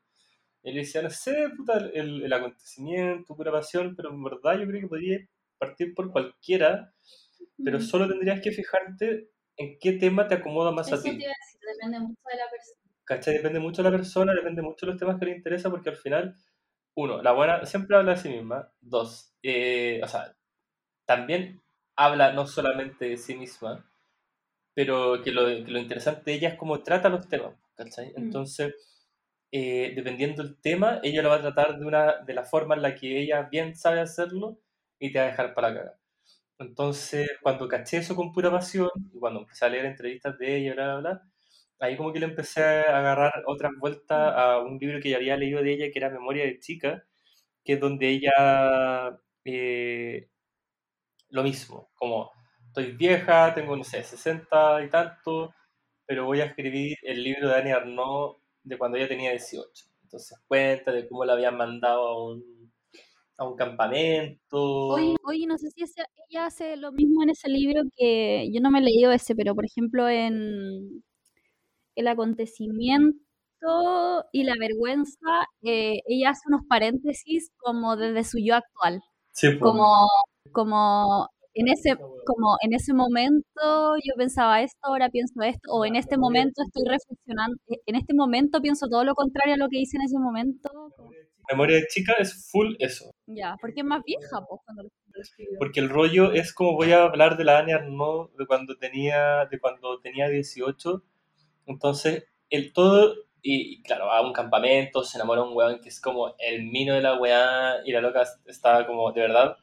y 0.65 0.73
le 0.73 0.81
decía 0.81 1.03
no 1.03 1.11
sé 1.11 1.51
puta 1.57 1.79
el, 1.95 2.25
el 2.25 2.33
acontecimiento 2.33 3.37
pura 3.37 3.53
pasión 3.53 3.95
pero 3.97 4.11
en 4.11 4.23
verdad 4.25 4.59
yo 4.61 4.67
creo 4.69 4.83
que 4.83 4.89
podría 4.89 5.19
partir 5.59 5.95
por 5.95 6.13
cualquiera 6.13 6.93
pero 7.65 7.81
solo 7.81 8.09
tendrías 8.09 8.41
que 8.43 8.53
fijarte 8.53 9.31
en 9.59 9.79
qué 9.81 9.93
tema 9.95 10.29
te 10.29 10.37
acomoda 10.37 10.73
más 10.73 10.93
a 10.93 10.97
Eso 10.97 11.03
ti 11.03 11.11
te 11.19 11.25
iba 11.25 11.33
a 11.33 11.37
decir, 11.45 11.61
depende 11.61 12.01
mucho 12.01 12.23
de 12.31 12.37
la 12.39 12.49
persona. 12.49 12.81
¿Cachai? 13.05 13.35
Depende 13.35 13.59
mucho 13.61 13.83
de 13.83 13.91
la 13.91 13.97
persona, 13.97 14.35
depende 14.35 14.63
mucho 14.63 14.85
de 14.87 14.93
los 14.93 15.01
temas 15.01 15.19
que 15.19 15.27
le 15.27 15.37
interesa, 15.37 15.71
porque 15.71 15.89
al 15.91 15.97
final, 15.97 16.37
uno, 16.97 17.23
la 17.23 17.33
buena 17.33 17.65
siempre 17.67 17.97
habla 17.97 18.13
de 18.13 18.19
sí 18.19 18.29
misma. 18.31 18.73
Dos, 18.81 19.35
eh, 19.43 20.01
o 20.03 20.09
sea, 20.09 20.35
también 21.07 21.63
habla 21.97 22.33
no 22.33 22.47
solamente 22.47 23.11
de 23.11 23.17
sí 23.19 23.37
misma, 23.37 23.91
pero 24.75 25.23
que 25.23 25.33
lo, 25.33 25.47
que 25.47 25.71
lo 25.71 25.79
interesante 25.79 26.31
de 26.31 26.37
ella 26.39 26.49
es 26.51 26.59
cómo 26.59 26.83
trata 26.83 27.09
los 27.09 27.29
temas, 27.29 27.55
¿cachai? 27.75 28.11
Mm. 28.11 28.19
Entonces, 28.19 28.75
eh, 29.53 29.93
dependiendo 29.97 30.43
del 30.43 30.61
tema, 30.61 31.01
ella 31.03 31.23
lo 31.23 31.31
va 31.31 31.37
a 31.37 31.43
tratar 31.43 31.79
de, 31.79 31.87
una, 31.87 32.19
de 32.25 32.35
la 32.35 32.45
forma 32.45 32.75
en 32.77 32.83
la 32.83 32.95
que 32.95 33.21
ella 33.21 33.43
bien 33.51 33.77
sabe 33.77 34.01
hacerlo 34.01 34.59
y 34.99 35.13
te 35.13 35.19
va 35.19 35.27
a 35.27 35.29
dejar 35.29 35.55
para 35.55 35.71
la 35.71 35.77
caga. 35.77 35.99
Entonces, 36.59 37.29
cuando 37.43 37.69
caché 37.69 37.99
eso 37.99 38.17
con 38.17 38.33
pura 38.33 38.51
pasión, 38.51 38.91
y 39.15 39.19
cuando 39.19 39.41
empecé 39.41 39.67
a 39.67 39.69
leer 39.71 39.87
entrevistas 39.87 40.39
de 40.39 40.57
ella, 40.59 40.75
bla, 40.75 40.99
bla, 40.99 41.01
bla, 41.01 41.31
ahí 41.81 41.97
como 41.97 42.13
que 42.13 42.21
le 42.21 42.27
empecé 42.27 42.63
a 42.63 42.99
agarrar 42.99 43.45
otras 43.47 43.73
vueltas 43.79 44.35
a 44.37 44.59
un 44.61 44.79
libro 44.79 45.01
que 45.01 45.11
ya 45.11 45.17
había 45.17 45.37
leído 45.37 45.63
de 45.63 45.73
ella, 45.75 45.91
que 45.93 45.99
era 45.99 46.11
Memoria 46.11 46.45
de 46.45 46.59
Chica, 46.61 47.05
que 47.65 47.75
es 47.75 47.81
donde 47.81 48.09
ella, 48.09 49.19
eh, 49.45 50.29
lo 51.31 51.43
mismo, 51.43 51.91
como 51.95 52.31
estoy 52.69 52.93
vieja, 52.93 53.55
tengo, 53.55 53.77
no 53.77 53.85
sé, 53.85 54.03
60 54.03 54.85
y 54.85 54.91
tanto, 54.91 55.55
pero 56.07 56.27
voy 56.27 56.41
a 56.41 56.47
escribir 56.47 56.97
el 57.03 57.23
libro 57.23 57.49
de 57.49 57.57
Annie 57.57 57.73
Arnaud 57.73 58.37
de 58.63 58.79
cuando 58.79 58.99
ella 58.99 59.09
tenía 59.09 59.31
18. 59.31 59.87
Entonces 60.03 60.39
cuenta 60.47 60.93
de 60.93 61.09
cómo 61.09 61.25
la 61.25 61.33
habían 61.33 61.57
mandado 61.57 62.07
a 62.09 62.27
un, 62.33 62.73
a 63.39 63.49
un 63.49 63.57
campamento. 63.57 64.89
Oye, 64.89 65.17
oye, 65.25 65.47
no 65.47 65.59
sé 65.59 65.71
si 65.71 65.83
ella 66.29 66.47
hace 66.47 66.77
lo 66.77 66.93
mismo 66.93 67.23
en 67.23 67.31
ese 67.31 67.49
libro 67.49 67.83
que 67.97 68.49
yo 68.53 68.61
no 68.61 68.71
me 68.71 68.79
he 68.79 68.83
leído 68.83 69.11
ese, 69.13 69.35
pero 69.35 69.55
por 69.55 69.65
ejemplo 69.65 70.09
en 70.09 71.03
El 71.97 72.07
acontecimiento 72.09 73.19
y 74.33 74.45
la 74.45 74.55
vergüenza, 74.59 75.49
eh, 75.63 76.01
ella 76.07 76.31
hace 76.31 76.43
unos 76.49 76.63
paréntesis 76.69 77.51
como 77.57 77.97
desde 77.97 78.25
su 78.25 78.39
yo 78.39 78.55
actual, 78.55 79.01
Sí, 79.33 79.49
pues. 79.51 79.61
como, 79.61 80.07
como 80.53 81.29
en 81.55 81.69
ese, 81.69 81.97
como 81.97 82.57
en 82.63 82.75
ese 82.75 82.93
momento 82.93 83.97
yo 83.97 84.15
pensaba 84.17 84.63
esto, 84.63 84.79
ahora 84.83 85.09
pienso 85.09 85.41
esto, 85.43 85.71
o 85.73 85.85
en 85.85 85.97
este 85.97 86.19
momento 86.19 86.63
estoy 86.63 86.85
reflexionando, 86.87 87.57
eh, 87.69 87.81
en 87.87 87.97
este 87.97 88.15
momento 88.15 88.61
pienso 88.61 88.89
todo 88.89 89.05
lo 89.05 89.15
contrario 89.15 89.55
a 89.55 89.57
lo 89.57 89.69
que 89.69 89.81
hice 89.81 89.97
en 89.97 90.03
ese 90.05 90.19
momento. 90.19 90.71
Memoria 91.49 91.77
de 91.77 91.87
Chica 91.87 92.13
es 92.19 92.49
full 92.51 92.75
eso. 92.79 93.11
Ya, 93.27 93.57
porque 93.61 93.81
es 93.81 93.87
más 93.87 94.03
vieja, 94.05 94.45
pues, 94.49 94.61
cuando 94.65 94.83
lo. 94.83 94.89
Porque 95.59 95.81
el 95.81 95.89
rollo 95.89 96.33
es 96.33 96.53
como 96.53 96.75
voy 96.75 96.93
a 96.93 97.05
hablar 97.05 97.39
de 97.39 97.45
la 97.45 97.59
Annie 97.59 97.73
Arnaud 97.73 98.31
de 98.37 98.47
cuando 98.47 98.77
tenía, 98.77 99.47
de 99.51 99.59
cuando 99.59 99.99
tenía 100.01 100.29
18. 100.29 101.03
Entonces, 101.67 102.25
el 102.51 102.73
todo, 102.73 103.15
y, 103.43 103.75
y 103.79 103.83
claro, 103.83 104.07
va 104.07 104.19
a 104.19 104.23
un 104.27 104.33
campamento, 104.33 105.05
se 105.05 105.19
enamora 105.19 105.43
un 105.43 105.57
weón 105.57 105.81
que 105.81 105.89
es 105.91 106.01
como 106.01 106.35
el 106.39 106.65
mino 106.65 106.95
de 106.95 107.03
la 107.03 107.17
weá, 107.19 107.77
y 107.85 107.93
la 107.93 108.01
loca 108.01 108.25
está 108.47 108.87
como, 108.87 109.13
de 109.13 109.21
verdad, 109.23 109.57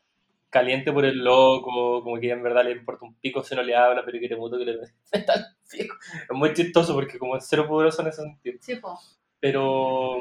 caliente 0.49 0.91
por 0.93 1.06
el 1.06 1.18
loco, 1.24 2.04
como 2.04 2.20
que 2.20 2.30
en 2.32 2.43
verdad 2.43 2.64
le 2.66 2.72
importa 2.74 3.06
un 3.06 3.16
pico 3.16 3.43
si 3.43 3.56
no 3.56 3.64
le 3.64 3.76
habla, 3.76 4.04
pero 4.06 4.20
quiere 4.20 4.36
mucho 4.38 4.58
que 4.58 4.66
le 4.66 4.80
está. 5.12 5.56
Es 5.74 5.88
muy 6.32 6.54
chistoso 6.54 6.93
porque 6.93 7.18
como 7.18 7.36
es 7.36 7.47
cero 7.49 7.68
poderoso 7.68 8.01
en 8.04 8.10
ese 8.10 8.22
sentido 8.22 8.58
Sí, 8.62 8.76
po. 8.76 8.99
pero, 9.39 10.18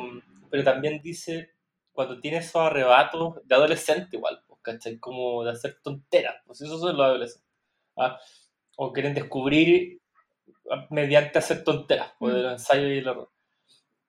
pero 0.51 0.65
también 0.65 1.01
dice, 1.03 1.51
cuando 1.93 2.21
tiene 2.21 2.39
esos 2.39 2.57
arrebatos 2.57 3.37
de 3.47 3.55
adolescente 3.55 4.17
igual, 4.17 4.43
¿cachai? 4.63 4.99
Como 4.99 5.45
de 5.45 5.51
hacer 5.53 5.79
tonteras, 5.83 6.37
pues 6.47 6.61
eso 6.63 6.79
son 6.79 6.97
los 6.97 7.05
adolescentes. 7.07 7.49
¿ah? 7.99 8.19
O 8.77 8.93
quieren 8.93 9.15
descubrir 9.15 10.02
mediante 10.91 11.39
hacer 11.39 11.65
tonteras, 11.65 12.13
pues, 12.19 12.35
Mm. 12.35 12.37
el 12.39 12.47
ensayo 12.47 12.89
y 12.89 12.99
el 12.99 13.07
error. 13.09 13.31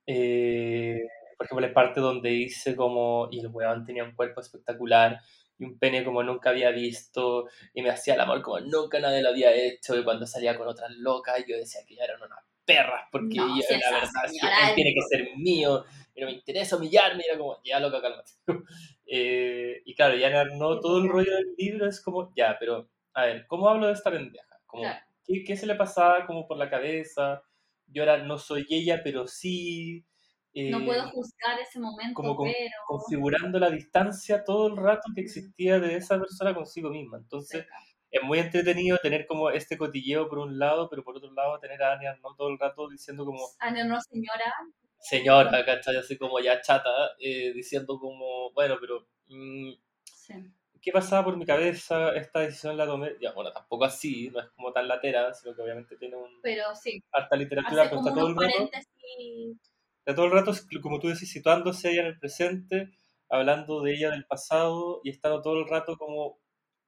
Eh, 0.05 1.01
por 1.37 1.45
ejemplo, 1.45 1.67
la 1.67 1.73
parte 1.73 1.99
donde 2.01 2.29
dice 2.29 2.75
como, 2.75 3.27
y 3.31 3.39
el 3.39 3.47
weón 3.47 3.85
tenía 3.85 4.03
un 4.03 4.15
cuerpo 4.15 4.41
espectacular, 4.41 5.19
y 5.57 5.65
un 5.65 5.77
pene 5.79 6.03
como 6.03 6.23
nunca 6.23 6.49
había 6.49 6.71
visto, 6.71 7.47
y 7.73 7.81
me 7.81 7.89
hacía 7.89 8.15
el 8.15 8.21
amor 8.21 8.41
como 8.41 8.59
nunca 8.61 8.99
nadie 8.99 9.21
lo 9.21 9.29
había 9.29 9.53
hecho, 9.53 9.97
y 9.97 10.03
cuando 10.03 10.25
salía 10.25 10.57
con 10.57 10.67
otras 10.67 10.91
locas, 10.91 11.43
yo 11.47 11.57
decía 11.57 11.81
que 11.87 11.95
ya 11.95 12.03
eran 12.05 12.21
unas 12.21 12.39
perras, 12.65 13.03
porque 13.11 13.35
No, 13.37 13.55
ella- 13.55 13.65
si 13.67 13.73
la 13.77 13.91
verdad 13.91 14.09
es 14.25 14.31
que 14.31 14.47
él 14.47 14.75
tiene 14.75 14.93
que 14.93 15.01
ser 15.09 15.37
mío, 15.37 15.83
y 16.15 16.21
no 16.21 16.27
me 16.27 16.33
interesa 16.33 16.77
humillarme, 16.77 17.23
y 17.25 17.29
era 17.29 17.37
como, 17.37 17.61
ya 17.63 17.79
loca, 17.79 18.01
cálmate. 18.01 18.31
Eh, 19.05 19.81
y 19.85 19.93
claro, 19.95 20.15
ya 20.15 20.45
no 20.45 20.79
todo 20.79 20.97
el 21.03 21.09
rollo 21.09 21.35
del 21.35 21.53
libro 21.57 21.87
es 21.87 22.01
como, 22.01 22.33
ya, 22.35 22.55
pero, 22.57 22.89
a 23.13 23.25
ver, 23.25 23.45
¿cómo 23.47 23.67
hablo 23.67 23.87
de 23.87 23.93
esta 23.93 24.09
pendeja? 24.09 24.59
Como, 24.65 24.83
Claro. 24.83 25.05
¿Qué, 25.25 25.43
qué 25.43 25.55
se 25.57 25.65
le 25.65 25.75
pasaba 25.75 26.25
como 26.25 26.47
por 26.47 26.57
la 26.57 26.69
cabeza? 26.69 27.41
Yo 27.87 28.03
ahora 28.03 28.23
no 28.23 28.37
soy 28.37 28.65
ella, 28.69 29.01
pero 29.03 29.27
sí. 29.27 30.05
No 30.53 30.79
eh, 30.79 30.85
puedo 30.85 31.09
juzgar 31.09 31.59
ese 31.59 31.79
momento, 31.79 32.13
como 32.13 32.35
con- 32.35 32.45
pero... 32.51 32.75
configurando 32.87 33.59
la 33.59 33.69
distancia 33.71 34.43
todo 34.43 34.67
el 34.67 34.77
rato 34.77 35.09
que 35.15 35.21
existía 35.21 35.79
de 35.79 35.95
esa 35.95 36.19
persona 36.19 36.53
consigo 36.53 36.89
misma. 36.89 37.17
Entonces, 37.17 37.65
es 38.11 38.21
muy 38.23 38.39
entretenido 38.39 38.97
tener 38.99 39.25
como 39.25 39.49
este 39.49 39.77
cotilleo 39.77 40.29
por 40.29 40.39
un 40.39 40.59
lado, 40.59 40.89
pero 40.89 41.03
por 41.03 41.17
otro 41.17 41.31
lado 41.33 41.59
tener 41.59 41.81
a 41.81 41.93
Anya 41.93 42.15
no 42.21 42.35
todo 42.35 42.49
el 42.49 42.59
rato 42.59 42.87
diciendo 42.87 43.25
como 43.25 43.39
Ah, 43.59 43.71
no, 43.71 43.83
no, 43.85 43.99
señora. 44.01 44.53
señora, 44.99 45.65
¿cachai? 45.65 45.97
Así 45.97 46.17
como 46.17 46.39
ya 46.39 46.61
chata, 46.61 46.89
eh, 47.19 47.51
diciendo 47.53 47.99
como, 47.99 48.51
bueno, 48.53 48.77
pero 48.79 49.07
mm. 49.27 49.71
¿Qué 50.83 50.91
pasaba 50.91 51.25
por 51.25 51.37
mi 51.37 51.45
cabeza? 51.45 52.13
Esta 52.15 52.41
decisión 52.41 52.77
la 52.77 52.85
tomé, 52.85 53.13
ya, 53.21 53.33
bueno, 53.33 53.51
tampoco 53.53 53.85
así, 53.85 54.29
no 54.31 54.41
es 54.41 54.49
como 54.51 54.71
tan 54.73 54.87
latera, 54.87 55.33
sino 55.33 55.55
que 55.55 55.61
obviamente 55.63 55.97
tiene 55.97 56.17
un 56.17 56.29
Pero 56.43 56.75
sí, 56.75 57.01
harta 57.11 57.35
literatura, 57.37 57.83
pero 57.85 57.97
está 57.99 58.13
todo 58.13 58.27
el 58.29 58.35
rato 58.35 58.47
paréntesis. 58.47 59.57
está 59.99 60.15
todo 60.15 60.25
el 60.27 60.31
rato, 60.31 60.51
como 60.81 60.99
tú 60.99 61.07
decís, 61.07 61.31
situándose 61.31 61.91
ella 61.91 62.01
en 62.01 62.07
el 62.07 62.19
presente, 62.19 62.91
hablando 63.29 63.81
de 63.81 63.93
ella 63.93 64.11
del 64.11 64.25
pasado 64.25 65.01
y 65.03 65.09
estando 65.11 65.41
todo 65.41 65.59
el 65.61 65.67
rato 65.67 65.97
como 65.97 66.39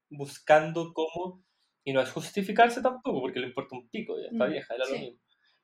buscando 0.09 0.93
cómo, 0.93 1.43
y 1.83 1.93
no 1.93 2.01
es 2.01 2.11
justificarse 2.11 2.81
tampoco, 2.81 3.21
porque 3.21 3.39
le 3.39 3.47
importa 3.47 3.75
un 3.75 3.89
pico, 3.89 4.17
ya 4.19 4.27
está 4.29 4.45
Mm, 4.45 4.51
vieja, 4.51 4.75
era 4.75 4.87
lo 4.87 4.91
sí. 4.91 4.99
mismo. 4.99 5.19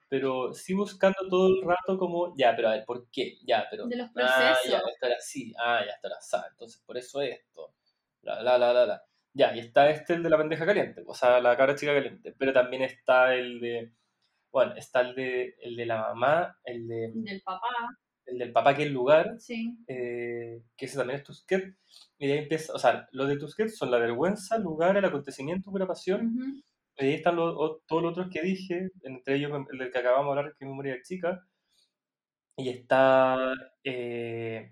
Pero 0.09 0.53
sí 0.53 0.73
buscando 0.73 1.17
todo 1.29 1.47
el 1.49 1.61
rato 1.63 1.97
como, 1.97 2.35
ya, 2.37 2.55
pero 2.55 2.69
a 2.69 2.73
ver, 2.73 2.85
¿por 2.85 3.09
qué? 3.11 3.37
Ya, 3.45 3.67
pero... 3.71 3.87
De 3.87 3.95
los 3.97 4.09
Ah, 4.15 4.55
ya, 4.69 4.77
procesos. 4.77 4.91
esto 4.93 5.05
era 5.07 5.15
así, 5.17 5.53
ah, 5.59 5.81
ya, 5.85 5.93
esto 5.93 6.07
era 6.07 6.17
así, 6.17 6.37
entonces 6.51 6.83
por 6.85 6.97
eso 6.97 7.21
esto, 7.21 7.75
bla, 8.21 8.41
bla, 8.41 8.57
bla, 8.57 8.71
bla, 8.71 8.85
bla. 8.85 9.03
Ya, 9.33 9.55
y 9.55 9.59
está 9.59 9.89
este, 9.89 10.13
el 10.15 10.23
de 10.23 10.29
la 10.29 10.37
pendeja 10.37 10.65
caliente, 10.65 11.03
o 11.05 11.13
sea, 11.13 11.39
la 11.39 11.55
cabra 11.55 11.75
chica 11.75 11.93
caliente, 11.93 12.33
pero 12.37 12.51
también 12.51 12.81
está 12.81 13.33
el 13.33 13.59
de, 13.61 13.93
bueno, 14.51 14.75
está 14.75 15.01
el 15.01 15.15
de, 15.15 15.55
el 15.61 15.75
de 15.77 15.85
la 15.85 16.01
mamá, 16.01 16.57
el 16.65 16.87
de... 16.87 17.11
Del 17.13 17.41
papá. 17.41 17.67
El 18.25 18.37
del 18.37 18.51
papá 18.51 18.75
que 18.75 18.83
es 18.83 18.87
el 18.87 18.93
lugar, 18.93 19.35
Sí. 19.39 19.77
eh, 19.87 20.61
que 20.77 20.85
ese 20.85 20.97
también 20.97 21.19
es 21.19 21.23
Tusquet, 21.25 21.75
y 22.17 22.27
de 22.27 22.33
ahí 22.33 22.39
empieza, 22.39 22.73
o 22.73 22.79
sea, 22.79 23.07
los 23.11 23.27
de 23.27 23.37
Tusquet 23.37 23.69
son 23.69 23.89
la 23.89 23.97
vergüenza, 23.97 24.57
el 24.57 24.63
lugar, 24.63 24.95
el 24.97 25.05
acontecimiento, 25.05 25.71
pura 25.71 25.87
pasión, 25.87 26.27
Ujú. 26.27 26.61
y 26.97 27.05
ahí 27.05 27.13
están 27.13 27.35
los, 27.37 27.81
todos 27.87 28.03
los 28.03 28.11
otros 28.11 28.29
que 28.31 28.41
dije, 28.41 28.89
entre 29.03 29.35
ellos 29.35 29.51
el 29.71 29.77
del 29.79 29.91
que 29.91 29.97
acabamos 29.97 30.35
de 30.35 30.39
hablar, 30.39 30.55
que 30.57 30.65
es 30.65 30.69
Memoria 30.69 30.93
de 30.93 31.01
Chica, 31.03 31.41
y 32.57 32.69
está 32.69 33.53
eh, 33.83 34.71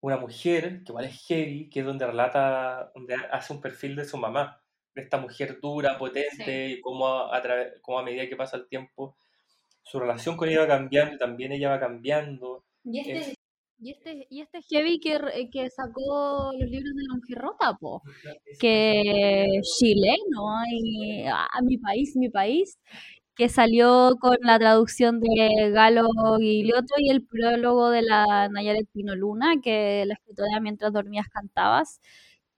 una 0.00 0.16
mujer, 0.16 0.82
que 0.84 0.92
igual 0.92 1.04
es 1.06 1.26
heavy, 1.26 1.68
que 1.70 1.80
es 1.80 1.86
donde 1.86 2.06
relata, 2.06 2.90
donde 2.94 3.14
hace 3.14 3.52
un 3.52 3.60
perfil 3.60 3.96
de 3.96 4.04
su 4.04 4.16
mamá, 4.18 4.62
de 4.94 5.02
esta 5.02 5.18
mujer 5.18 5.58
dura, 5.60 5.98
potente, 5.98 6.68
y 6.70 6.80
cómo 6.80 7.06
a, 7.08 7.36
a 7.36 7.42
cómo 7.82 7.98
a 7.98 8.02
medida 8.02 8.28
que 8.28 8.36
pasa 8.36 8.56
el 8.56 8.68
tiempo, 8.68 9.16
su 9.82 9.98
relación 10.00 10.36
con 10.36 10.48
ella 10.48 10.60
va 10.62 10.68
cambiando 10.68 11.14
y 11.16 11.18
también 11.18 11.52
ella 11.52 11.70
va 11.70 11.80
cambiando. 11.80 12.64
Y 12.84 13.00
este, 13.00 13.18
Es- 13.18 13.34
y 13.82 13.90
este, 13.92 14.26
y 14.30 14.40
este 14.42 14.60
heavy 14.68 15.00
que, 15.00 15.48
que 15.50 15.70
sacó 15.70 16.52
los 16.52 16.68
libros 16.70 16.94
de 16.94 17.02
la 17.08 17.14
mujer 17.16 17.38
rota, 17.38 17.76
po. 17.80 18.02
que 18.58 19.46
chileno, 19.78 20.62
y 20.70 21.24
a 21.26 21.46
mi 21.62 21.78
país, 21.78 22.14
mi 22.16 22.28
país, 22.28 22.78
que 23.40 23.48
salió 23.48 24.16
con 24.20 24.36
la 24.42 24.58
traducción 24.58 25.18
de 25.18 25.70
Galo 25.72 26.06
Gigliotto 26.38 26.92
y 26.98 27.08
el 27.10 27.24
prólogo 27.26 27.88
de 27.88 28.02
la 28.02 28.50
Nayaret 28.50 28.86
Pino 28.92 29.16
Luna, 29.16 29.54
que 29.62 30.04
la 30.06 30.12
escritora 30.12 30.60
mientras 30.60 30.92
dormías 30.92 31.26
cantabas, 31.30 32.00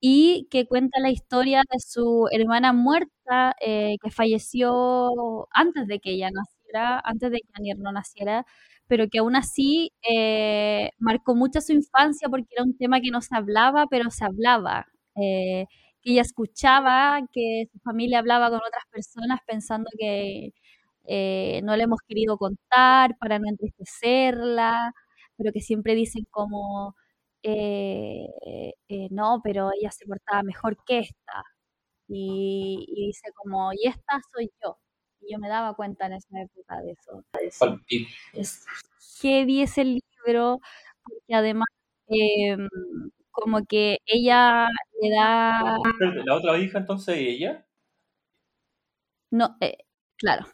y 0.01 0.49
que 0.51 0.67
cuenta 0.67 0.99
la 1.01 1.11
historia 1.11 1.61
de 1.73 1.79
su 1.79 2.27
hermana 2.33 2.73
muerta, 2.73 3.55
eh, 3.61 3.95
que 4.03 4.11
falleció 4.11 5.47
antes 5.53 5.87
de 5.87 6.01
que 6.01 6.11
ella 6.15 6.31
naciera, 6.33 7.01
antes 7.05 7.31
de 7.31 7.39
que 7.39 7.49
Anier 7.55 7.79
no 7.79 7.93
naciera, 7.93 8.45
pero 8.89 9.07
que 9.09 9.19
aún 9.21 9.37
así 9.37 9.93
eh, 10.11 10.91
marcó 10.99 11.37
mucho 11.37 11.61
su 11.61 11.73
infancia 11.75 12.29
porque 12.29 12.49
era 12.57 12.65
un 12.65 12.77
tema 12.77 13.01
que 13.01 13.11
no 13.13 13.21
se 13.23 13.37
hablaba, 13.37 13.87
pero 13.89 14.11
se 14.11 14.25
hablaba. 14.25 14.87
Eh, 15.15 15.67
que 16.03 16.13
ella 16.13 16.23
escuchaba, 16.23 17.21
que 17.33 17.67
su 17.73 17.79
familia 17.81 18.19
hablaba 18.21 18.51
con 18.51 18.59
otras 18.59 18.85
personas 18.91 19.41
pensando 19.47 19.91
que 19.99 20.51
eh, 21.05 21.61
no 21.65 21.77
le 21.77 21.85
hemos 21.85 22.01
querido 22.07 22.37
contar 22.39 23.17
para 23.19 23.39
no 23.39 23.49
entristecerla, 23.49 24.93
pero 25.37 25.53
que 25.53 25.61
siempre 25.61 25.95
dicen 25.95 26.25
como, 26.31 26.95
eh, 27.43 28.27
eh, 28.89 29.09
no, 29.11 29.41
pero 29.45 29.71
ella 29.79 29.91
se 29.91 30.07
portaba 30.07 30.43
mejor 30.43 30.77
que 30.87 31.01
esta. 31.01 31.45
Y, 32.09 32.85
y 32.89 33.07
dice 33.09 33.31
como, 33.37 33.73
y 33.73 33.89
esta 33.89 34.21
soy 34.35 34.51
yo. 34.63 34.79
Y 35.21 35.33
yo 35.33 35.39
me 35.39 35.49
daba 35.49 35.75
cuenta 35.75 36.07
en 36.07 36.15
esa 36.15 36.41
época 36.43 36.81
de 36.83 36.93
eso. 36.93 37.25
de 37.41 37.47
eso. 37.47 37.79
Es 38.35 38.65
heavy 39.21 39.63
ese 39.63 39.85
libro, 39.85 40.61
porque 41.05 41.35
además 41.35 41.69
em, 42.09 42.69
como 43.33 43.65
que 43.67 43.99
ella 44.07 44.69
le 45.01 45.11
da... 45.11 45.77
La 46.25 46.37
otra 46.37 46.59
hija 46.59 46.79
entonces, 46.79 47.19
¿y 47.19 47.29
ella? 47.29 47.67
No, 49.33 49.57
eh, 49.61 49.79
claro. 50.17 50.47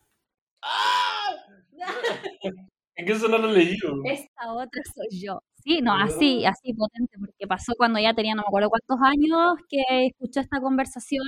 ¿En 2.97 3.07
qué 3.07 3.13
eso 3.13 3.29
no 3.29 3.39
lo 3.39 3.51
he 3.51 3.55
leído? 3.55 3.95
Esta 4.05 4.53
otra 4.53 4.83
soy 4.95 5.21
yo. 5.21 5.41
Sí, 5.65 5.81
no, 5.83 5.93
así, 5.95 6.45
así 6.47 6.73
potente, 6.75 7.17
porque 7.19 7.47
pasó 7.47 7.75
cuando 7.77 7.99
ya 8.01 8.15
tenía 8.15 8.35
no 8.35 8.43
me 8.43 8.49
acuerdo 8.49 8.71
cuántos 8.71 8.99
años 9.03 9.59
que 9.69 9.83
escuchó 10.07 10.41
esta 10.41 10.61
conversación 10.61 11.27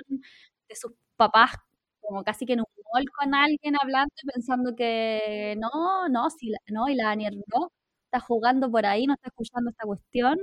de 0.68 0.76
sus 0.76 0.92
papás 1.16 1.52
como 2.00 2.24
casi 2.24 2.46
que 2.46 2.54
en 2.54 2.60
un 2.60 2.66
mall 2.92 3.04
con 3.10 3.34
alguien 3.34 3.76
hablando 3.80 4.12
y 4.22 4.26
pensando 4.32 4.74
que 4.74 5.56
no, 5.60 6.08
no, 6.08 6.30
sí, 6.30 6.48
la- 6.50 6.58
no, 6.68 6.88
y 6.88 6.94
la 6.94 7.04
Daniel 7.08 7.42
no, 7.54 7.70
está 8.06 8.20
jugando 8.20 8.70
por 8.70 8.86
ahí, 8.86 9.06
no 9.06 9.14
está 9.14 9.28
escuchando 9.28 9.70
esta 9.70 9.84
cuestión. 9.86 10.38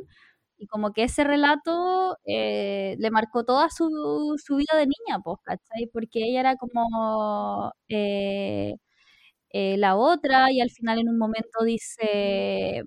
Y 0.60 0.66
como 0.68 0.92
que 0.94 1.04
ese 1.04 1.24
relato 1.24 2.18
eh, 2.26 2.96
le 3.00 3.12
marcó 3.12 3.44
toda 3.46 3.70
su, 3.70 3.88
su 4.44 4.56
vida 4.58 4.76
de 4.78 4.86
niña, 4.88 5.20
pues, 5.24 5.38
¿cachai? 5.44 5.88
Porque 5.94 6.24
ella 6.26 6.40
era 6.42 6.56
como 6.58 7.72
eh, 7.90 8.76
eh, 9.52 9.78
la 9.78 9.96
otra 9.98 10.52
y 10.52 10.62
al 10.62 10.72
final 10.72 11.00
en 11.00 11.10
un 11.10 11.18
momento 11.20 11.64
dice 11.66 12.84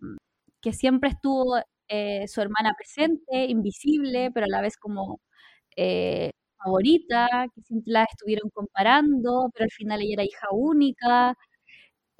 que 0.62 0.72
siempre 0.72 1.10
estuvo 1.10 1.56
su 2.28 2.40
hermana 2.40 2.74
presente, 2.76 3.46
invisible, 3.46 4.30
pero 4.34 4.46
a 4.46 4.48
la 4.50 4.62
vez 4.62 4.76
como 4.78 5.20
favorita, 6.64 7.28
que 7.54 7.62
siempre 7.62 7.92
la 7.92 8.04
estuvieron 8.04 8.50
comparando, 8.50 9.50
pero 9.54 9.64
al 9.64 9.70
final 9.72 10.00
ella 10.02 10.14
era 10.14 10.24
hija 10.24 10.46
única. 10.52 11.34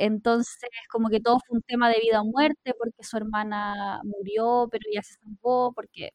Entonces, 0.00 0.70
como 0.90 1.10
que 1.10 1.20
todo 1.20 1.38
fue 1.46 1.56
un 1.58 1.62
tema 1.62 1.88
de 1.90 2.00
vida 2.00 2.22
o 2.22 2.24
muerte, 2.24 2.74
porque 2.78 3.04
su 3.04 3.16
hermana 3.18 4.00
murió, 4.04 4.68
pero 4.70 4.82
ella 4.90 5.02
se 5.02 5.14
salvó, 5.14 5.72
porque 5.74 6.10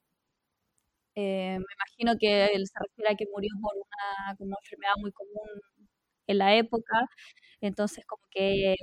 eh, 1.16 1.58
me 1.60 1.66
imagino 1.76 2.18
que 2.20 2.48
él 2.48 2.68
se 2.68 2.80
refiere 2.80 3.14
a 3.14 3.16
que 3.16 3.26
murió 3.34 3.50
por 3.62 3.74
una 3.76 4.36
como 4.38 4.56
enfermedad 4.62 4.94
muy 5.00 5.12
común 5.12 5.50
en 6.28 6.38
la 6.40 6.56
época. 6.56 7.08
Entonces, 7.62 8.06
como 8.08 8.24
que 8.32 8.76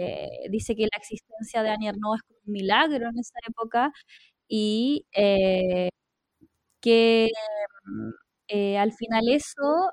dice 0.51 0.77
que 0.77 0.83
la 0.85 0.99
existencia 0.99 1.63
de 1.63 1.71
Annie 1.71 1.89
Ernaux 1.91 2.17
es 2.19 2.23
como 2.25 2.41
un 2.47 2.53
milagro 2.55 3.09
en 3.11 3.19
esa 3.21 3.35
época 3.49 3.93
y 4.49 5.07
eh, 5.15 5.91
que 6.81 7.31
mm, 7.87 8.11
eh, 8.49 8.79
al 8.79 8.93
final 8.95 9.23
eso, 9.31 9.91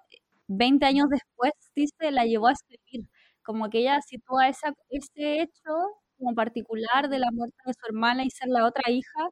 20 0.47 0.85
años 0.85 1.09
después, 1.09 1.53
dice, 1.75 2.11
la 2.11 2.25
llevó 2.25 2.47
a 2.49 2.53
escribir. 2.53 3.07
Como 3.43 3.69
que 3.69 3.79
ella 3.79 3.99
sitúa 4.01 4.47
esa, 4.49 4.73
ese 4.89 5.41
hecho 5.41 5.71
como 6.17 6.35
particular 6.35 7.09
de 7.09 7.19
la 7.19 7.31
muerte 7.31 7.57
de 7.65 7.73
su 7.73 7.85
hermana 7.87 8.23
y 8.25 8.29
ser 8.29 8.49
la 8.49 8.65
otra 8.65 8.91
hija 8.91 9.29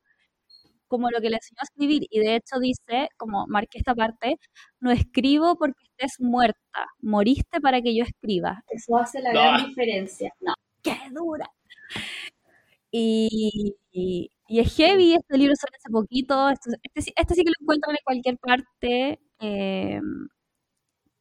como 0.88 1.10
lo 1.12 1.20
que 1.20 1.30
le 1.30 1.36
enseñó 1.38 1.58
a 1.62 1.66
escribir. 1.66 2.04
Y 2.10 2.20
de 2.22 2.36
hecho 2.38 2.60
dice, 2.62 3.10
como 3.18 3.46
marqué 3.48 3.78
esta 3.80 3.94
parte, 3.94 4.38
no 4.80 4.90
escribo 4.92 5.58
porque 5.58 5.84
estés 5.84 6.20
muerta, 6.20 6.88
moriste 7.02 7.60
para 7.62 7.82
que 7.82 7.96
yo 7.96 8.04
escriba. 8.06 8.64
Eso 8.70 8.98
hace 8.98 9.22
la 9.22 9.34
No. 9.34 9.40
gran 9.42 9.66
diferencia. 9.68 10.32
No, 10.40 10.54
qué 10.82 10.96
dura. 11.12 11.46
Y, 12.90 13.76
y, 13.92 14.32
y 14.48 14.60
es 14.62 14.76
heavy, 14.78 15.14
este 15.16 15.38
libro 15.38 15.54
sale 15.58 15.76
hace 15.78 15.92
poquito, 15.92 16.50
este, 16.50 16.70
este, 16.84 17.02
sí- 17.02 17.14
este 17.18 17.34
sí 17.36 17.44
que 17.44 17.50
lo 17.50 17.56
encuentran 17.62 17.96
en 17.96 18.04
cualquier 18.06 18.38
parte, 18.40 19.20
eh, 19.42 20.00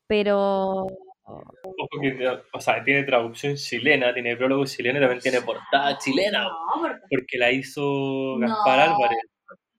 pero 0.07 0.87
Ojo 1.29 2.01
que, 2.01 2.29
o 2.53 2.61
sea, 2.61 2.85
tiene 2.85 3.03
traducción 3.03 3.57
chilena, 3.57 4.15
tiene 4.15 4.37
prólogo 4.37 4.65
chileno 4.65 4.99
y 4.99 5.01
también 5.03 5.21
tiene 5.21 5.41
portada 5.43 5.99
chilena, 5.99 6.45
no, 6.45 6.51
porque, 6.81 7.01
porque 7.11 7.39
la 7.39 7.51
hizo 7.51 8.39
Gaspar 8.39 8.89
No. 8.89 8.95
Álvarez, 8.95 9.19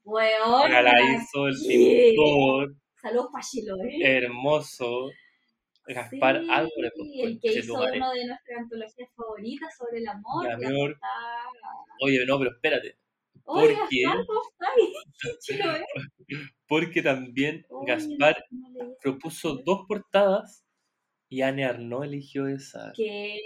weón, 0.03 0.71
la, 0.71 0.81
la 0.81 0.93
hizo 1.01 1.47
el 1.47 1.55
pintor 1.67 2.75
saludos 3.01 3.29
para 3.31 3.43
Chiloé. 3.45 4.17
hermoso 4.17 5.09
Gaspar 5.87 6.41
Sí, 6.41 6.47
Álvarez. 6.51 6.91
pues, 6.97 7.09
el 7.23 7.39
que 7.39 7.47
hizo 7.59 7.73
conchetumare. 7.75 7.97
una 7.97 8.11
de 8.13 8.25
nuestras 8.25 8.59
antologías 8.59 9.09
favoritas 9.15 9.77
sobre 9.77 9.99
el 9.99 10.07
amor. 10.09 10.47
El. 10.61 10.95
Oye, 12.01 12.25
no, 12.27 12.37
pero 12.39 12.51
espérate, 12.51 12.97
Oye, 13.45 13.77
porque, 13.77 14.01
Gaspar. 14.03 14.17
Chiloé. 15.39 15.85
porque 16.67 17.01
también 17.01 17.65
Oye, 17.69 17.85
Gaspar 17.93 18.43
no 18.51 18.95
propuso 19.01 19.55
dos 19.65 19.85
portadas 19.87 20.65
y 21.29 21.41
Anne 21.41 21.65
Arnaud 21.65 22.03
eligió 22.05 22.47
esa. 22.47 22.91
¿Qué? 22.95 23.37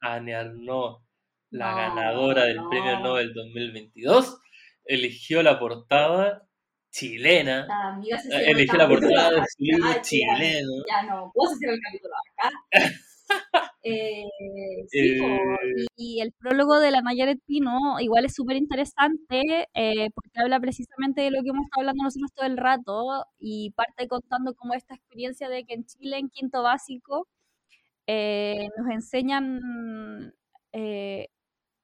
Anne 0.00 0.34
Arnaud, 0.34 0.98
la 1.50 1.70
No, 1.70 1.76
ganadora 1.76 2.44
del 2.44 2.56
no. 2.56 2.70
Premio 2.70 2.98
Nobel 3.00 3.32
2022, 3.34 4.38
eligió 4.84 5.42
la 5.42 5.58
portada 5.58 6.42
chilena. 6.90 7.66
La 7.66 7.88
amiga 7.94 8.18
se 8.18 8.28
Eh, 8.34 8.50
Eligió 8.50 8.78
la 8.78 8.88
portada 8.88 9.30
de 9.30 9.46
su 9.46 9.64
libro 9.64 9.88
ya, 9.92 10.02
chileno. 10.02 10.70
Ya 10.88 11.02
no, 11.04 11.32
vos 11.34 11.52
hacer 11.52 11.70
el 11.70 11.80
capítulo 11.80 12.14
acá. 12.38 12.52
Eh, 13.84 14.22
sí, 14.88 14.98
Eh, 15.20 15.86
y 15.96 16.20
el 16.20 16.32
prólogo 16.32 16.78
de 16.78 16.92
la 16.92 17.00
Nayaret 17.02 17.40
Pino 17.44 17.98
igual 17.98 18.24
es 18.24 18.34
súper 18.34 18.56
interesante 18.56 19.68
eh, 19.74 20.08
porque 20.14 20.40
habla 20.40 20.60
precisamente 20.60 21.22
de 21.22 21.30
lo 21.32 21.42
que 21.42 21.48
hemos 21.48 21.64
estado 21.64 21.80
hablando 21.80 22.04
nosotros 22.04 22.32
todo 22.32 22.46
el 22.46 22.56
rato 22.58 23.24
y 23.40 23.72
parte 23.72 24.06
contando 24.06 24.54
como 24.54 24.74
esta 24.74 24.94
experiencia 24.94 25.48
de 25.48 25.64
que 25.64 25.74
en 25.74 25.84
Chile 25.84 26.18
en 26.18 26.28
quinto 26.28 26.62
básico 26.62 27.26
eh, 28.06 28.68
nos 28.76 28.88
enseñan 28.90 30.32
eh, 30.72 31.26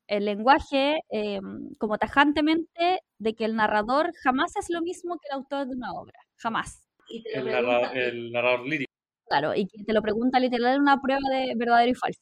el 0.07 0.25
lenguaje 0.25 1.01
eh, 1.11 1.41
como 1.79 1.99
tajantemente 1.99 3.01
de 3.19 3.35
que 3.35 3.45
el 3.45 3.57
narrador 3.57 4.13
jamás 4.23 4.55
es 4.57 4.71
lo 4.71 4.81
mismo 4.83 5.17
que 5.19 5.29
el 5.31 5.37
autor 5.39 5.67
de 5.67 5.75
una 5.75 5.93
obra, 5.93 6.19
jamás. 6.37 6.89
Y 7.09 7.23
te 7.25 7.31
lo 7.31 7.39
el, 7.39 7.45
pregunta- 7.53 7.81
narra- 7.89 7.93
el 8.07 8.33
narrador 8.33 8.67
lírico. 8.69 8.93
Claro, 9.29 9.55
y 9.55 9.67
que 9.67 9.85
te 9.85 9.93
lo 9.93 10.01
pregunta 10.03 10.41
literal 10.41 10.77
en 10.77 10.81
una 10.83 11.01
prueba 11.01 11.21
de 11.31 11.53
verdadero 11.57 11.91
y 11.91 11.95
falso. 11.95 12.21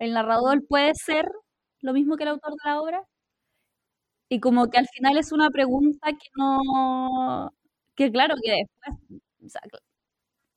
El 0.00 0.12
narrador 0.12 0.66
puede 0.66 0.92
ser 0.94 1.26
lo 1.80 1.92
mismo 1.92 2.16
que 2.16 2.24
el 2.24 2.30
autor 2.30 2.50
de 2.52 2.58
la 2.70 2.80
obra. 2.80 3.02
Y 4.30 4.40
como 4.40 4.68
que 4.70 4.78
al 4.78 4.86
final 4.88 5.16
es 5.18 5.32
una 5.32 5.48
pregunta 5.50 6.08
que 6.12 6.28
no, 6.36 7.50
que 7.96 8.12
claro, 8.12 8.34
que 8.42 8.50
después 8.52 8.96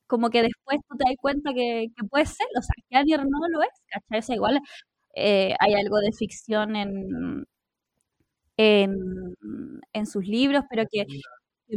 como 0.06 0.30
que 0.30 0.42
después 0.42 0.78
tú 0.88 0.96
te 0.98 1.04
das 1.08 1.16
cuenta 1.20 1.52
que, 1.54 1.86
puede 2.10 2.26
ser, 2.26 2.46
o 2.58 2.62
sea, 2.62 2.74
que 2.90 2.96
Annie 2.98 3.16
no 3.18 3.48
lo 3.50 3.62
es, 3.62 3.70
¿cachai? 3.90 4.20
O 4.20 4.34
igual 4.36 4.60
eh, 5.16 5.54
hay 5.60 5.74
algo 5.74 5.98
de 6.00 6.12
ficción 6.12 6.76
en, 6.76 7.46
en, 8.56 9.34
en 9.92 10.06
sus 10.06 10.26
libros, 10.26 10.64
pero 10.70 10.84
que, 10.90 11.06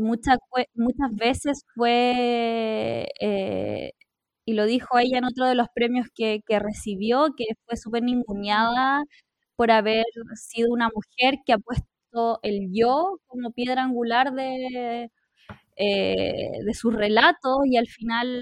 muchas, 0.02 0.38
muchas 0.76 1.12
veces 1.16 1.64
fue, 1.76 3.08
eh, 3.22 3.92
y 4.46 4.54
lo 4.54 4.66
dijo 4.66 4.98
ella 5.00 5.18
en 5.20 5.26
otro 5.26 5.46
de 5.48 5.56
los 5.56 5.68
premios 5.74 6.08
que, 6.16 6.42
que 6.48 6.60
recibió, 6.60 7.30
que 7.38 7.46
fue 7.66 7.78
súper 7.78 8.04
ninguneada 8.04 9.04
por 9.56 9.72
haber 9.72 10.06
sido 10.36 10.72
una 10.74 10.90
mujer 10.90 11.40
que 11.46 11.54
ha 11.54 11.58
puesto 11.60 12.40
el 12.44 12.70
yo 12.74 13.20
como 13.28 13.52
piedra 13.52 13.84
angular 13.84 14.34
de, 14.34 15.10
eh, 15.78 16.52
de 16.66 16.74
sus 16.74 16.94
relatos 16.96 17.60
y 17.66 17.78
al 17.78 17.88
final 17.88 18.42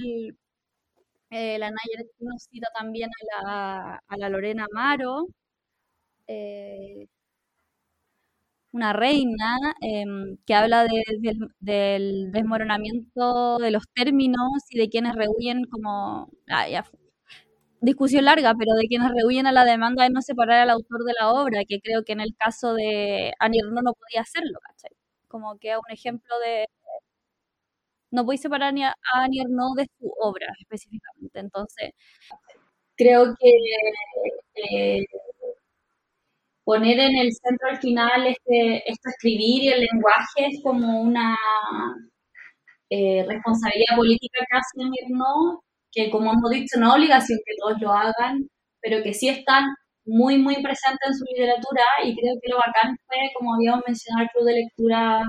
eh, 1.32 1.58
la 1.60 1.70
Naya 1.70 2.06
nos 2.20 2.44
cita 2.52 2.68
también 2.78 3.10
a 3.10 3.46
la, 3.46 4.04
a 4.08 4.18
la 4.18 4.30
Lorena 4.30 4.66
Amaro, 4.72 5.28
eh, 6.28 7.08
una 8.74 8.92
reina 8.94 9.58
em, 9.82 10.38
que 10.46 10.56
habla 10.56 10.86
del 11.60 12.32
desmoronamiento 12.32 13.58
de 13.60 13.72
los 13.72 13.84
términos 13.94 14.64
y 14.70 14.80
de 14.80 14.90
quienes 14.90 15.16
rehuyen 15.16 15.66
como... 15.66 16.30
Discusión 17.82 18.26
larga, 18.26 18.54
pero 18.58 18.74
de 18.76 18.88
quienes 18.88 19.12
rehuyen 19.12 19.46
a 19.46 19.52
la 19.52 19.66
demanda 19.66 20.04
de 20.04 20.10
no 20.10 20.22
separar 20.22 20.60
al 20.62 20.70
autor 20.70 21.04
de 21.06 21.14
la 21.20 21.32
obra, 21.34 21.64
que 21.68 21.80
creo 21.82 22.04
que 22.04 22.14
en 22.14 22.22
el 22.22 22.34
caso 22.38 22.74
de 22.74 23.34
Annie 23.40 23.60
no 23.70 23.94
podía 23.94 24.22
hacerlo, 24.22 24.58
¿cachai? 24.62 24.92
Como 25.28 25.58
que 25.60 25.76
un 25.78 25.92
ejemplo 25.92 26.34
de... 26.40 26.66
No 28.12 28.24
podéis 28.26 28.42
separar 28.42 28.74
a 28.74 28.96
Annie 29.24 29.44
de 29.76 29.86
su 30.00 30.14
obra 30.22 30.48
específicamente. 30.60 31.40
Entonces, 31.40 31.92
creo 32.96 33.36
que 33.40 33.50
eh, 34.56 35.06
poner 36.64 37.00
en 37.00 37.16
el 37.18 37.32
centro 37.34 37.70
al 37.70 37.80
final 37.80 38.28
este, 38.28 38.84
escribir 38.88 39.64
y 39.64 39.70
el 39.70 39.82
lenguaje 39.82 40.48
es 40.48 40.62
como 40.64 41.02
una 41.02 41.36
eh, 42.90 43.26
responsabilidad 43.28 43.96
política 43.98 44.46
casi 44.50 44.82
en 44.82 44.92
que 45.92 46.10
como 46.12 46.32
hemos 46.34 46.52
dicho 46.52 46.80
no 46.80 46.88
es 46.88 46.94
obligación 46.96 47.40
que 47.46 47.56
todos 47.60 47.82
lo 47.82 47.92
hagan, 47.94 48.48
pero 48.82 49.04
que 49.04 49.14
sí 49.14 49.30
están 49.30 49.66
muy, 50.06 50.38
muy 50.38 50.56
presentes 50.62 51.08
en 51.10 51.14
su 51.16 51.26
literatura 51.26 51.84
y 52.04 52.16
creo 52.16 52.36
que 52.42 52.52
lo 52.52 52.58
bacán 52.58 52.98
fue, 53.08 53.18
como 53.36 53.56
habíamos 53.56 53.84
mencionado, 53.88 54.24
el 54.26 54.30
club 54.32 54.46
de 54.46 54.54
lectura 54.54 55.24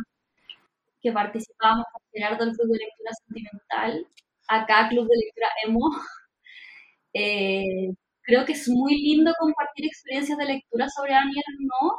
que 1.03 1.13
participábamos 1.13 1.85
con 1.93 2.03
Gerardo, 2.13 2.45
el 2.45 2.57
club 2.57 2.69
de 2.73 2.79
lectura 2.79 3.11
sentimental, 3.27 4.07
acá 4.49 4.89
club 4.89 5.07
de 5.09 5.17
lectura 5.17 5.49
emo, 5.65 5.81
eh, 7.15 7.95
creo 8.25 8.45
que 8.45 8.53
es 8.53 8.69
muy 8.69 8.97
lindo 8.97 9.33
compartir 9.39 9.87
experiencias 9.87 10.39
de 10.39 10.47
lectura 10.47 10.89
sobre 10.89 11.15
Annie 11.15 11.43
no 11.61 11.99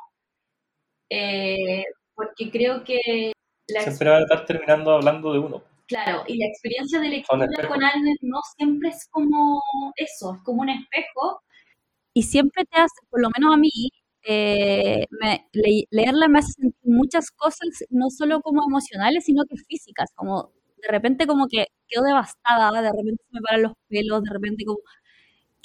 eh, 1.09 1.83
porque 2.13 2.51
creo 2.51 2.83
que... 2.83 3.31
siempre 3.67 4.09
va 4.09 4.17
a 4.17 4.21
estar 4.21 4.45
terminando 4.45 4.91
hablando 4.91 5.31
de 5.33 5.39
uno. 5.39 5.63
Claro, 5.87 6.23
y 6.27 6.37
la 6.37 6.47
experiencia 6.47 6.99
de 6.99 7.09
lectura 7.09 7.67
con 7.67 7.83
Annie 7.83 8.15
no 8.21 8.39
siempre 8.57 8.89
es 8.89 9.07
como 9.11 9.61
eso, 9.95 10.33
es 10.33 10.41
como 10.41 10.61
un 10.61 10.69
espejo, 10.69 11.41
y 12.13 12.23
siempre 12.23 12.63
te 12.65 12.79
hace, 12.79 12.95
por 13.09 13.21
lo 13.21 13.29
menos 13.37 13.53
a 13.53 13.57
mí, 13.57 13.69
eh, 14.27 15.05
leerla 15.91 16.27
me 16.27 16.39
hace 16.39 16.53
sentir 16.53 16.79
muchas 16.83 17.29
cosas, 17.31 17.67
no 17.89 18.09
solo 18.09 18.41
como 18.41 18.63
emocionales, 18.63 19.25
sino 19.25 19.43
que 19.45 19.57
físicas, 19.67 20.09
como 20.15 20.51
de 20.81 20.87
repente 20.89 21.27
como 21.27 21.47
que 21.47 21.67
quedo 21.87 22.03
devastada, 22.03 22.71
de 22.81 22.89
repente 22.89 23.23
se 23.29 23.33
me 23.33 23.41
paran 23.41 23.63
los 23.63 23.73
pelos, 23.89 24.23
de 24.23 24.31
repente 24.31 24.65
como 24.65 24.79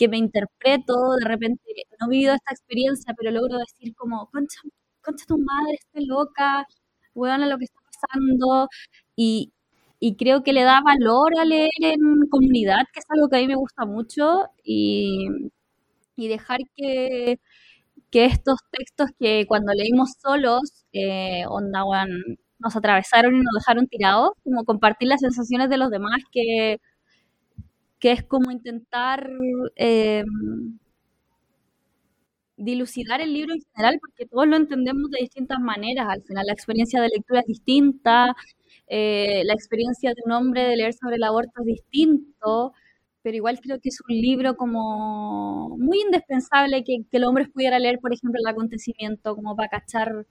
que 0.01 0.09
me 0.09 0.16
interpreto, 0.18 0.94
de 1.20 1.28
repente 1.28 1.62
no 2.01 2.07
he 2.07 2.11
vivido 2.11 2.34
esta 2.34 2.53
experiencia, 2.53 3.14
pero 3.18 3.30
logro 3.32 3.59
decir 3.59 3.94
como, 3.96 4.30
concha, 4.30 4.61
concha 5.03 5.26
tu 5.28 5.36
madre, 5.38 5.74
está 5.74 6.01
loca, 6.01 6.66
weón, 7.14 7.42
a 7.42 7.46
lo 7.46 7.59
que 7.59 7.64
está 7.66 7.80
pasando, 7.84 8.68
y, 9.16 9.53
y 10.01 10.16
creo 10.16 10.42
que 10.42 10.55
le 10.55 10.62
da 10.64 10.80
valor 10.82 11.32
a 11.38 11.44
leer 11.44 11.70
en 11.80 12.28
comunidad, 12.30 12.84
que 12.92 13.01
es 13.01 13.07
algo 13.11 13.28
que 13.28 13.36
a 13.36 13.40
mí 13.40 13.48
me 13.48 13.57
gusta 13.57 13.84
mucho, 13.86 14.44
y, 14.64 15.28
y 16.16 16.28
dejar 16.28 16.61
que, 16.76 17.38
que, 18.11 18.26
estos 18.26 18.59
textos 18.72 19.11
que 19.18 19.46
cuando 19.48 19.72
leímos 19.74 20.12
solos, 20.22 20.86
eh, 20.92 21.44
onda, 21.48 21.84
nos 22.59 22.76
atravesaron 22.76 23.34
y 23.36 23.40
nos 23.40 23.55
dejaron 23.55 23.86
tirados, 23.88 24.30
como 24.44 24.64
compartir 24.64 25.09
las 25.09 25.20
sensaciones 25.20 25.70
de 25.70 25.78
los 25.78 25.90
demás 25.90 26.22
que 26.32 26.78
que 28.01 28.12
es 28.12 28.24
como 28.24 28.51
intentar 28.51 29.30
eh, 29.76 30.24
dilucidar 32.57 33.20
el 33.20 33.32
libro 33.32 33.55
en 33.55 33.61
general, 33.74 33.98
porque 34.01 34.26
todos 34.26 34.46
lo 34.46 34.57
entendemos 34.57 35.11
de 35.11 35.20
distintas 35.20 35.59
maneras. 35.61 36.07
Al 36.09 36.22
final, 36.22 36.46
la 36.46 36.53
experiencia 36.53 37.01
de 37.01 37.09
lectura 37.09 37.40
es 37.40 37.46
distinta, 37.46 38.34
eh, 38.88 39.42
la 39.44 39.55
experiencia 39.55 40.11
de 40.11 40.22
un 40.24 40.32
hombre 40.32 40.64
de 40.64 40.76
leer 40.76 40.92
sobre 40.94 41.16
el 41.16 41.24
aborto 41.24 41.53
es 41.61 41.66
distinto, 41.66 42.72
pero 43.22 43.36
igual 43.36 43.61
creo 43.61 43.78
que 43.80 43.88
es 43.90 43.98
un 44.09 44.14
libro 44.16 44.57
como 44.57 45.76
muy 45.78 46.01
indispensable 46.03 46.84
que, 46.84 46.98
que 47.11 47.16
el 47.18 47.24
hombre 47.24 47.48
pudiera 47.48 47.78
leer, 47.78 47.98
por 48.01 48.12
ejemplo, 48.12 48.40
el 48.42 48.48
acontecimiento, 48.51 49.36
como 49.36 49.57
para 49.57 49.68
cachar 49.68 50.26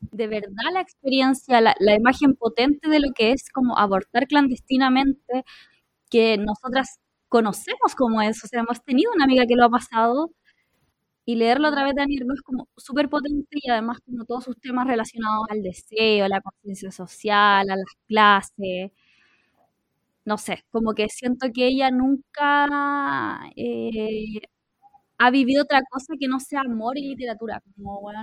de 0.00 0.26
verdad 0.28 0.72
la 0.72 0.80
experiencia, 0.80 1.60
la, 1.60 1.74
la 1.80 1.94
imagen 1.94 2.34
potente 2.34 2.88
de 2.88 3.00
lo 3.00 3.12
que 3.14 3.32
es 3.32 3.50
como 3.50 3.78
abortar 3.78 4.26
clandestinamente 4.26 5.44
que 6.10 6.38
nosotras 6.38 6.98
conocemos 7.28 7.94
como 7.96 8.22
es, 8.22 8.42
o 8.44 8.48
sea, 8.48 8.60
hemos 8.60 8.82
tenido 8.82 9.12
una 9.14 9.24
amiga 9.24 9.44
que 9.46 9.56
lo 9.56 9.64
ha 9.64 9.70
pasado 9.70 10.30
y 11.26 11.36
leerlo 11.36 11.68
a 11.68 11.72
través 11.72 11.94
de 11.94 12.02
Annie 12.02 12.18
es 12.18 12.42
como 12.42 12.68
súper 12.76 13.08
potente 13.08 13.58
y 13.60 13.68
además 13.70 13.98
como 14.04 14.24
todos 14.24 14.44
sus 14.44 14.60
temas 14.60 14.86
relacionados 14.86 15.46
al 15.50 15.62
deseo, 15.62 16.24
a 16.24 16.28
la 16.28 16.40
conciencia 16.40 16.90
social, 16.92 17.68
a 17.68 17.76
las 17.76 17.86
clases, 18.06 18.92
no 20.24 20.38
sé, 20.38 20.64
como 20.70 20.92
que 20.94 21.08
siento 21.08 21.48
que 21.54 21.66
ella 21.68 21.90
nunca 21.90 23.40
eh, 23.56 24.40
ha 25.18 25.30
vivido 25.30 25.62
otra 25.64 25.80
cosa 25.88 26.14
que 26.18 26.28
no 26.28 26.40
sea 26.40 26.62
amor 26.62 26.98
y 26.98 27.08
literatura, 27.08 27.62
como 27.76 28.00
bueno, 28.00 28.22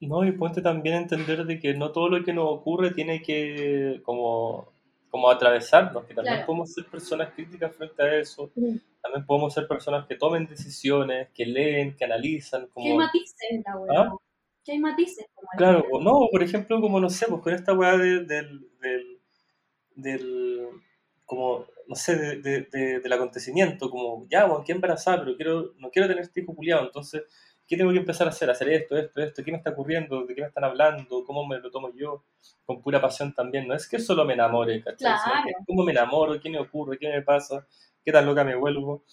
No, 0.00 0.24
y 0.24 0.32
ponte 0.32 0.62
también 0.62 0.96
entender 0.96 1.44
de 1.46 1.58
que 1.58 1.74
no 1.74 1.90
todo 1.92 2.08
lo 2.08 2.24
que 2.24 2.32
nos 2.32 2.46
ocurre 2.48 2.92
tiene 2.92 3.22
que 3.22 4.00
como 4.04 4.72
como 5.10 5.30
atravesarnos, 5.30 6.04
que 6.04 6.14
también 6.14 6.44
podemos 6.44 6.72
ser 6.72 6.84
personas 6.86 7.32
críticas 7.34 7.74
frente 7.74 8.02
a 8.02 8.16
eso, 8.16 8.50
también 8.54 9.26
podemos 9.26 9.54
ser 9.54 9.66
personas 9.66 10.06
que 10.06 10.16
tomen 10.16 10.46
decisiones, 10.46 11.28
que 11.34 11.46
leen, 11.46 11.96
que 11.96 12.04
analizan. 12.04 12.66
Como... 12.68 12.86
¿Qué 12.86 12.94
matices, 12.94 13.62
la 13.64 14.02
¿Ah? 14.02 14.16
¿Qué 14.64 14.72
hay 14.72 14.78
matices? 14.78 15.26
claro, 15.56 15.84
no, 16.00 16.28
por 16.30 16.42
ejemplo, 16.42 16.80
como 16.80 16.98
no 17.00 17.08
sé, 17.08 17.26
pues 17.28 17.40
con 17.40 17.54
esta 17.54 17.72
weá 17.72 17.96
del, 17.96 18.26
del, 19.94 20.68
como, 21.24 21.66
no 21.86 21.94
sé, 21.94 22.16
de, 22.40 23.00
del 23.00 23.12
acontecimiento, 23.12 23.88
como, 23.88 24.26
ya, 24.28 24.46
bueno, 24.46 24.64
qué 24.64 24.72
embarazada, 24.72 25.20
pero 25.20 25.36
quiero, 25.36 25.72
no 25.78 25.90
quiero 25.90 26.08
tener 26.08 26.24
este 26.24 26.40
hijo 26.40 26.54
culiado, 26.54 26.84
entonces 26.84 27.22
¿qué 27.66 27.76
tengo 27.76 27.92
que 27.92 27.98
empezar 27.98 28.26
a 28.26 28.30
hacer? 28.30 28.50
Hacer 28.50 28.68
esto, 28.70 28.96
esto, 28.96 29.20
esto, 29.20 29.44
¿qué 29.44 29.50
me 29.50 29.58
está 29.58 29.70
ocurriendo? 29.70 30.24
¿De 30.24 30.34
qué 30.34 30.40
me 30.40 30.48
están 30.48 30.64
hablando? 30.64 31.24
¿Cómo 31.24 31.46
me 31.46 31.58
lo 31.58 31.70
tomo 31.70 31.92
yo? 31.94 32.24
Con 32.64 32.80
pura 32.80 33.00
pasión 33.00 33.34
también. 33.34 33.66
No 33.66 33.74
es 33.74 33.88
que 33.88 33.98
solo 33.98 34.24
me 34.24 34.34
enamore, 34.34 34.82
¿cachai? 34.82 35.14
¿Cómo 35.66 35.84
me 35.84 35.92
enamoro? 35.92 36.40
¿Qué 36.40 36.48
me 36.48 36.58
ocurre? 36.58 36.98
¿Qué 36.98 37.08
me 37.08 37.22
pasa? 37.22 37.66
¿Qué 38.04 38.12
tan 38.12 38.26
loca 38.26 38.44
me 38.44 38.54
vuelvo? 38.54 39.04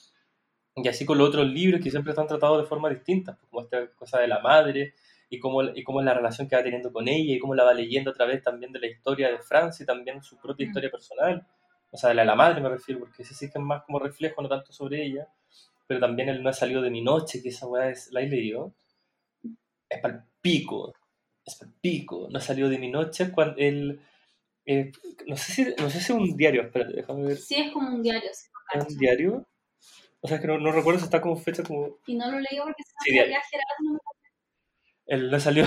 Y 0.75 0.87
así 0.87 1.05
con 1.05 1.17
los 1.17 1.29
otros 1.29 1.47
libros 1.47 1.81
que 1.81 1.91
siempre 1.91 2.11
están 2.11 2.27
tratados 2.27 2.61
de 2.61 2.67
forma 2.67 2.89
distinta, 2.89 3.35
pues, 3.35 3.49
como 3.49 3.61
esta 3.61 3.87
cosa 3.95 4.19
de 4.19 4.27
la 4.27 4.39
madre, 4.39 4.93
y 5.29 5.39
cómo, 5.39 5.63
y 5.63 5.83
cómo 5.83 5.99
es 5.99 6.05
la 6.05 6.13
relación 6.13 6.47
que 6.47 6.55
va 6.55 6.63
teniendo 6.63 6.91
con 6.91 7.07
ella, 7.07 7.33
y 7.33 7.39
cómo 7.39 7.55
la 7.55 7.63
va 7.63 7.73
leyendo 7.73 8.11
a 8.11 8.13
través 8.13 8.41
también 8.41 8.71
de 8.71 8.79
la 8.79 8.87
historia 8.87 9.29
de 9.31 9.39
Francia 9.39 9.83
y 9.83 9.87
también 9.87 10.21
su 10.23 10.37
propia 10.37 10.65
mm. 10.65 10.69
historia 10.69 10.91
personal. 10.91 11.47
O 11.91 11.97
sea, 11.97 12.09
de 12.09 12.15
la, 12.15 12.23
de 12.23 12.27
la 12.27 12.35
madre 12.35 12.61
me 12.61 12.69
refiero, 12.69 13.01
porque 13.01 13.21
ese 13.21 13.35
sí 13.35 13.51
que 13.51 13.59
es 13.59 13.63
más 13.63 13.83
como 13.83 13.99
reflejo, 13.99 14.41
no 14.41 14.49
tanto 14.49 14.73
sobre 14.73 15.03
ella 15.05 15.27
pero 15.87 15.99
también 15.99 16.29
él 16.29 16.41
no 16.41 16.49
ha 16.49 16.53
salido 16.53 16.81
de 16.81 16.89
mi 16.89 17.01
noche, 17.01 17.41
que 17.41 17.49
esa 17.49 17.67
weá 17.67 17.89
es, 17.89 18.11
la 18.11 18.21
he 18.21 18.27
leído. 18.27 18.73
Es 19.89 20.01
para 20.01 20.15
el 20.15 20.21
pico, 20.41 20.93
es 21.45 21.55
para 21.55 21.71
el 21.71 21.77
pico. 21.79 22.27
No 22.29 22.37
ha 22.37 22.41
salido 22.41 22.69
de 22.69 22.79
mi 22.79 22.89
noche 22.89 23.31
cuando 23.31 23.55
él. 23.57 24.01
Eh, 24.65 24.91
no, 25.27 25.35
sé 25.35 25.51
si, 25.51 25.63
no 25.81 25.89
sé 25.89 25.99
si 25.99 26.05
es 26.05 26.09
un 26.11 26.37
diario, 26.37 26.63
espérate, 26.63 26.93
déjame 26.93 27.23
ver. 27.23 27.37
Sí, 27.37 27.55
es 27.55 27.71
como 27.71 27.89
un 27.89 28.01
diario. 28.01 28.29
Sí, 28.33 28.47
¿Es 28.73 28.85
un 28.85 28.97
diario? 28.97 29.47
O 30.21 30.27
sea, 30.27 30.37
es 30.37 30.41
que 30.41 30.47
no, 30.47 30.57
no, 30.57 30.71
recuerdo 30.71 30.99
si 30.99 31.05
está 31.05 31.19
como 31.19 31.35
fecha 31.35 31.63
como. 31.63 31.97
Y 32.07 32.15
no 32.15 32.31
lo 32.31 32.39
leí 32.39 32.57
porque 32.57 32.83
se 32.83 33.11
me 33.11 33.25
sí, 33.25 33.29
Gerardo. 33.29 34.01
Él 35.05 35.29
no 35.29 35.39
salió. 35.39 35.65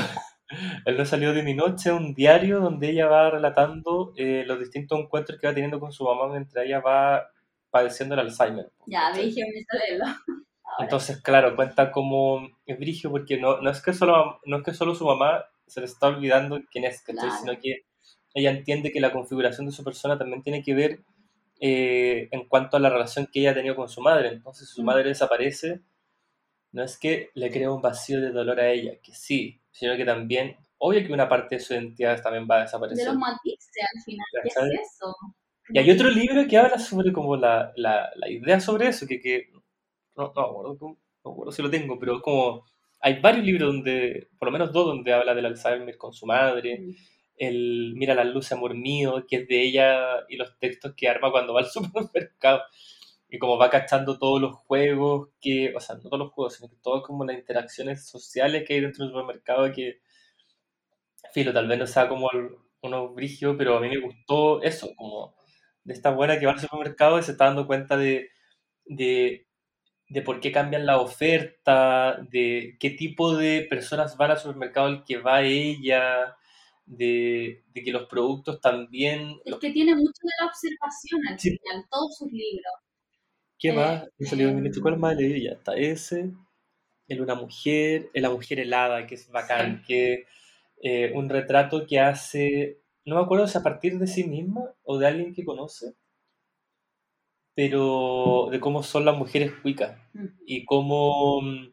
Él 0.87 0.97
no 0.97 1.05
salió 1.05 1.35
de 1.35 1.43
mi 1.43 1.55
noche, 1.55 1.93
un 1.93 2.15
diario 2.15 2.61
donde 2.61 2.91
ella 2.91 3.07
va 3.07 3.31
relatando 3.31 4.15
eh, 4.17 4.45
los 4.47 4.59
distintos 4.59 4.99
encuentros 4.99 5.39
que 5.39 5.47
va 5.47 5.55
teniendo 5.55 5.81
con 5.81 5.93
su 5.93 6.05
mamá 6.05 6.29
mientras 6.29 6.65
ella 6.65 6.81
va 6.81 7.31
padeciendo 7.77 8.15
el 8.15 8.21
Alzheimer. 8.21 8.71
Ya, 8.87 9.13
leerlo. 9.13 10.05
Entonces, 10.79 11.21
claro, 11.23 11.57
cuenta 11.57 11.91
como 11.91 12.49
es 12.67 12.79
brigio 12.79 13.11
porque 13.11 13.39
no, 13.39 13.61
no, 13.63 13.71
es 13.71 13.81
que 13.83 13.93
solo, 13.95 14.41
no 14.45 14.59
es 14.59 14.63
que 14.63 14.75
solo 14.75 14.95
su 14.95 15.07
mamá 15.07 15.45
se 15.67 15.81
le 15.81 15.87
está 15.87 16.09
olvidando 16.09 16.61
quién 16.71 16.85
es, 16.85 17.03
Sino 17.05 17.59
que 17.61 17.87
ella 18.35 18.51
entiende 18.51 18.93
que 18.93 19.01
la 19.01 19.13
configuración 19.13 19.67
de 19.67 19.73
su 19.73 19.83
persona 19.83 20.19
también 20.19 20.43
tiene 20.43 20.63
que 20.63 20.75
ver 20.75 21.01
eh, 21.61 22.29
en 22.31 22.47
cuanto 22.49 22.77
a 22.77 22.81
la 22.81 22.91
relación 22.91 23.27
que 23.33 23.41
ella 23.41 23.53
ha 23.53 23.55
tenido 23.55 23.75
con 23.75 23.89
su 23.89 24.03
madre. 24.03 24.29
Entonces, 24.29 24.69
su 24.69 24.83
Mm. 24.83 24.85
madre 24.85 25.09
desaparece, 25.09 25.81
no 26.73 26.83
es 26.85 26.99
que 26.99 27.31
le 27.35 27.51
crea 27.51 27.71
un 27.71 27.81
vacío 27.81 28.21
de 28.21 28.31
dolor 28.33 28.61
a 28.61 28.69
ella, 28.69 28.93
que 29.03 29.15
sí, 29.15 29.61
sino 29.71 29.97
que 29.97 30.05
también, 30.05 30.57
obvio 30.79 31.07
que 31.07 31.13
una 31.15 31.29
parte 31.29 31.57
de 31.57 31.61
su 31.61 31.73
identidad 31.73 32.21
también 32.23 32.47
va 32.51 32.57
a 32.57 32.59
De 32.59 32.65
desaparecer. 32.65 33.07
los 33.07 33.17
matices 33.17 33.71
al 33.97 34.03
final, 34.03 34.27
¿qué 34.43 34.49
es 34.49 34.57
eso? 34.57 35.17
Y 35.69 35.79
hay 35.79 35.91
otro 35.91 36.09
libro 36.11 36.47
que 36.49 36.57
habla 36.59 36.79
sobre 36.79 37.13
como 37.13 37.37
la, 37.37 37.73
la, 37.77 38.11
la 38.17 38.31
idea 38.31 38.61
sobre 38.61 38.89
eso, 38.89 39.07
que, 39.07 39.21
que 39.21 39.51
no, 40.17 40.33
no, 40.35 40.43
me 40.43 40.43
acuerdo 40.51 40.99
no 41.25 41.31
acuerdo 41.33 41.53
si 41.53 41.63
lo 41.63 41.71
tengo, 41.71 41.99
pero 41.99 42.17
es 42.17 42.23
como, 42.23 42.65
hay 43.01 43.21
varios 43.21 43.45
libros 43.47 43.75
donde, 43.75 44.29
por 44.39 44.49
lo 44.49 44.53
menos 44.53 44.73
dos, 44.73 44.87
donde 44.87 45.13
habla 45.13 45.35
del 45.35 45.47
Alzheimer 45.47 45.97
con 45.99 46.13
su 46.13 46.27
madre, 46.27 46.79
Mm. 46.81 46.93
el 47.39 47.95
Mira 47.97 48.15
la 48.15 48.25
luz, 48.25 48.53
amor 48.53 48.75
mío, 48.75 49.25
que 49.29 49.37
es 49.37 49.49
de 49.49 49.63
ella 49.63 50.27
y 50.29 50.37
los 50.37 50.59
textos 50.59 50.95
que 50.97 51.09
arma 51.09 51.31
cuando 51.33 51.53
va 51.55 51.61
al 51.61 51.67
supermercado. 51.71 52.63
Y 53.29 53.39
como 53.39 53.59
va 53.59 53.71
cachando 53.71 54.19
todos 54.19 54.41
los 54.41 54.55
juegos 54.57 55.31
que, 55.41 55.75
o 55.77 55.81
sea, 55.81 55.97
no 55.97 56.03
todos 56.03 56.19
los 56.21 56.33
juegos, 56.33 56.55
sino 56.57 56.69
que 56.71 56.77
todas 56.83 57.03
como 57.05 57.25
las 57.25 57.37
interacciones 57.39 58.07
sociales 58.09 58.65
que 58.67 58.75
hay 58.75 58.81
dentro 58.83 59.05
del 59.05 59.13
supermercado 59.15 59.73
que, 59.73 60.01
filo, 61.33 61.53
tal 61.53 61.69
vez 61.69 61.79
no 61.79 61.87
sea 61.87 62.09
como 62.09 62.31
el- 62.33 62.57
uno 62.83 63.09
brigio, 63.09 63.57
pero 63.57 63.77
a 63.77 63.81
mí 63.81 63.89
me 63.89 63.99
gustó 64.01 64.63
eso, 64.63 64.95
como 64.97 65.35
de 65.87 65.95
esta 65.95 66.11
buena 66.11 66.39
que 66.39 66.47
va 66.47 66.53
al 66.53 66.61
supermercado 66.61 67.19
y 67.19 67.23
se 67.23 67.33
está 67.33 67.47
dando 67.47 67.67
cuenta 67.67 67.97
de, 67.97 68.31
de, 68.87 69.47
de 70.09 70.23
por 70.23 70.41
qué 70.41 70.53
cambian 70.53 70.87
la 70.87 70.99
oferta, 71.01 72.19
de 72.31 72.77
qué 72.81 72.91
tipo 72.91 73.37
de 73.37 73.67
personas 73.71 74.17
van 74.17 74.33
al 74.33 74.39
supermercado 74.39 74.87
al 74.89 75.05
que 75.05 75.19
va 75.19 75.43
ella, 75.43 76.37
de, 76.87 77.65
de 77.75 77.83
que 77.83 77.93
los 77.93 78.07
productos 78.09 78.61
también... 78.61 79.39
Es 79.45 79.57
que 79.59 79.73
tiene 79.73 79.95
mucho 79.95 80.21
de 80.23 80.31
la 80.41 80.47
observación 80.49 81.21
al 81.29 81.39
Sí. 81.39 81.51
final, 81.51 81.85
todos 81.91 82.17
sus 82.19 82.31
libros. 82.33 82.75
¿Qué 83.59 83.69
Eh, 83.69 83.75
más? 83.75 84.05
Em, 84.19 84.71
¿Cuál 84.83 84.99
más 84.99 85.13
he 85.15 85.17
leído? 85.23 85.37
Ya 85.51 85.53
está 85.59 85.75
ese. 85.77 86.33
El 87.09 87.21
Una 87.23 87.35
Mujer, 87.37 88.11
el 88.15 88.23
La 88.23 88.31
Mujer 88.31 88.61
Helada, 88.61 89.07
que 89.07 89.17
es 89.17 89.29
bacán, 89.31 89.83
que 89.87 90.27
eh, 90.83 91.13
un 91.15 91.29
retrato 91.31 91.87
que 91.87 92.01
hace, 92.01 92.81
no 93.07 93.17
me 93.17 93.23
acuerdo 93.23 93.47
si 93.49 93.57
a 93.59 93.63
partir 93.63 93.99
de 93.99 94.07
sí 94.07 94.25
misma 94.25 94.75
o 94.85 94.99
de 94.99 95.07
alguien 95.07 95.35
que 95.35 95.45
conoce, 95.45 95.95
pero 97.55 98.49
de 98.51 98.61
cómo 98.61 98.83
son 98.83 99.05
las 99.05 99.17
mujeres 99.17 99.53
cuicas 99.63 99.97
Mm. 100.13 100.27
y 100.47 100.65
cómo, 100.65 101.41
mm, 101.43 101.73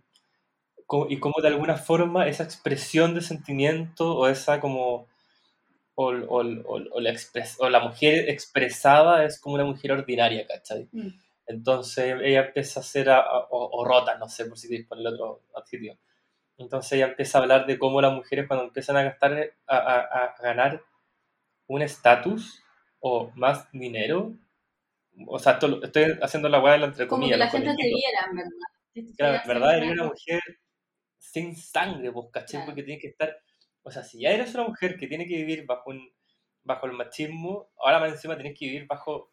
cómo- 0.86 1.08
y 1.10 1.20
cómo 1.20 1.36
de 1.42 1.50
alguna 1.50 1.78
forma 1.78 2.28
esa 2.28 2.44
expresión 2.44 3.16
de 3.16 3.22
sentimiento 3.22 4.16
o 4.18 4.28
esa 4.28 4.60
como 4.60 5.08
o, 5.96 6.08
o- 6.12 6.42
o- 6.42 6.82
o 6.94 7.00
la, 7.02 7.12
expres- 7.12 7.58
o 7.60 7.70
la 7.70 7.80
mujer 7.82 8.30
expresada 8.30 9.26
es 9.26 9.40
como 9.40 9.56
una 9.56 9.66
mujer 9.66 9.92
ordinaria, 9.94 10.48
¿cachai? 10.48 10.90
Mm. 10.92 11.10
Entonces 11.48 12.16
ella 12.24 12.48
empieza 12.48 12.80
a 12.82 12.84
ser, 12.84 13.10
a- 13.12 13.20
a- 13.20 13.48
o, 13.52 13.86
rota, 13.86 14.18
no 14.18 14.30
sé 14.30 14.46
por 14.46 14.58
si 14.58 14.70
queréis 14.70 14.88
ponerle 14.88 15.12
otro 15.12 15.44
adjetivo. 15.56 15.98
Entonces 16.58 16.94
ella 16.94 17.08
empieza 17.08 17.38
a 17.40 17.42
hablar 17.44 17.66
de 17.68 17.80
cómo 17.80 18.02
las 18.02 18.14
mujeres 18.14 18.48
cuando 18.48 18.66
empiezan 18.66 18.98
a 18.98 19.04
gastar, 19.04 19.54
a- 19.68 20.00
a 20.00 20.36
ganar 20.42 20.82
un 21.68 21.82
estatus 21.82 22.64
o 23.00 23.32
más 23.36 23.70
dinero, 23.72 24.34
o 25.28 25.40
sea, 25.40 25.54
esto 25.54 25.84
estoy 25.84 26.18
haciendo 26.22 26.50
la 26.50 26.62
hueá 26.62 26.74
de 26.74 26.80
la 26.80 26.86
entre 26.88 27.08
Como 27.08 27.28
que 27.28 27.38
la 27.38 27.50
gente 27.50 27.76
te 27.76 27.88
viera, 27.88 28.26
en 28.30 28.36
verdad. 28.36 29.16
Claro, 29.18 29.42
verdad 29.48 29.78
eres 29.78 29.92
una 29.92 30.06
mujer 30.06 30.42
sin 31.18 31.56
sangre, 31.56 32.12
pues, 32.12 32.28
¿cachai? 32.32 32.52
Claro. 32.52 32.66
Porque 32.66 32.84
tiene 32.84 33.00
que 33.00 33.08
estar, 33.08 33.36
o 33.82 33.92
sea, 33.92 34.04
si 34.04 34.22
ya 34.22 34.32
eres 34.32 34.54
una 34.54 34.68
mujer 34.68 34.98
que 34.98 35.08
tiene 35.08 35.28
que 35.28 35.36
vivir 35.36 35.66
bajo 35.66 35.90
un, 35.90 36.14
bajo 36.64 36.86
el 36.86 36.94
machismo, 36.94 37.72
ahora 37.78 38.00
más 38.00 38.12
encima 38.12 38.36
tienes 38.36 38.58
que 38.58 38.66
vivir 38.66 38.88
bajo 38.88 39.32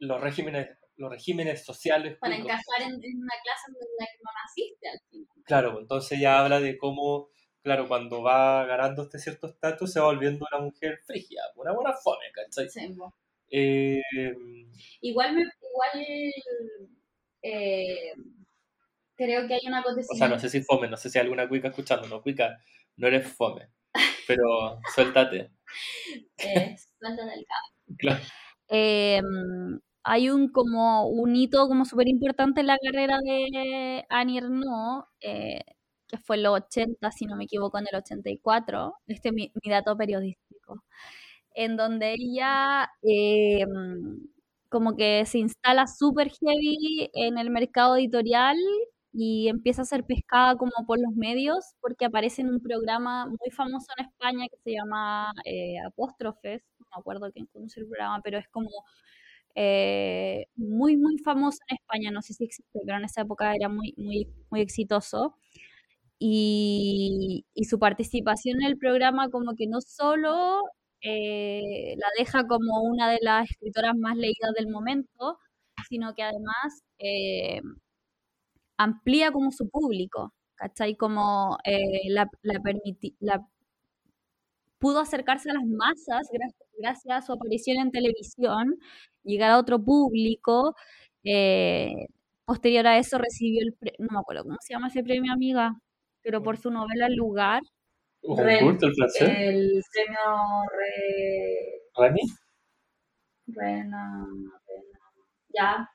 los 0.00 0.20
regímenes, 0.20 0.70
los 0.96 1.10
regímenes 1.10 1.64
sociales. 1.64 2.16
Para 2.20 2.36
encajar 2.36 2.82
en, 2.82 2.92
en 2.92 3.18
una 3.18 3.34
clase 3.42 3.68
en 3.68 3.74
la 3.98 4.06
que 4.06 4.18
no 4.22 4.30
naciste 4.44 4.88
al 4.88 5.00
final. 5.08 5.44
Claro, 5.44 5.72
pues, 5.72 5.82
entonces 5.82 6.20
ya 6.20 6.40
habla 6.40 6.60
de 6.60 6.78
cómo, 6.78 7.28
claro, 7.62 7.88
cuando 7.88 8.22
va 8.22 8.64
ganando 8.66 9.02
este 9.02 9.18
cierto 9.18 9.46
estatus 9.48 9.92
se 9.92 10.00
va 10.00 10.06
volviendo 10.06 10.46
una 10.52 10.62
mujer 10.64 11.00
frígida, 11.06 11.42
una 11.56 11.72
buena 11.72 11.92
fome, 11.94 12.26
¿cachai? 12.32 12.68
Sí. 12.68 12.80
Eh, 13.50 14.00
Igual, 15.00 15.34
me, 15.34 15.42
igual 15.42 16.32
eh, 17.42 18.12
creo 19.16 19.46
que 19.46 19.54
hay 19.54 19.60
un 19.66 19.74
o 20.08 20.14
sea, 20.14 20.26
acontecimiento. 20.26 20.28
no 20.28 20.38
sé 20.38 20.48
si 20.48 20.62
fome, 20.62 20.88
no 20.88 20.96
sé 20.96 21.10
si 21.10 21.18
hay 21.18 21.22
alguna 21.24 21.48
cuica 21.48 21.68
escuchando, 21.68 22.08
no, 22.08 22.22
cuica, 22.22 22.58
no 22.96 23.06
eres 23.08 23.26
fome, 23.28 23.68
pero 24.26 24.80
suéltate. 24.94 25.52
eh, 26.38 26.76
suelta 27.00 27.24
del 27.26 27.44
cabo. 27.46 27.96
Claro. 27.98 28.24
Eh, 28.68 29.20
hay 30.04 30.30
un 30.30 30.48
como 30.50 31.06
un 31.08 31.36
hito 31.36 31.68
como 31.68 31.84
súper 31.84 32.08
importante 32.08 32.60
en 32.60 32.66
la 32.68 32.78
carrera 32.78 33.18
de 33.24 34.04
Annie 34.08 34.38
Ernaux, 34.38 35.06
eh, 35.20 35.60
que 36.12 36.18
fue 36.18 36.38
los 36.38 36.54
80, 36.54 37.10
si 37.12 37.26
no 37.26 37.36
me 37.36 37.44
equivoco, 37.46 37.78
en 37.78 37.86
el 37.90 37.98
84, 37.98 38.94
este 39.08 39.30
es 39.30 39.34
mi, 39.34 39.52
mi 39.64 39.70
dato 39.72 39.96
periodístico, 39.96 40.84
en 41.54 41.76
donde 41.76 42.14
ella 42.14 42.90
eh, 43.02 43.64
como 44.68 44.96
que 44.96 45.24
se 45.26 45.38
instala 45.38 45.86
súper 45.86 46.30
heavy 46.30 47.10
en 47.14 47.38
el 47.38 47.50
mercado 47.50 47.96
editorial 47.96 48.56
y 49.12 49.48
empieza 49.48 49.82
a 49.82 49.84
ser 49.84 50.04
pescada 50.04 50.56
como 50.56 50.72
por 50.86 50.98
los 50.98 51.14
medios 51.14 51.74
porque 51.80 52.06
aparece 52.06 52.42
en 52.42 52.48
un 52.50 52.60
programa 52.60 53.26
muy 53.26 53.50
famoso 53.54 53.86
en 53.98 54.06
España 54.06 54.46
que 54.50 54.56
se 54.64 54.72
llama 54.72 55.32
eh, 55.44 55.74
Apóstrofes, 55.86 56.62
no 56.78 56.86
me 56.96 57.00
acuerdo 57.00 57.30
quién 57.32 57.46
conoce 57.46 57.80
el 57.80 57.86
programa, 57.88 58.20
pero 58.24 58.38
es 58.38 58.48
como 58.48 58.70
eh, 59.54 60.46
muy, 60.56 60.96
muy 60.96 61.18
famoso 61.18 61.58
en 61.68 61.76
España, 61.76 62.10
no 62.10 62.22
sé 62.22 62.32
si 62.34 62.44
existe, 62.44 62.80
pero 62.86 62.96
en 62.98 63.04
esa 63.04 63.22
época 63.22 63.54
era 63.54 63.68
muy, 63.68 63.94
muy, 63.98 64.28
muy 64.50 64.60
exitoso. 64.62 65.36
Y, 66.24 67.44
su 67.68 67.78
participación 67.78 68.60
en 68.62 68.68
el 68.68 68.78
programa 68.78 69.28
como 69.30 69.54
que 69.56 69.66
no 69.66 69.80
solo 69.80 70.62
eh, 71.02 71.94
la 71.98 72.06
deja 72.18 72.46
como 72.46 72.82
una 72.82 73.10
de 73.10 73.18
las 73.22 73.50
escritoras 73.50 73.96
más 73.96 74.16
leídas 74.16 74.52
del 74.56 74.68
momento, 74.68 75.38
sino 75.88 76.14
que 76.14 76.22
además 76.22 76.82
eh, 76.98 77.60
amplía 78.76 79.32
como 79.32 79.50
su 79.52 79.68
público, 79.70 80.32
¿cachai? 80.56 80.96
Como 80.96 81.58
eh, 81.64 82.10
la, 82.10 82.28
la, 82.42 82.60
permiti- 82.60 83.16
la 83.20 83.46
pudo 84.78 85.00
acercarse 85.00 85.50
a 85.50 85.54
las 85.54 85.64
masas 85.66 86.28
gracias, 86.78 87.06
a 87.16 87.22
su 87.22 87.32
aparición 87.32 87.78
en 87.78 87.90
televisión, 87.92 88.76
llegar 89.24 89.50
a 89.50 89.58
otro 89.58 89.82
público. 89.82 90.74
eh, 91.24 91.94
posterior 92.44 92.86
a 92.88 92.98
eso 92.98 93.18
recibió 93.18 93.62
el, 93.62 93.76
no 93.98 94.08
me 94.12 94.18
acuerdo 94.20 94.42
cómo 94.44 94.56
se 94.60 94.74
llama 94.74 94.88
ese 94.88 95.02
premio, 95.04 95.32
amiga, 95.32 95.74
pero 96.22 96.42
por 96.42 96.56
su 96.58 96.70
novela 96.70 97.06
El 97.06 97.16
lugar, 97.16 97.62
¿Un 98.22 98.36
Ren- 98.38 98.60
concurso 98.78 99.24
el 99.26 99.82
premio 99.92 100.20
Re- 100.78 101.82
¿Remy? 101.96 102.20
Rena, 103.46 104.26
Rena, 104.66 104.98
ya, 105.54 105.88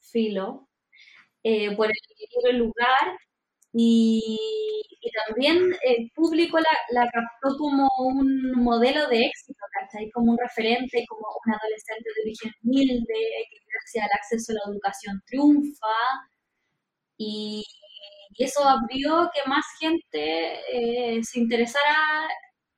Filo, 0.00 0.68
eh, 1.44 1.76
por 1.76 1.86
el 1.88 1.92
libro 2.18 2.66
lugar, 2.66 3.18
y, 3.72 4.22
y 5.00 5.10
también 5.26 5.58
el 5.84 6.10
público 6.14 6.58
la, 6.58 6.70
la 7.02 7.10
captó 7.10 7.56
como 7.58 7.88
un 7.98 8.52
modelo 8.64 9.08
de 9.08 9.20
éxito, 9.26 9.60
¿cachai? 9.80 10.10
Como 10.12 10.32
un 10.32 10.38
referente, 10.38 11.04
como 11.08 11.26
un 11.46 11.54
adolescente 11.54 12.10
de 12.16 12.22
origen 12.22 12.52
humilde, 12.64 13.14
que 13.50 13.58
gracias 13.72 14.04
al 14.06 14.12
acceso 14.18 14.52
a 14.52 14.56
la 14.56 14.72
educación 14.72 15.22
triunfa, 15.26 15.96
y, 17.18 17.62
y 18.36 18.44
eso 18.44 18.64
abrió 18.64 19.30
que 19.32 19.48
más 19.48 19.64
gente 19.80 20.60
eh, 21.16 21.22
se 21.22 21.40
interesara 21.40 22.28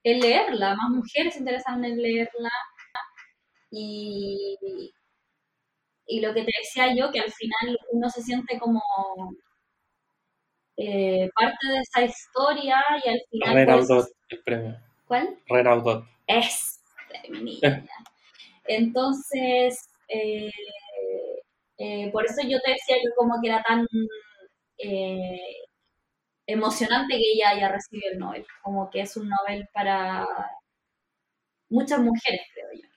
en 0.04 0.20
leerla, 0.20 0.76
más 0.76 0.90
mujeres 0.90 1.34
se 1.34 1.40
interesaron 1.40 1.84
en 1.84 2.00
leerla, 2.00 2.50
y, 3.70 4.92
y 6.06 6.20
lo 6.20 6.32
que 6.34 6.42
te 6.42 6.52
decía 6.58 6.94
yo, 6.94 7.10
que 7.10 7.20
al 7.20 7.32
final 7.32 7.78
uno 7.92 8.08
se 8.10 8.22
siente 8.22 8.58
como 8.58 8.80
eh, 10.76 11.28
parte 11.34 11.68
de 11.68 11.80
esa 11.80 12.02
historia 12.02 12.76
y 13.04 13.08
al 13.08 13.20
final... 13.30 13.54
Renaudot, 13.54 14.08
el 14.28 14.42
premio. 14.42 14.76
¿Cuál? 15.06 15.38
Renaudot. 15.48 16.04
Es. 16.26 16.80
Entonces, 18.64 19.88
eh, 20.08 20.50
eh, 21.78 22.10
por 22.12 22.24
eso 22.26 22.42
yo 22.42 22.58
te 22.60 22.72
decía 22.72 22.96
que 22.96 23.14
como 23.16 23.40
que 23.40 23.48
era 23.48 23.62
tan 23.62 23.86
eh, 24.78 25.38
emocionante 26.46 27.14
que 27.16 27.32
ella 27.34 27.50
haya 27.50 27.68
recibido 27.68 28.12
el 28.12 28.18
Nobel, 28.18 28.46
como 28.62 28.90
que 28.90 29.00
es 29.02 29.16
un 29.16 29.28
Nobel 29.28 29.68
para 29.72 30.26
muchas 31.70 32.00
mujeres, 32.00 32.42
creo 32.54 32.68
yo. 32.82 32.88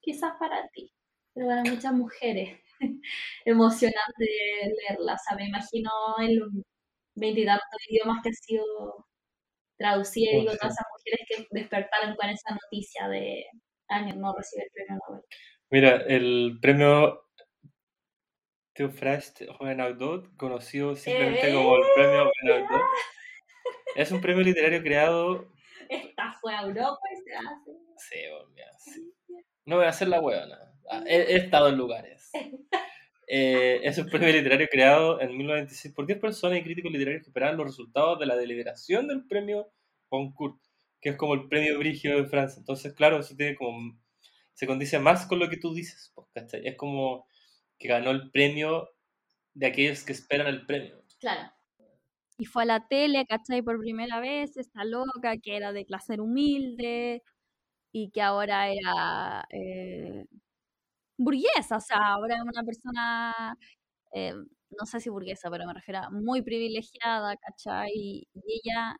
Quizás 0.00 0.34
para 0.38 0.68
ti, 0.68 0.92
pero 1.34 1.48
para 1.48 1.62
muchas 1.64 1.92
mujeres. 1.92 2.60
Emocionante 3.44 4.24
leerla, 4.88 5.14
o 5.14 5.18
sea, 5.18 5.36
me 5.36 5.46
imagino 5.48 5.90
en 6.20 6.38
los 6.38 6.48
veintitantos 7.16 7.66
idiomas 7.88 8.22
que 8.22 8.30
ha 8.30 8.32
sido 8.32 8.64
traducida 9.78 10.32
y 10.32 10.40
digo, 10.40 10.52
Sí. 10.52 10.58
todas 10.58 10.74
esas 10.74 10.86
mujeres 10.92 11.20
que 11.28 11.46
despertaron 11.60 12.16
con 12.16 12.28
esa 12.30 12.54
noticia 12.54 13.08
de, 13.08 13.44
Anier 13.88 14.16
no 14.16 14.34
recibe 14.36 14.64
el 14.64 14.70
premio 14.72 15.00
Nobel. 15.08 15.22
Mira, 15.70 15.96
el 16.08 16.58
premio 16.60 17.23
Theophrast 18.74 19.42
Renaudot, 19.60 20.36
conocido 20.36 20.94
simplemente 20.96 21.52
como 21.52 21.76
el 21.76 21.82
premio 21.94 22.30
Renaudot, 22.42 22.82
es 23.96 24.10
un 24.12 24.20
premio 24.20 24.42
literario 24.42 24.82
creado. 24.82 25.46
Esta 25.88 26.32
fue 26.40 26.54
a 26.54 26.62
Europa 26.62 27.00
y 27.12 27.16
se 27.22 27.34
hace. 27.34 27.70
Sí, 27.96 28.16
mira, 28.54 28.66
sí. 28.78 29.12
No 29.66 29.76
voy 29.76 29.86
a 29.86 29.90
hacer 29.90 30.08
la 30.08 30.20
huevona. 30.20 30.58
Ah, 30.90 31.02
He, 31.06 31.16
he 31.16 31.36
estado 31.36 31.68
en 31.68 31.76
lugares. 31.76 32.30
Eh, 33.26 33.80
es 33.82 33.96
un 33.96 34.08
premio 34.10 34.30
literario 34.30 34.68
creado 34.70 35.18
en 35.20 35.28
1996 35.36 35.94
por 35.94 36.06
10 36.06 36.18
personas 36.18 36.58
y 36.58 36.62
críticos 36.62 36.92
literarios 36.92 37.22
que 37.22 37.30
esperaban 37.30 37.56
los 37.56 37.66
resultados 37.66 38.18
de 38.18 38.26
la 38.26 38.36
deliberación 38.36 39.08
del 39.08 39.26
premio 39.26 39.72
Goncourt, 40.10 40.60
que 41.00 41.10
es 41.10 41.16
como 41.16 41.32
el 41.34 41.48
premio 41.48 41.78
Brigio 41.78 42.16
de 42.16 42.28
Francia. 42.28 42.58
Entonces, 42.60 42.92
claro, 42.92 43.18
eso 43.18 43.34
tiene 43.34 43.56
como. 43.56 43.98
Se 44.52 44.66
condice 44.66 44.98
más 44.98 45.26
con 45.26 45.38
lo 45.38 45.48
que 45.48 45.56
tú 45.56 45.74
dices, 45.74 46.12
pues, 46.14 46.28
¿cachai? 46.34 46.66
Es 46.66 46.76
como 46.76 47.26
que 47.78 47.88
ganó 47.88 48.10
el 48.10 48.30
premio 48.30 48.90
de 49.54 49.66
aquellos 49.66 50.04
que 50.04 50.12
esperan 50.12 50.48
el 50.48 50.66
premio. 50.66 51.02
Claro. 51.20 51.52
Y 52.38 52.46
fue 52.46 52.64
a 52.64 52.66
la 52.66 52.88
tele, 52.88 53.26
¿cachai? 53.26 53.62
Por 53.62 53.78
primera 53.78 54.20
vez, 54.20 54.56
esta 54.56 54.84
loca 54.84 55.36
que 55.42 55.56
era 55.56 55.72
de 55.72 55.86
clase 55.86 56.20
humilde 56.20 57.22
y 57.92 58.10
que 58.10 58.22
ahora 58.22 58.70
era 58.70 59.46
eh, 59.50 60.26
burguesa, 61.18 61.76
o 61.78 61.80
sea, 61.80 61.98
ahora 62.14 62.36
es 62.36 62.42
una 62.42 62.62
persona, 62.64 63.56
eh, 64.14 64.34
no 64.78 64.86
sé 64.86 65.00
si 65.00 65.10
burguesa, 65.10 65.50
pero 65.50 65.66
me 65.66 65.74
refiero 65.74 66.00
a 66.00 66.10
muy 66.10 66.42
privilegiada, 66.42 67.36
¿cachai? 67.36 67.90
Y, 67.94 68.28
y 68.34 68.60
ella 68.64 68.96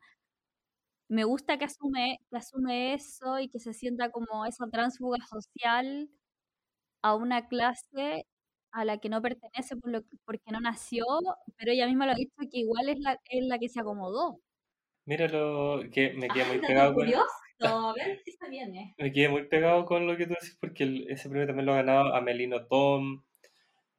me 1.09 1.25
gusta 1.25 1.59
que 1.59 1.64
asume, 1.66 2.18
que 2.31 2.37
asume 2.37 2.95
eso 2.95 3.39
y 3.39 3.49
que 3.49 3.59
se 3.61 3.72
sienta 3.72 4.11
como 4.11 4.47
esa 4.47 4.66
transfuga 4.70 5.18
social 5.27 6.11
a 7.03 7.14
una 7.14 7.49
clase 7.49 8.27
a 8.75 8.85
la 8.85 8.99
que 8.99 9.09
no 9.09 9.22
pertenece 9.22 9.77
por 9.77 9.91
lo 9.91 10.03
que- 10.03 10.16
porque 10.25 10.51
no 10.53 10.61
nació, 10.61 11.05
pero 11.57 11.72
ella 11.72 11.87
misma 11.87 12.07
lo 12.07 12.12
ha 12.12 12.16
dicho 12.16 12.35
que 12.51 12.59
igual 12.59 12.89
es 12.89 12.99
la, 13.01 13.12
es 13.31 13.45
la 13.47 13.59
que 13.59 13.68
se 13.68 13.81
acomodó. 13.81 14.41
Mira 15.07 15.29
lo 15.29 15.83
que 15.93 16.12
me 16.14 16.29
quedé 16.29 16.45
muy 16.47 16.57
Dato 16.57 16.66
pegado 16.66 16.95
con, 16.95 17.05
a 17.09 17.93
ver 17.95 18.20
si 18.25 18.51
viene. 18.51 18.95
me 18.99 19.12
quedé 19.12 19.29
muy 19.29 19.45
pegado 19.49 19.85
con 19.85 20.07
lo 20.07 20.16
que 20.16 20.27
tú 20.27 20.35
decís 20.35 20.57
porque 20.61 21.07
ese 21.09 21.29
premio 21.29 21.47
también 21.47 21.66
lo 21.66 21.72
ha 21.72 21.77
ganado 21.77 22.14
Amelino 22.14 22.66
Tom, 22.66 23.22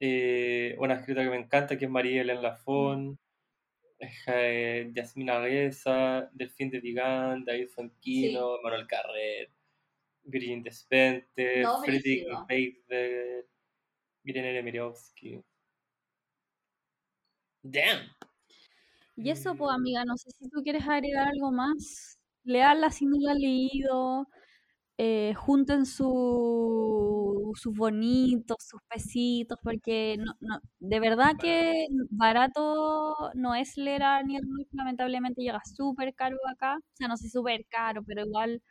eh, 0.00 0.76
una 0.78 0.94
escritora 0.94 1.24
que 1.26 1.30
me 1.30 1.42
encanta 1.44 1.78
que 1.78 1.86
es 1.86 1.90
María 1.90 2.22
Hélène 2.22 2.42
Lafon, 2.42 3.18
eh, 4.28 4.90
Yasmina 4.94 5.40
Reza, 5.40 6.28
Delfín 6.32 6.70
de 6.70 6.80
Vigan, 6.80 7.44
David 7.44 7.68
Fonquino, 7.68 8.58
Manuel 8.62 8.86
Carrer, 8.86 9.50
Virgin 10.24 10.62
Despentes, 10.62 11.64
No, 11.64 11.80
brígido. 11.82 12.46
Paper, 14.26 14.36
Irene 14.36 14.52
Nemirovsky. 14.54 15.40
Damn. 17.62 18.10
Y 19.16 19.30
eso, 19.30 19.54
pues, 19.56 19.70
Mm. 19.72 19.74
amiga, 19.80 20.04
no 20.04 20.16
sé 20.16 20.30
si 20.30 20.48
tú 20.50 20.62
quieres 20.62 20.86
agregar 20.88 21.28
algo 21.28 21.50
más. 21.52 22.18
Leanla 22.44 22.90
si 22.90 23.06
no 23.06 23.16
la 23.18 23.32
has 23.32 23.38
leído. 23.38 24.26
eh, 24.98 25.34
junten 25.36 25.84
su- 25.86 27.52
sus 27.54 27.76
bonitos, 27.76 28.56
sus 28.60 28.80
pesitos, 28.88 29.58
porque 29.62 30.16
no, 30.18 30.32
no, 30.40 30.60
de 30.78 31.00
verdad 31.00 31.36
que 31.40 31.86
barato 32.10 33.14
no 33.34 33.54
es 33.54 33.76
leer 33.76 34.02
a 34.04 34.10
Daniel 34.12 34.42
lamentablemente 34.72 35.42
llega 35.42 35.60
súper 35.64 36.14
caro 36.14 36.36
acá. 36.50 36.76
O 36.78 36.96
sea, 36.96 37.08
no 37.08 37.16
sé 37.18 37.28
súper 37.28 37.66
caro, 37.68 38.02
pero 38.06 38.24
igual 38.26 38.62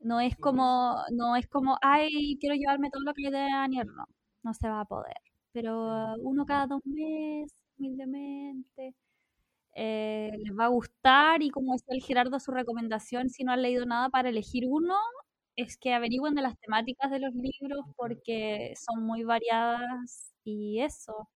no 0.00 0.20
es 0.20 0.36
como, 0.36 0.96
no 1.12 1.36
es 1.36 1.46
como, 1.48 1.78
ay, 1.82 2.38
quiero 2.40 2.54
llevarme 2.56 2.90
todo 2.90 3.02
lo 3.04 3.14
que 3.14 3.22
le 3.22 3.30
dé 3.32 3.38
a 3.52 3.58
Daniel, 3.60 3.88
no, 3.96 4.04
no 4.44 4.54
se 4.54 4.68
va 4.68 4.80
a 4.80 4.84
poder. 4.86 5.16
Pero 5.52 6.14
uno 6.20 6.46
cada 6.46 6.66
dos 6.66 6.80
meses, 6.84 7.52
humildemente 7.78 8.94
eh, 9.74 10.32
les 10.38 10.56
va 10.56 10.66
a 10.66 10.68
gustar 10.68 11.42
y 11.42 11.50
como 11.50 11.72
decía 11.72 11.94
el 11.96 12.02
Gerardo, 12.02 12.38
su 12.40 12.52
recomendación, 12.52 13.28
si 13.30 13.44
no 13.44 13.52
han 13.52 13.62
leído 13.62 13.86
nada 13.86 14.08
para 14.10 14.28
elegir 14.28 14.64
uno, 14.68 14.94
es 15.56 15.76
que 15.78 15.94
averigüen 15.94 16.34
de 16.34 16.42
las 16.42 16.58
temáticas 16.58 17.10
de 17.10 17.20
los 17.20 17.34
libros 17.34 17.84
porque 17.96 18.74
son 18.76 19.04
muy 19.04 19.24
variadas 19.24 20.32
y 20.44 20.80
eso. 20.80 21.28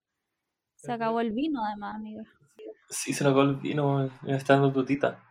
Se 0.77 0.93
acabó 0.93 1.21
el 1.21 1.33
vino 1.33 1.65
además, 1.65 1.97
amiga. 1.97 2.25
Sí, 2.91 3.13
se 3.13 3.25
acabó 3.25 3.43
el 3.43 3.57
vino, 3.57 4.11
me 4.23 4.37
está 4.37 4.55
dando 4.55 4.73
tutita. 4.73 5.23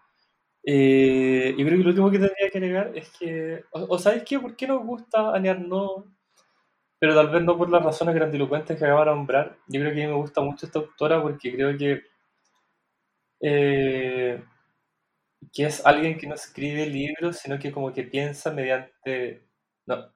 Eh, 0.63 1.55
yo 1.57 1.65
creo 1.65 1.77
que 1.77 1.83
lo 1.83 1.89
último 1.89 2.11
que 2.11 2.19
tendría 2.19 2.49
que 2.51 2.57
agregar 2.59 2.97
es 2.97 3.09
que, 3.17 3.63
o, 3.71 3.95
o 3.95 3.99
¿sabes 3.99 4.23
qué? 4.25 4.39
¿Por 4.39 4.55
qué 4.57 4.67
nos 4.67 4.85
gusta 4.85 5.33
Annie 5.35 5.51
Arnaud? 5.51 6.05
Pero 6.99 7.13
tal 7.15 7.29
vez 7.29 7.43
no 7.43 7.57
por 7.57 7.69
las 7.69 7.83
razones 7.83 8.15
grandilocuentes 8.15 8.77
que 8.77 8.85
acabo 8.85 9.01
de 9.01 9.05
nombrar. 9.07 9.57
Yo 9.67 9.79
creo 9.79 9.93
que 9.93 10.03
a 10.03 10.07
mí 10.07 10.13
me 10.13 10.19
gusta 10.19 10.41
mucho 10.41 10.65
esta 10.65 10.79
autora 10.79 11.21
porque 11.21 11.53
creo 11.53 11.77
que, 11.77 12.03
eh, 13.41 14.43
que 15.53 15.65
es 15.65 15.85
alguien 15.85 16.17
que 16.17 16.27
no 16.27 16.35
escribe 16.35 16.87
libros, 16.87 17.37
sino 17.37 17.59
que 17.59 17.71
como 17.71 17.93
que 17.93 18.03
piensa 18.03 18.51
mediante, 18.51 19.47
no, 19.85 20.11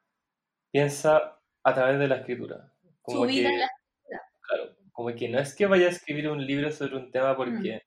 piensa 0.71 1.39
a 1.63 1.73
través 1.73 1.99
de 1.99 2.07
la 2.07 2.17
escritura. 2.17 2.71
Como 3.03 3.27
que, 3.27 3.43
la 3.43 3.69
claro, 4.47 4.75
como 4.91 5.15
que 5.15 5.29
no 5.29 5.39
es 5.39 5.55
que 5.55 5.67
vaya 5.67 5.87
a 5.87 5.89
escribir 5.89 6.29
un 6.29 6.45
libro 6.45 6.71
sobre 6.71 6.97
un 6.97 7.11
tema 7.11 7.35
porque 7.35 7.81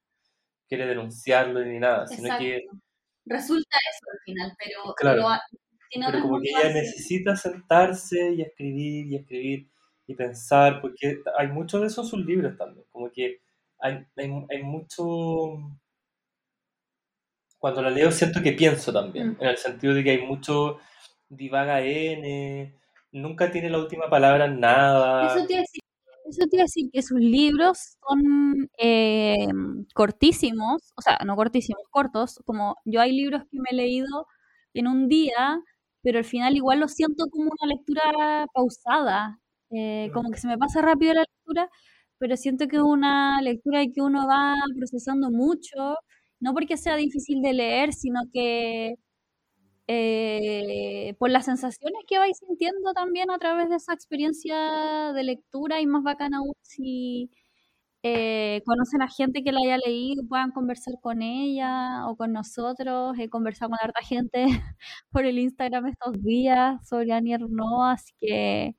quiere 0.68 0.86
denunciarlo 0.86 1.64
ni 1.64 1.78
nada, 1.78 2.06
sino 2.06 2.38
que, 2.38 2.64
Resulta 3.26 3.78
eso 3.90 4.10
al 4.12 4.18
final, 4.24 4.56
pero, 4.58 4.94
Claro. 4.96 5.22
pero 5.22 5.58
pero 6.06 6.22
como 6.22 6.40
que 6.40 6.50
ella 6.50 6.72
necesita 6.72 7.36
sentarse 7.36 8.32
y 8.32 8.42
escribir 8.42 9.06
y 9.06 9.16
escribir 9.16 9.68
y 10.06 10.14
pensar, 10.14 10.80
porque 10.80 11.18
hay 11.38 11.48
mucho 11.48 11.80
de 11.80 11.86
eso 11.86 12.02
en 12.02 12.08
sus 12.08 12.24
libros 12.24 12.56
también, 12.58 12.86
como 12.90 13.10
que 13.10 13.40
hay, 13.78 14.04
hay, 14.16 14.30
hay 14.50 14.62
mucho... 14.62 15.58
Cuando 17.58 17.80
la 17.82 17.90
leo 17.90 18.10
siento 18.12 18.42
que 18.42 18.52
pienso 18.52 18.92
también, 18.92 19.30
Mm. 19.30 19.36
en 19.40 19.48
el 19.48 19.56
sentido 19.56 19.94
de 19.94 20.04
que 20.04 20.10
hay 20.10 20.22
mucho 20.26 20.78
divaga 21.28 21.80
N, 21.80 22.74
nunca 23.12 23.50
tiene 23.50 23.70
la 23.70 23.78
última 23.78 24.10
palabra 24.10 24.44
en 24.46 24.60
nada. 24.60 25.26
Eso 25.34 25.46
te 25.46 25.54
iba 25.54 25.60
a 25.60 25.62
decir, 25.62 25.80
eso 26.26 26.46
te 26.50 26.56
iba 26.56 26.62
a 26.62 26.64
decir 26.64 26.90
que 26.92 27.02
sus 27.02 27.18
libros 27.20 27.96
son 28.06 28.68
eh, 28.78 29.46
cortísimos, 29.94 30.92
o 30.96 31.02
sea, 31.02 31.18
no 31.24 31.36
cortísimos, 31.36 31.82
cortos, 31.90 32.40
como 32.44 32.76
yo 32.84 33.00
hay 33.00 33.12
libros 33.12 33.42
que 33.50 33.58
me 33.58 33.70
he 33.70 33.74
leído 33.74 34.26
en 34.74 34.86
un 34.88 35.08
día, 35.08 35.60
pero 36.04 36.18
al 36.18 36.24
final 36.26 36.56
igual 36.56 36.80
lo 36.80 36.88
siento 36.88 37.26
como 37.30 37.44
una 37.46 37.74
lectura 37.74 38.46
pausada, 38.54 39.40
eh, 39.70 40.10
como 40.14 40.30
que 40.30 40.38
se 40.38 40.48
me 40.48 40.58
pasa 40.58 40.82
rápido 40.82 41.14
la 41.14 41.22
lectura, 41.22 41.70
pero 42.18 42.36
siento 42.36 42.68
que 42.68 42.76
es 42.76 42.82
una 42.82 43.40
lectura 43.42 43.84
que 43.92 44.02
uno 44.02 44.26
va 44.28 44.54
procesando 44.76 45.30
mucho, 45.30 45.96
no 46.40 46.54
porque 46.54 46.76
sea 46.76 46.96
difícil 46.96 47.42
de 47.42 47.54
leer, 47.54 47.92
sino 47.94 48.20
que 48.32 48.96
eh, 49.86 51.14
por 51.18 51.30
las 51.30 51.46
sensaciones 51.46 52.00
que 52.08 52.18
vais 52.18 52.38
sintiendo 52.38 52.92
también 52.94 53.30
a 53.30 53.38
través 53.38 53.68
de 53.70 53.76
esa 53.76 53.92
experiencia 53.94 55.12
de 55.14 55.22
lectura 55.24 55.80
y 55.80 55.86
más 55.86 56.02
bacana 56.02 56.38
aún 56.38 56.54
si 56.62 57.30
eh, 58.06 58.62
conocen 58.66 59.00
a 59.02 59.08
gente 59.08 59.42
que 59.42 59.50
la 59.52 59.60
haya 59.64 59.78
leído, 59.78 60.24
puedan 60.28 60.50
conversar 60.52 60.94
con 61.00 61.22
ella 61.22 62.06
o 62.08 62.16
con 62.16 62.32
nosotros. 62.32 63.16
He 63.18 63.30
conversado 63.30 63.70
con 63.70 63.78
harta 63.82 64.02
gente 64.02 64.44
por 65.10 65.24
el 65.24 65.38
Instagram 65.38 65.86
estos 65.88 66.22
días 66.22 66.86
sobre 66.86 67.12
Annie 67.14 67.34
Ernaux, 67.34 67.94
así 67.94 68.12
que 68.20 68.76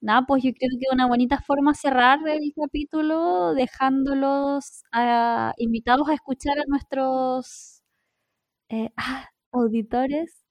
nada, 0.00 0.24
pues 0.26 0.42
yo 0.42 0.50
creo 0.52 0.70
que 0.80 0.86
una 0.94 1.06
bonita 1.06 1.40
forma 1.40 1.74
cerrar 1.74 2.20
el 2.28 2.52
capítulo 2.54 3.54
dejándolos 3.54 4.82
ah, 4.92 5.52
invitados 5.58 6.08
a 6.08 6.14
escuchar 6.14 6.58
a 6.58 6.64
nuestros 6.68 7.82
eh, 8.70 8.90
ah, 8.96 9.26
auditores 9.52 10.44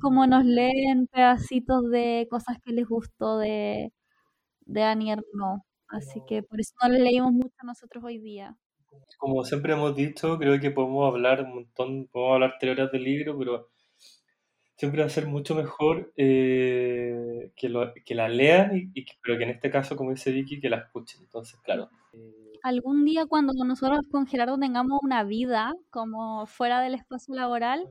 como 0.00 0.26
nos 0.26 0.44
leen 0.44 1.06
pedacitos 1.08 1.90
de 1.90 2.26
cosas 2.30 2.58
que 2.64 2.72
les 2.72 2.86
gustó 2.88 3.38
de, 3.38 3.92
de 4.66 4.82
Annie 4.84 5.12
Ernaux. 5.12 5.65
Así 5.88 6.22
que 6.28 6.42
por 6.44 6.60
eso 6.60 6.72
no 6.82 6.88
le 6.90 7.00
leímos 7.00 7.32
mucho 7.32 7.54
a 7.58 7.66
nosotros 7.66 8.04
hoy 8.04 8.18
día. 8.18 8.56
Como 9.18 9.44
siempre 9.44 9.74
hemos 9.74 9.94
dicho, 9.94 10.38
creo 10.38 10.58
que 10.58 10.70
podemos 10.70 11.12
hablar 11.12 11.42
un 11.42 11.54
montón, 11.54 12.06
podemos 12.06 12.34
hablar 12.34 12.56
tres 12.58 12.72
horas 12.78 12.92
del 12.92 13.04
libro, 13.04 13.36
pero 13.38 13.68
siempre 14.76 15.00
va 15.00 15.06
a 15.06 15.10
ser 15.10 15.26
mucho 15.26 15.54
mejor 15.54 16.12
eh, 16.16 17.50
que, 17.56 17.68
lo- 17.68 17.92
que 18.04 18.14
la 18.14 18.28
lean, 18.28 18.76
y, 18.76 19.00
y 19.00 19.06
pero 19.22 19.38
que 19.38 19.44
en 19.44 19.50
este 19.50 19.70
caso, 19.70 19.96
como 19.96 20.10
dice 20.10 20.32
Vicky, 20.32 20.60
que 20.60 20.70
la 20.70 20.78
escuchen. 20.78 21.22
Entonces, 21.22 21.58
claro. 21.60 21.90
Algún 22.70 23.04
día 23.04 23.26
cuando 23.26 23.52
nosotros 23.64 24.00
con 24.10 24.26
Gerardo 24.26 24.58
tengamos 24.58 24.98
una 25.02 25.22
vida 25.24 25.72
como 25.90 26.46
fuera 26.46 26.80
del 26.80 26.94
espacio 26.94 27.34
laboral, 27.34 27.86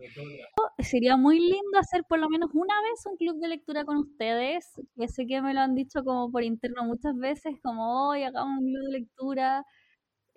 sería 0.79 1.17
muy 1.17 1.39
lindo 1.39 1.79
hacer 1.79 2.03
por 2.09 2.19
lo 2.19 2.29
menos 2.29 2.49
una 2.53 2.75
vez 2.83 3.05
un 3.05 3.15
club 3.17 3.37
de 3.41 3.47
lectura 3.49 3.85
con 3.85 3.97
ustedes, 3.97 4.65
que 4.97 5.07
sé 5.07 5.25
que 5.27 5.41
me 5.41 5.53
lo 5.53 5.61
han 5.61 5.75
dicho 5.75 6.03
como 6.03 6.31
por 6.31 6.43
interno 6.43 6.83
muchas 6.85 7.15
veces, 7.17 7.55
como 7.63 8.09
hoy 8.09 8.23
hagamos 8.23 8.59
un 8.59 8.65
club 8.67 8.83
de 8.87 8.99
lectura 8.99 9.65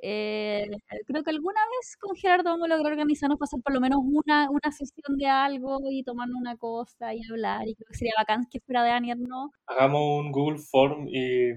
Eh, 0.01 0.67
creo 1.07 1.23
que 1.25 1.31
alguna 1.31 1.61
vez 1.75 1.97
con 2.01 2.17
Gerardo 2.17 2.51
vamos 2.51 2.67
a 2.67 2.69
lograr 2.77 2.93
organizarnos 2.93 3.39
pasar 3.39 3.61
por 3.65 3.75
lo 3.75 3.81
menos 3.81 3.99
una, 4.05 4.49
una 4.51 4.71
sesión 4.73 5.17
de 5.19 5.27
algo 5.27 5.79
y 5.91 6.05
tomar 6.05 6.29
una 6.41 6.57
cosa 6.57 7.15
y 7.15 7.21
hablar. 7.31 7.63
Y 7.69 7.75
creo 7.75 7.87
que 7.91 7.99
sería 7.99 8.15
bacán 8.19 8.47
que 8.51 8.61
fuera 8.61 8.85
de 8.85 8.91
Anier, 8.93 9.19
¿no? 9.19 9.51
Hagamos 9.67 10.01
un 10.21 10.33
Google 10.33 10.59
Form 10.59 11.09
y, 11.09 11.53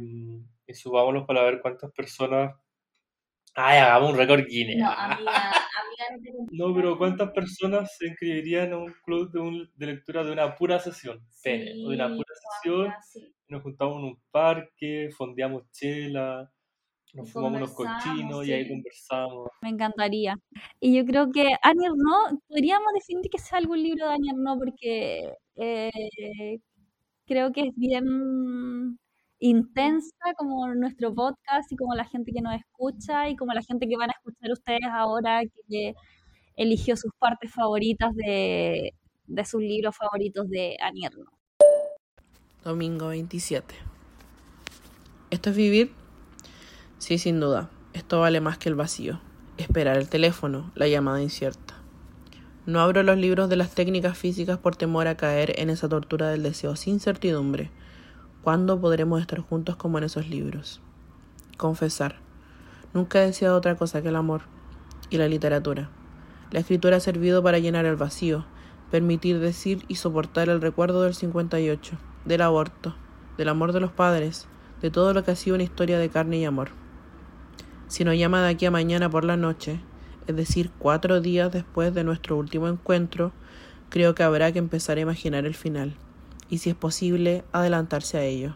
y 0.68 0.74
subámoslo 0.74 1.26
para 1.26 1.44
ver 1.44 1.62
cuántas 1.62 1.92
personas. 1.92 2.56
Ay, 3.54 3.80
hagamos 3.80 4.12
un 4.12 4.18
récord 4.18 4.46
Guinness. 4.48 4.78
No, 4.78 4.88
amiga, 4.98 5.52
amiga, 5.82 6.06
no 6.12 6.22
te 6.22 6.32
No, 6.52 6.74
pero 6.74 6.98
¿cuántas 6.98 7.32
personas 7.32 7.96
se 7.98 8.08
inscribirían 8.08 8.68
en 8.68 8.74
un 8.76 8.94
club 9.04 9.32
de, 9.32 9.40
un- 9.40 9.70
de 9.76 9.86
lectura 9.88 10.24
de 10.24 10.32
una 10.32 10.56
pura 10.56 10.80
sesión? 10.80 11.20
Pene, 11.44 11.66
de 11.76 11.86
una 11.86 12.08
Sí, 12.10 12.16
pura 12.16 12.28
sesión, 12.62 12.82
amiga, 12.82 13.02
sí. 13.04 13.34
nos 13.50 13.62
juntamos 13.64 13.98
en 14.00 14.04
un 14.06 14.22
parque, 14.32 15.10
fondeamos 15.18 15.70
chela, 15.72 16.50
nos 17.14 17.32
fumamos 17.32 17.58
unos 17.58 17.72
cochinos 17.74 18.46
y 18.48 18.54
ahí 18.54 18.64
sí. 18.64 18.70
conversamos. 18.70 19.50
Me 19.62 19.70
encantaría. 19.70 20.36
Y 20.80 20.96
yo 20.98 21.06
creo 21.06 21.32
que 21.32 21.44
Anier 21.62 21.92
no, 21.96 22.40
podríamos 22.48 22.94
definir 22.94 23.30
que 23.32 23.38
sea 23.38 23.60
algún 23.60 23.84
libro 23.84 24.08
de 24.08 24.14
Anier 24.16 24.36
no, 24.38 24.58
porque 24.58 25.34
eh, 25.58 25.92
creo 27.26 27.52
que 27.52 27.62
es 27.62 27.76
bien 27.76 28.98
intensa 29.42 30.34
como 30.38 30.74
nuestro 30.76 31.14
podcast 31.14 31.72
y 31.72 31.76
como 31.76 31.96
la 31.96 32.06
gente 32.06 32.32
que 32.32 32.42
nos 32.42 32.54
escucha 32.54 33.28
y 33.28 33.36
como 33.36 33.54
la 33.54 33.64
gente 33.64 33.88
que 33.88 33.98
van 33.98 34.12
a 34.12 34.14
escuchar 34.14 34.52
ustedes 34.52 34.88
ahora 34.92 35.42
que 35.68 35.96
eligió 36.56 36.96
sus 36.96 37.12
partes 37.18 37.52
favoritas 37.52 38.14
de, 38.16 38.94
de 39.26 39.46
sus 39.46 39.62
libros 39.62 39.98
favoritos 39.98 40.48
de 40.48 40.78
Anier 40.80 41.12
no. 41.18 41.26
Domingo 42.64 43.08
27. 43.08 43.74
¿Esto 45.32 45.50
es 45.50 45.56
vivir? 45.56 45.92
Sí, 47.00 47.18
sin 47.18 47.40
duda. 47.40 47.72
Esto 47.94 48.20
vale 48.20 48.42
más 48.42 48.60
que 48.60 48.70
el 48.70 48.76
vacío. 48.76 49.20
Esperar 49.58 49.98
el 49.98 50.08
teléfono, 50.08 50.72
la 50.76 50.88
llamada 50.88 51.20
incierta. 51.20 51.74
No 52.68 52.80
abro 52.80 53.02
los 53.02 53.18
libros 53.18 53.50
de 53.50 53.56
las 53.56 53.74
técnicas 53.74 54.16
físicas 54.16 54.60
por 54.60 54.76
temor 54.76 55.08
a 55.08 55.18
caer 55.18 55.60
en 55.60 55.72
esa 55.72 55.90
tortura 55.90 56.30
del 56.30 56.44
deseo 56.44 56.76
sin 56.76 57.00
certidumbre. 57.00 57.72
¿Cuándo 58.44 58.82
podremos 58.82 59.22
estar 59.22 59.40
juntos 59.40 59.76
como 59.76 60.00
en 60.00 60.06
esos 60.06 60.28
libros? 60.28 60.82
Confesar. 61.58 62.16
Nunca 62.92 63.22
he 63.22 63.28
deseado 63.28 63.56
otra 63.56 63.76
cosa 63.76 64.02
que 64.02 64.08
el 64.08 64.16
amor 64.16 64.42
y 65.12 65.18
la 65.18 65.28
literatura. 65.28 65.92
La 66.50 66.62
escritura 66.62 66.98
ha 66.98 67.00
servido 67.02 67.44
para 67.44 67.60
llenar 67.60 67.86
el 67.86 67.98
vacío, 67.98 68.46
permitir 68.90 69.40
decir 69.40 69.86
y 69.88 69.96
soportar 69.96 70.50
el 70.50 70.60
recuerdo 70.60 71.04
del 71.04 71.14
58, 71.14 71.98
del 72.26 72.42
aborto, 72.42 72.96
del 73.38 73.48
amor 73.48 73.74
de 73.74 73.80
los 73.80 73.92
padres, 73.92 74.48
de 74.82 74.90
todo 74.90 75.14
lo 75.14 75.24
que 75.24 75.30
ha 75.30 75.36
sido 75.36 75.54
una 75.54 75.64
historia 75.64 76.00
de 76.00 76.10
carne 76.10 76.40
y 76.40 76.46
amor. 76.46 76.70
Si 77.90 78.04
nos 78.04 78.18
llama 78.18 78.42
de 78.42 78.50
aquí 78.50 78.66
a 78.66 78.72
mañana 78.72 79.08
por 79.08 79.24
la 79.24 79.38
noche, 79.38 79.82
es 80.26 80.36
decir, 80.36 80.72
cuatro 80.80 81.22
días 81.22 81.52
después 81.52 81.94
de 81.94 82.04
nuestro 82.04 82.38
último 82.38 82.68
encuentro, 82.68 83.34
creo 83.90 84.16
que 84.16 84.24
habrá 84.24 84.52
que 84.52 84.58
empezar 84.58 84.98
a 84.98 85.02
imaginar 85.02 85.46
el 85.46 85.54
final, 85.54 85.96
y 86.52 86.60
si 86.60 86.70
es 86.70 86.76
posible, 86.76 87.44
adelantarse 87.54 88.18
a 88.18 88.24
ello. 88.24 88.56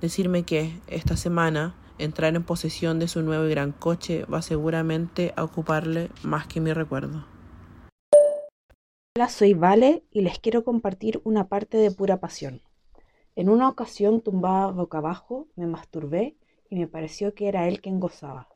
Decirme 0.00 0.44
que, 0.44 0.80
esta 0.86 1.16
semana, 1.16 1.74
entrar 1.98 2.34
en 2.36 2.44
posesión 2.44 2.98
de 3.00 3.08
su 3.08 3.22
nuevo 3.22 3.44
y 3.44 3.50
gran 3.50 3.72
coche 3.72 4.24
va 4.24 4.40
seguramente 4.40 5.34
a 5.36 5.42
ocuparle 5.42 6.10
más 6.22 6.46
que 6.46 6.60
mi 6.60 6.72
recuerdo. 6.72 7.26
Hola, 9.16 9.28
soy 9.28 9.52
Vale 9.52 10.04
y 10.12 10.22
les 10.22 10.38
quiero 10.38 10.64
compartir 10.64 11.20
una 11.24 11.48
parte 11.48 11.76
de 11.76 11.90
pura 11.90 12.20
pasión. 12.20 12.62
En 13.34 13.48
una 13.48 13.68
ocasión, 13.68 14.20
tumbada 14.20 14.68
boca 14.70 14.98
abajo, 14.98 15.48
me 15.56 15.66
masturbé 15.66 16.36
y 16.70 16.76
me 16.76 16.86
pareció 16.86 17.34
que 17.34 17.48
era 17.48 17.66
él 17.66 17.80
quien 17.80 17.98
gozaba. 17.98 18.48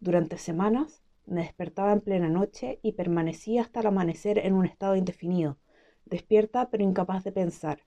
Durante 0.00 0.36
semanas 0.36 1.00
me 1.26 1.42
despertaba 1.42 1.92
en 1.92 2.00
plena 2.00 2.28
noche 2.28 2.80
y 2.82 2.92
permanecía 2.92 3.62
hasta 3.62 3.80
el 3.80 3.86
amanecer 3.86 4.38
en 4.38 4.54
un 4.54 4.66
estado 4.66 4.96
indefinido, 4.96 5.58
despierta 6.04 6.70
pero 6.70 6.82
incapaz 6.82 7.22
de 7.22 7.32
pensar. 7.32 7.82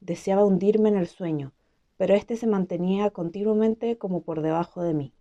Deseaba 0.00 0.44
hundirme 0.44 0.88
en 0.88 0.96
el 0.96 1.06
sueño, 1.06 1.52
pero 1.96 2.14
éste 2.14 2.36
se 2.36 2.46
mantenía 2.46 3.10
continuamente 3.10 3.98
como 3.98 4.22
por 4.22 4.42
debajo 4.42 4.82
de 4.82 4.94
mí. 4.94 5.12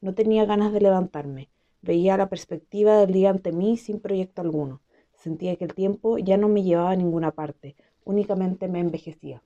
No 0.00 0.14
tenía 0.14 0.44
ganas 0.46 0.72
de 0.72 0.80
levantarme, 0.80 1.48
veía 1.82 2.16
la 2.16 2.28
perspectiva 2.28 2.98
del 2.98 3.12
día 3.12 3.30
ante 3.30 3.52
mí 3.52 3.76
sin 3.76 4.00
proyecto 4.00 4.40
alguno. 4.40 4.80
Sentía 5.14 5.56
que 5.56 5.64
el 5.64 5.74
tiempo 5.74 6.18
ya 6.18 6.36
no 6.36 6.48
me 6.48 6.62
llevaba 6.62 6.90
a 6.90 6.96
ninguna 6.96 7.32
parte, 7.32 7.76
únicamente 8.04 8.68
me 8.68 8.80
envejecía. 8.80 9.42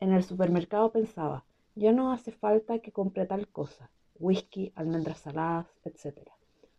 En 0.00 0.12
el 0.12 0.22
supermercado 0.22 0.90
pensaba, 0.92 1.44
ya 1.74 1.92
no 1.92 2.12
hace 2.12 2.32
falta 2.32 2.80
que 2.80 2.92
compre 2.92 3.26
tal 3.26 3.48
cosa, 3.48 3.90
whisky, 4.18 4.72
almendras 4.74 5.18
saladas, 5.18 5.66
etc. 5.84 6.18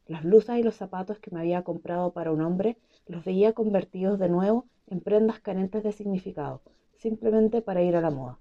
Las 0.07 0.23
blusas 0.23 0.59
y 0.59 0.63
los 0.63 0.75
zapatos 0.75 1.19
que 1.19 1.31
me 1.31 1.39
había 1.39 1.63
comprado 1.63 2.11
para 2.11 2.31
un 2.31 2.41
hombre 2.41 2.77
los 3.07 3.25
veía 3.25 3.53
convertidos 3.53 4.19
de 4.19 4.29
nuevo 4.29 4.65
en 4.87 5.01
prendas 5.01 5.39
carentes 5.39 5.83
de 5.83 5.91
significado, 5.91 6.61
simplemente 7.05 7.61
para 7.61 7.83
ir 7.83 7.95
a 7.95 8.01
la 8.01 8.09
moda. 8.09 8.39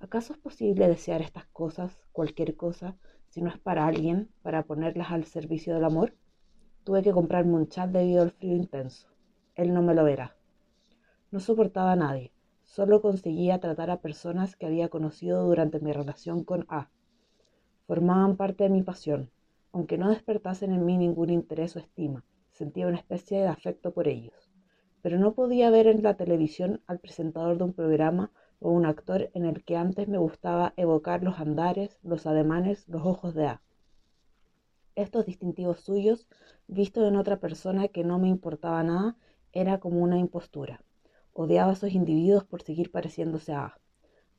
¿Acaso 0.00 0.32
es 0.32 0.38
posible 0.38 0.88
desear 0.88 1.20
estas 1.20 1.44
cosas, 1.48 2.02
cualquier 2.12 2.56
cosa, 2.56 2.96
si 3.28 3.42
no 3.42 3.50
es 3.50 3.58
para 3.58 3.86
alguien, 3.86 4.30
para 4.40 4.62
ponerlas 4.62 5.10
al 5.10 5.24
servicio 5.24 5.74
del 5.74 5.84
amor? 5.84 6.14
Tuve 6.82 7.02
que 7.02 7.12
comprarme 7.12 7.52
un 7.52 7.68
chat 7.68 7.90
debido 7.90 8.22
al 8.22 8.30
frío 8.30 8.56
intenso. 8.56 9.06
Él 9.54 9.74
no 9.74 9.82
me 9.82 9.92
lo 9.94 10.02
verá. 10.02 10.34
No 11.30 11.40
soportaba 11.40 11.92
a 11.92 11.96
nadie, 11.96 12.32
solo 12.64 13.02
conseguía 13.02 13.60
tratar 13.60 13.90
a 13.90 14.00
personas 14.00 14.56
que 14.56 14.64
había 14.64 14.88
conocido 14.88 15.44
durante 15.44 15.78
mi 15.80 15.92
relación 15.92 16.42
con 16.42 16.64
A. 16.70 16.88
Formaban 17.86 18.38
parte 18.38 18.64
de 18.64 18.70
mi 18.70 18.82
pasión, 18.82 19.30
aunque 19.72 19.98
no 19.98 20.08
despertasen 20.08 20.72
en 20.72 20.86
mí 20.86 20.96
ningún 20.96 21.28
interés 21.28 21.76
o 21.76 21.80
estima, 21.80 22.24
sentía 22.50 22.86
una 22.86 22.96
especie 22.96 23.42
de 23.42 23.48
afecto 23.48 23.92
por 23.92 24.08
ellos. 24.08 24.55
Pero 25.06 25.20
no 25.20 25.34
podía 25.34 25.70
ver 25.70 25.86
en 25.86 26.02
la 26.02 26.16
televisión 26.16 26.82
al 26.88 26.98
presentador 26.98 27.58
de 27.58 27.62
un 27.62 27.72
programa 27.72 28.32
o 28.58 28.72
un 28.72 28.86
actor 28.86 29.30
en 29.34 29.44
el 29.44 29.62
que 29.62 29.76
antes 29.76 30.08
me 30.08 30.18
gustaba 30.18 30.74
evocar 30.76 31.22
los 31.22 31.38
andares, 31.38 31.96
los 32.02 32.26
ademanes, 32.26 32.88
los 32.88 33.06
ojos 33.06 33.32
de 33.32 33.46
A. 33.46 33.62
Estos 34.96 35.24
distintivos 35.24 35.78
suyos, 35.78 36.26
vistos 36.66 37.06
en 37.06 37.14
otra 37.14 37.38
persona 37.38 37.86
que 37.86 38.02
no 38.02 38.18
me 38.18 38.26
importaba 38.26 38.82
nada, 38.82 39.16
era 39.52 39.78
como 39.78 40.00
una 40.00 40.18
impostura. 40.18 40.82
Odiaba 41.32 41.70
a 41.70 41.74
esos 41.74 41.92
individuos 41.92 42.42
por 42.42 42.62
seguir 42.62 42.90
pareciéndose 42.90 43.52
a 43.52 43.64
A. 43.66 43.78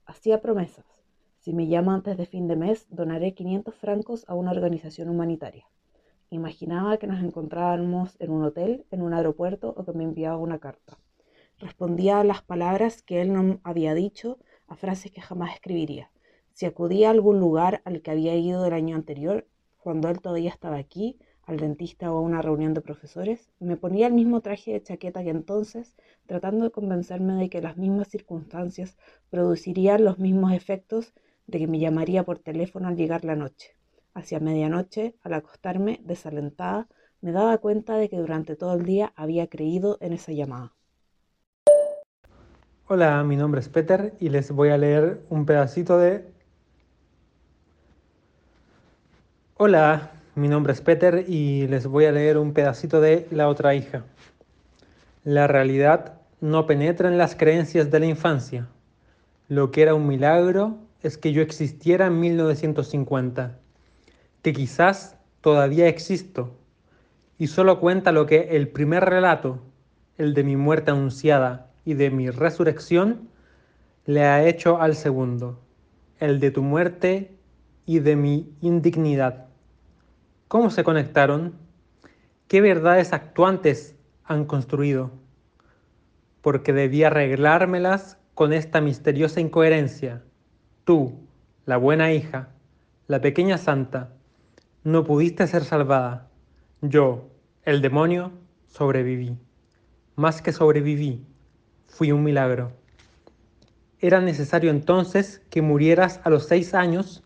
Hacía 0.06 0.42
promesas. 0.42 1.02
Si 1.40 1.54
me 1.54 1.68
llama 1.68 1.96
antes 1.96 2.18
de 2.18 2.26
fin 2.26 2.50
de 2.50 2.58
mes, 2.58 2.88
donaré 2.90 3.34
500 3.34 3.74
francos 3.74 4.26
a 4.28 4.36
una 4.36 4.52
organización 4.52 5.08
humanitaria. 5.08 5.66
Imaginaba 6.30 6.98
que 6.98 7.08
nos 7.08 7.24
encontrábamos 7.24 8.18
en 8.20 8.32
un 8.32 8.44
hotel, 8.44 8.86
en 8.92 9.02
un 9.02 9.14
aeropuerto 9.14 9.74
o 9.78 9.86
que 9.86 9.94
me 9.94 10.04
enviaba 10.04 10.36
una 10.36 10.60
carta. 10.60 10.98
Respondía 11.58 12.20
a 12.20 12.26
las 12.26 12.42
palabras 12.42 13.02
que 13.02 13.22
él 13.22 13.32
no 13.32 13.62
había 13.64 13.94
dicho, 13.94 14.38
a 14.68 14.76
frases 14.76 15.12
que 15.12 15.22
jamás 15.22 15.54
escribiría. 15.54 16.12
Si 16.52 16.66
acudía 16.66 17.08
a 17.08 17.12
algún 17.12 17.40
lugar 17.40 17.82
al 17.86 18.02
que 18.02 18.12
había 18.12 18.36
ido 18.36 18.66
el 18.66 18.74
año 18.74 18.98
anterior, 18.98 19.48
cuando 19.78 20.10
él 20.10 20.20
todavía 20.20 20.50
estaba 20.50 20.76
aquí, 20.76 21.18
al 21.44 21.56
dentista 21.56 22.12
o 22.12 22.18
a 22.18 22.22
una 22.22 22.42
reunión 22.42 22.74
de 22.74 22.82
profesores, 22.82 23.50
me 23.60 23.78
ponía 23.78 24.08
el 24.08 24.14
mismo 24.14 24.42
traje 24.42 24.74
de 24.74 24.84
chaqueta 24.84 25.24
que 25.24 25.30
entonces, 25.30 25.96
tratando 26.26 26.66
de 26.66 26.72
convencerme 26.72 27.36
de 27.36 27.50
que 27.50 27.62
las 27.62 27.78
mismas 27.78 28.10
circunstancias 28.10 28.98
producirían 29.30 30.04
los 30.04 30.20
mismos 30.20 30.52
efectos 30.52 31.14
de 31.46 31.60
que 31.60 31.68
me 31.68 31.80
llamaría 31.80 32.26
por 32.26 32.40
teléfono 32.40 32.90
al 32.90 32.98
llegar 32.98 33.24
la 33.24 33.38
noche. 33.38 33.77
Hacia 34.18 34.40
medianoche, 34.40 35.14
al 35.22 35.36
acostarme, 35.36 36.02
desalentada, 36.04 36.88
me 37.22 37.32
daba 37.32 37.56
cuenta 37.60 37.98
de 37.98 38.10
que 38.10 38.18
durante 38.18 38.56
todo 38.56 38.74
el 38.74 38.84
día 38.84 39.14
había 39.16 39.46
creído 39.46 40.00
en 40.02 40.12
esa 40.12 40.32
llamada. 40.32 40.74
Hola, 42.88 43.24
mi 43.24 43.36
nombre 43.36 43.62
es 43.62 43.70
Peter 43.70 44.16
y 44.20 44.30
les 44.30 44.52
voy 44.52 44.70
a 44.70 44.78
leer 44.80 45.22
un 45.30 45.46
pedacito 45.46 46.00
de... 46.00 46.26
Hola, 49.54 50.10
mi 50.34 50.48
nombre 50.48 50.74
es 50.74 50.82
Peter 50.82 51.24
y 51.28 51.68
les 51.68 51.86
voy 51.86 52.06
a 52.06 52.12
leer 52.12 52.40
un 52.40 52.54
pedacito 52.54 53.00
de 53.00 53.28
La 53.30 53.48
otra 53.48 53.76
hija. 53.76 54.04
La 55.26 55.46
realidad 55.46 56.22
no 56.42 56.66
penetra 56.66 57.08
en 57.08 57.20
las 57.20 57.36
creencias 57.36 57.92
de 57.92 58.00
la 58.00 58.08
infancia. 58.08 58.68
Lo 59.48 59.70
que 59.70 59.84
era 59.84 59.94
un 59.94 60.08
milagro 60.08 60.80
es 61.04 61.20
que 61.20 61.34
yo 61.34 61.44
existiera 61.44 62.08
en 62.08 62.20
1950, 62.20 63.60
que 64.42 64.54
quizás 64.54 65.18
todavía 65.42 65.88
existo, 65.88 66.58
y 67.38 67.48
solo 67.48 67.80
cuenta 67.80 68.12
lo 68.12 68.26
que 68.26 68.56
el 68.58 68.70
primer 68.70 69.06
relato, 69.06 69.60
el 70.18 70.34
de 70.34 70.44
mi 70.44 70.56
muerte 70.56 70.92
anunciada 70.92 71.72
y 71.86 71.94
de 71.94 72.10
mi 72.10 72.30
resurrección, 72.30 73.30
le 74.06 74.24
ha 74.24 74.48
hecho 74.48 74.82
al 74.82 74.96
segundo, 74.96 75.60
el 76.20 76.40
de 76.40 76.52
tu 76.52 76.64
muerte 76.64 77.38
y 77.86 78.00
de 78.00 78.16
mi 78.16 78.52
indignidad. 78.62 79.46
¿Cómo 80.48 80.70
se 80.70 80.84
conectaron? 80.84 81.56
¿Qué 82.48 82.62
verdades 82.62 83.14
actuantes 83.14 83.96
han 84.24 84.46
construido? 84.46 85.12
Porque 86.42 86.74
debía 86.74 87.08
arreglármelas 87.08 88.18
con 88.34 88.54
esta 88.54 88.82
misteriosa 88.82 89.42
incoherencia. 89.42 90.24
Tú, 90.86 91.28
la 91.66 91.78
buena 91.78 92.14
hija, 92.14 92.50
la 93.08 93.20
pequeña 93.20 93.58
santa, 93.58 94.14
No 94.88 95.04
pudiste 95.04 95.46
ser 95.48 95.66
salvada. 95.66 96.30
Yo, 96.82 97.28
el 97.66 97.82
demonio, 97.82 98.32
sobreviví. 98.68 99.36
Más 100.16 100.42
que 100.42 100.54
sobreviví, 100.54 101.26
fui 101.88 102.14
un 102.14 102.24
milagro. 102.24 102.72
Era 104.00 104.22
necesario 104.22 104.70
entonces 104.70 105.42
que 105.50 105.62
murieras 105.62 106.22
a 106.24 106.30
los 106.30 106.46
seis 106.46 106.74
años 106.74 107.22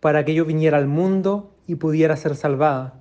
para 0.00 0.24
que 0.24 0.34
yo 0.34 0.44
viniera 0.44 0.76
al 0.76 0.88
mundo 0.88 1.54
y 1.68 1.76
pudiera 1.76 2.16
ser 2.16 2.34
salvada. 2.34 3.00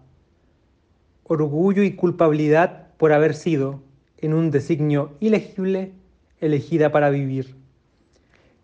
Orgullo 1.24 1.82
y 1.82 1.95
culpabilidad 1.95 2.89
por 2.97 3.14
haber 3.14 3.34
sido, 3.34 3.82
en 4.20 4.36
un 4.36 4.51
designio 4.51 5.18
ilegible, 5.22 5.91
elegida 6.39 6.91
para 6.91 7.09
vivir. 7.09 7.55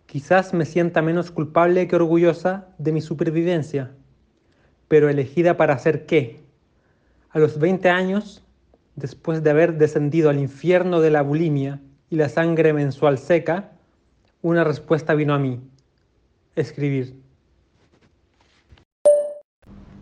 Quizás 0.06 0.54
me 0.54 0.66
sienta 0.66 1.02
menos 1.02 1.32
culpable 1.32 1.88
que 1.88 1.96
orgullosa 1.96 2.68
de 2.78 2.92
mi 2.92 3.02
supervivencia, 3.02 3.96
pero 4.90 5.08
elegida 5.08 5.56
para 5.56 5.76
hacer 5.76 6.06
qué? 6.06 6.42
A 7.30 7.40
los 7.40 7.60
20 7.60 7.90
años, 7.90 8.44
después 8.98 9.42
de 9.44 9.52
haber 9.52 9.78
descendido 9.78 10.30
al 10.30 10.40
infierno 10.40 11.00
de 11.00 11.12
la 11.12 11.22
bulimia 11.22 11.80
y 12.10 12.18
la 12.18 12.28
sangre 12.28 12.74
mensual 12.74 13.18
seca, 13.18 13.72
una 14.42 14.66
respuesta 14.66 15.14
vino 15.14 15.34
a 15.34 15.40
mí. 15.40 15.62
Escribir. 16.56 17.16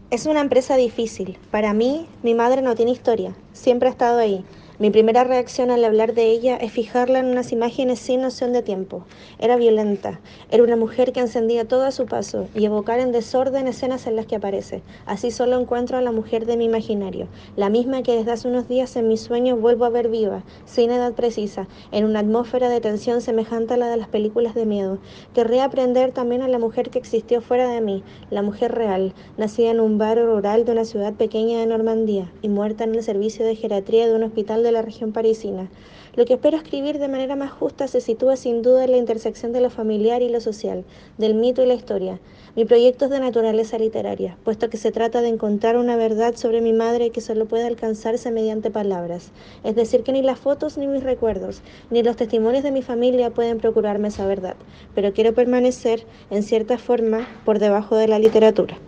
Es 0.09 0.25
una 0.25 0.39
empresa 0.39 0.77
difícil. 0.77 1.38
Para 1.51 1.73
mí, 1.73 2.07
mi 2.23 2.33
madre 2.33 2.61
no 2.61 2.75
tiene 2.75 2.91
historia. 2.91 3.35
Siempre 3.51 3.89
ha 3.89 3.91
estado 3.91 4.19
ahí. 4.19 4.45
Mi 4.80 4.91
primera 4.91 5.23
reacción 5.23 5.71
al 5.71 5.84
hablar 5.84 6.13
de 6.13 6.30
ella 6.30 6.55
es 6.55 6.71
fijarla 6.71 7.17
en 7.17 7.25
unas 7.25 7.51
imágenes 7.51 7.97
sin 7.97 8.21
noción 8.21 8.53
de 8.53 8.61
tiempo. 8.61 9.05
Era 9.39 9.55
violenta, 9.55 10.19
era 10.51 10.61
una 10.61 10.75
mujer 10.75 11.13
que 11.13 11.19
encendía 11.19 11.67
todo 11.67 11.84
a 11.84 11.91
su 11.91 12.05
paso 12.05 12.47
y 12.53 12.63
evocar 12.63 12.99
en 12.99 13.11
desorden 13.11 13.65
escenas 13.65 14.05
en 14.05 14.15
las 14.15 14.28
que 14.28 14.36
aparece. 14.36 14.84
Así 15.07 15.32
solo 15.32 15.59
encuentro 15.59 15.97
a 15.97 16.01
la 16.01 16.11
mujer 16.11 16.45
de 16.45 16.57
mi 16.57 16.65
imaginario, 16.65 17.28
la 17.55 17.69
misma 17.69 18.03
que 18.03 18.17
desde 18.17 18.34
hace 18.34 18.49
unos 18.49 18.67
días 18.67 18.95
en 18.97 19.07
mis 19.07 19.21
sueños 19.21 19.59
vuelvo 19.59 19.84
a 19.84 19.89
ver 19.89 20.09
viva, 20.09 20.43
sin 20.65 20.91
edad 20.91 21.13
precisa, 21.13 21.67
en 21.91 22.05
una 22.05 22.19
atmósfera 22.19 22.69
de 22.69 22.80
tensión 22.80 23.21
semejante 23.21 23.73
a 23.73 23.78
la 23.78 23.89
de 23.89 23.97
las 23.97 24.09
películas 24.09 24.53
de 24.53 24.67
miedo. 24.67 24.99
Querría 25.34 25.63
aprender 25.63 26.11
también 26.11 26.43
a 26.43 26.47
la 26.47 26.59
mujer 26.59 26.91
que 26.91 26.99
existió 26.99 27.41
fuera 27.41 27.67
de 27.67 27.82
mí, 27.82 28.03
la 28.30 28.43
mujer 28.43 28.75
real, 28.75 29.15
nacida 29.38 29.71
en 29.71 29.80
un 29.80 29.97
barrio 29.97 30.28
rural 30.28 30.65
de 30.65 30.73
una 30.73 30.86
ciudad 30.86 31.15
pequeña 31.15 31.61
de 31.61 31.65
Normandía 31.65 32.32
y 32.43 32.49
muerta 32.49 32.84
en 32.84 32.93
el 32.93 33.01
servicio 33.01 33.43
de 33.43 33.55
geriatría 33.55 34.07
de 34.07 34.13
un 34.13 34.21
hospital 34.21 34.61
de 34.61 34.66
la 34.72 34.82
región 34.82 35.11
parisina. 35.11 35.70
Lo 36.15 36.26
que 36.26 36.34
espero 36.34 36.57
escribir 36.57 36.97
de 36.97 37.07
manera 37.07 37.36
más 37.36 37.51
justa 37.51 37.88
se 37.88 38.01
sitúa 38.01 38.38
sin 38.38 38.63
duda 38.63 38.84
en 38.84 38.91
la 38.91 38.97
intersección 38.97 39.53
de 39.53 39.61
lo 39.61 39.70
familiar 39.70 40.24
y 40.24 40.30
lo 40.30 40.41
social, 40.41 40.84
del 41.20 41.36
mito 41.36 41.61
y 41.61 41.68
la 41.68 41.76
historia. 41.76 42.20
Mi 42.55 42.65
proyecto 42.65 43.05
es 43.05 43.11
de 43.11 43.20
naturaleza 43.20 43.78
literaria, 43.78 44.36
puesto 44.43 44.70
que 44.70 44.78
se 44.78 44.91
trata 44.91 45.22
de 45.22 45.28
encontrar 45.28 45.78
una 45.78 45.95
verdad 45.95 46.36
sobre 46.36 46.59
mi 46.59 46.74
madre 46.74 47.11
que 47.11 47.22
solo 47.22 47.45
puede 47.45 47.68
alcanzarse 47.68 48.32
mediante 48.32 48.72
palabras. 48.72 49.32
Es 49.63 49.76
decir, 49.76 50.01
que 50.01 50.11
ni 50.11 50.24
las 50.24 50.39
fotos 50.39 50.78
ni 50.78 50.88
mis 50.88 51.03
recuerdos, 51.03 51.61
ni 51.91 52.01
los 52.01 52.15
testimonios 52.15 52.63
de 52.63 52.72
mi 52.72 52.82
familia 52.82 53.30
pueden 53.30 53.59
procurarme 53.59 54.07
esa 54.07 54.26
verdad, 54.26 54.55
pero 54.95 55.13
quiero 55.13 55.36
permanecer, 55.36 56.05
en 56.32 56.41
cierta 56.41 56.80
forma, 56.80 57.28
por 57.45 57.59
debajo 57.59 57.95
de 57.95 58.07
la 58.07 58.18
literatura. 58.18 58.80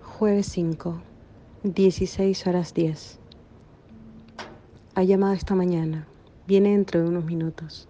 Jueves 0.00 0.46
5, 0.46 1.02
16 1.64 2.46
horas 2.46 2.72
10. 2.72 3.21
Ha 4.94 5.04
llamado 5.04 5.32
esta 5.32 5.54
mañana. 5.54 6.06
Viene 6.46 6.72
dentro 6.72 7.00
de 7.00 7.08
unos 7.08 7.24
minutos. 7.24 7.88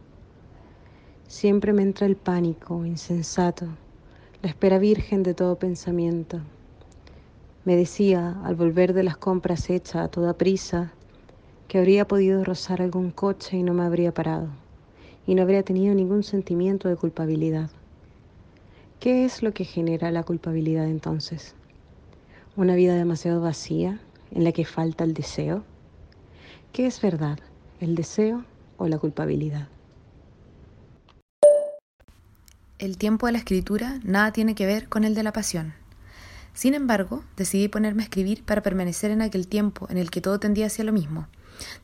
Siempre 1.27 1.73
me 1.73 1.83
entra 1.83 2.07
el 2.07 2.15
pánico, 2.15 2.87
insensato, 2.87 3.67
la 4.41 4.49
espera 4.49 4.79
virgen 4.79 5.25
de 5.25 5.35
todo 5.35 5.57
pensamiento. 5.57 6.39
Me 7.65 7.75
decía, 7.75 8.41
al 8.45 8.55
volver 8.55 8.93
de 8.93 9.03
las 9.03 9.17
compras 9.17 9.69
hecha 9.69 10.05
a 10.05 10.09
toda 10.09 10.39
prisa, 10.39 10.93
que 11.67 11.79
habría 11.79 12.07
podido 12.07 12.45
rozar 12.45 12.81
algún 12.81 13.11
coche 13.11 13.57
y 13.57 13.65
no 13.65 13.75
me 13.75 13.83
habría 13.83 14.15
parado, 14.15 14.51
y 15.27 15.35
no 15.35 15.43
habría 15.43 15.65
tenido 15.65 15.97
ningún 15.97 16.23
sentimiento 16.23 16.89
de 16.89 16.95
culpabilidad. 16.95 17.71
¿Qué 19.01 19.25
es 19.25 19.43
lo 19.43 19.53
que 19.53 19.65
genera 19.65 20.13
la 20.13 20.23
culpabilidad 20.23 20.87
entonces? 20.87 21.57
¿Una 22.55 22.77
vida 22.77 22.95
demasiado 22.95 23.41
vacía 23.41 23.99
en 24.31 24.45
la 24.45 24.53
que 24.53 24.65
falta 24.65 25.03
el 25.03 25.15
deseo? 25.15 25.65
¿Qué 26.73 26.87
es 26.87 27.03
verdad? 27.03 27.39
¿El 27.81 27.95
deseo 27.95 28.47
o 28.79 28.89
la 28.89 28.99
culpabilidad? 28.99 29.69
El 32.79 32.97
tiempo 32.97 33.27
de 33.27 33.33
la 33.33 33.39
escritura 33.39 34.01
nada 34.05 34.33
tiene 34.33 34.55
que 34.55 34.65
ver 34.65 34.89
con 34.89 35.05
el 35.05 35.15
de 35.15 35.23
la 35.23 35.35
pasión. 35.35 35.75
Sin 36.55 36.73
embargo, 36.73 37.25
decidí 37.37 37.69
ponerme 37.69 38.03
a 38.03 38.05
escribir 38.05 38.43
para 38.43 38.63
permanecer 38.63 39.11
en 39.11 39.21
aquel 39.21 39.49
tiempo 39.49 39.87
en 39.91 39.99
el 39.99 40.11
que 40.11 40.23
todo 40.23 40.41
tendía 40.41 40.65
hacia 40.65 40.83
lo 40.85 40.95
mismo, 40.95 41.29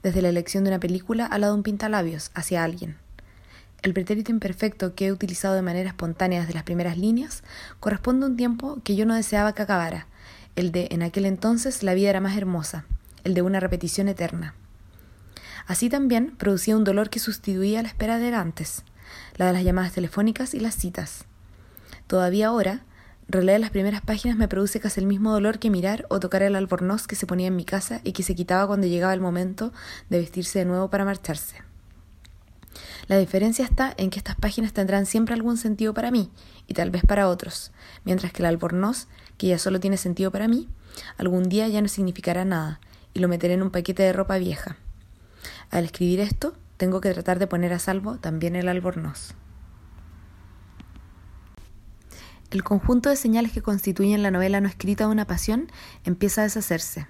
desde 0.02 0.22
la 0.22 0.30
elección 0.30 0.64
de 0.64 0.70
una 0.70 0.80
película 0.80 1.26
a 1.26 1.36
la 1.36 1.48
de 1.48 1.52
un 1.52 1.62
pintalabios 1.64 2.30
hacia 2.32 2.64
alguien. 2.64 2.96
El 3.82 3.92
pretérito 3.92 4.32
imperfecto 4.32 4.94
que 4.94 5.08
he 5.08 5.12
utilizado 5.12 5.54
de 5.54 5.60
manera 5.60 5.90
espontánea 5.90 6.40
desde 6.40 6.54
las 6.54 6.62
primeras 6.62 6.96
líneas 6.96 7.44
corresponde 7.78 8.24
a 8.24 8.30
un 8.30 8.38
tiempo 8.38 8.78
que 8.84 8.96
yo 8.96 9.04
no 9.04 9.14
deseaba 9.14 9.52
que 9.52 9.60
acabara, 9.60 10.06
el 10.56 10.72
de 10.72 10.88
en 10.92 11.02
aquel 11.02 11.26
entonces 11.26 11.82
la 11.82 11.92
vida 11.92 12.08
era 12.08 12.20
más 12.20 12.38
hermosa, 12.38 12.86
el 13.24 13.34
de 13.34 13.42
una 13.42 13.60
repetición 13.60 14.08
eterna. 14.08 14.54
Así 15.68 15.90
también 15.90 16.34
producía 16.38 16.78
un 16.78 16.82
dolor 16.82 17.10
que 17.10 17.18
sustituía 17.18 17.82
la 17.82 17.88
espera 17.88 18.16
de 18.18 18.34
antes, 18.34 18.84
la 19.36 19.46
de 19.46 19.52
las 19.52 19.62
llamadas 19.62 19.92
telefónicas 19.92 20.54
y 20.54 20.60
las 20.60 20.74
citas. 20.74 21.26
Todavía 22.06 22.46
ahora, 22.48 22.86
releer 23.28 23.60
las 23.60 23.68
primeras 23.68 24.00
páginas 24.00 24.38
me 24.38 24.48
produce 24.48 24.80
casi 24.80 24.98
el 25.00 25.06
mismo 25.06 25.30
dolor 25.30 25.58
que 25.58 25.68
mirar 25.68 26.06
o 26.08 26.20
tocar 26.20 26.42
el 26.42 26.56
albornoz 26.56 27.06
que 27.06 27.16
se 27.16 27.26
ponía 27.26 27.48
en 27.48 27.56
mi 27.56 27.66
casa 27.66 28.00
y 28.02 28.12
que 28.12 28.22
se 28.22 28.34
quitaba 28.34 28.66
cuando 28.66 28.86
llegaba 28.86 29.12
el 29.12 29.20
momento 29.20 29.74
de 30.08 30.18
vestirse 30.18 30.60
de 30.60 30.64
nuevo 30.64 30.88
para 30.88 31.04
marcharse. 31.04 31.56
La 33.06 33.18
diferencia 33.18 33.62
está 33.62 33.92
en 33.98 34.08
que 34.08 34.18
estas 34.18 34.36
páginas 34.36 34.72
tendrán 34.72 35.04
siempre 35.04 35.34
algún 35.34 35.58
sentido 35.58 35.92
para 35.92 36.10
mí 36.10 36.30
y 36.66 36.72
tal 36.72 36.90
vez 36.90 37.02
para 37.06 37.28
otros, 37.28 37.72
mientras 38.04 38.32
que 38.32 38.40
el 38.40 38.46
albornoz, 38.46 39.06
que 39.36 39.48
ya 39.48 39.58
solo 39.58 39.80
tiene 39.80 39.98
sentido 39.98 40.30
para 40.30 40.48
mí, 40.48 40.66
algún 41.18 41.42
día 41.42 41.68
ya 41.68 41.82
no 41.82 41.88
significará 41.88 42.46
nada 42.46 42.80
y 43.12 43.18
lo 43.20 43.28
meteré 43.28 43.52
en 43.52 43.62
un 43.62 43.70
paquete 43.70 44.02
de 44.02 44.14
ropa 44.14 44.38
vieja. 44.38 44.78
Al 45.70 45.84
escribir 45.84 46.20
esto, 46.20 46.54
tengo 46.76 47.00
que 47.00 47.12
tratar 47.12 47.38
de 47.38 47.46
poner 47.46 47.72
a 47.72 47.78
salvo 47.78 48.18
también 48.18 48.56
el 48.56 48.68
albornoz. 48.68 49.34
El 52.50 52.64
conjunto 52.64 53.10
de 53.10 53.16
señales 53.16 53.52
que 53.52 53.60
constituyen 53.60 54.22
la 54.22 54.30
novela 54.30 54.60
no 54.60 54.68
escrita 54.68 55.04
de 55.04 55.10
una 55.10 55.26
pasión 55.26 55.70
empieza 56.04 56.40
a 56.40 56.44
deshacerse. 56.44 57.06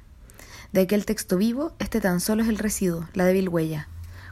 De 0.72 0.80
aquel 0.80 1.06
texto 1.06 1.36
vivo, 1.36 1.72
este 1.78 2.00
tan 2.00 2.20
solo 2.20 2.42
es 2.42 2.48
el 2.48 2.58
residuo, 2.58 3.08
la 3.14 3.24
débil 3.24 3.48
huella. 3.48 3.88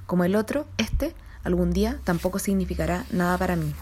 Como 0.06 0.24
el 0.24 0.34
otro, 0.34 0.66
este, 0.78 1.14
algún 1.44 1.70
día, 1.70 2.00
tampoco 2.02 2.38
significará 2.40 3.04
nada 3.10 3.38
para 3.38 3.54
mí. 3.54 3.72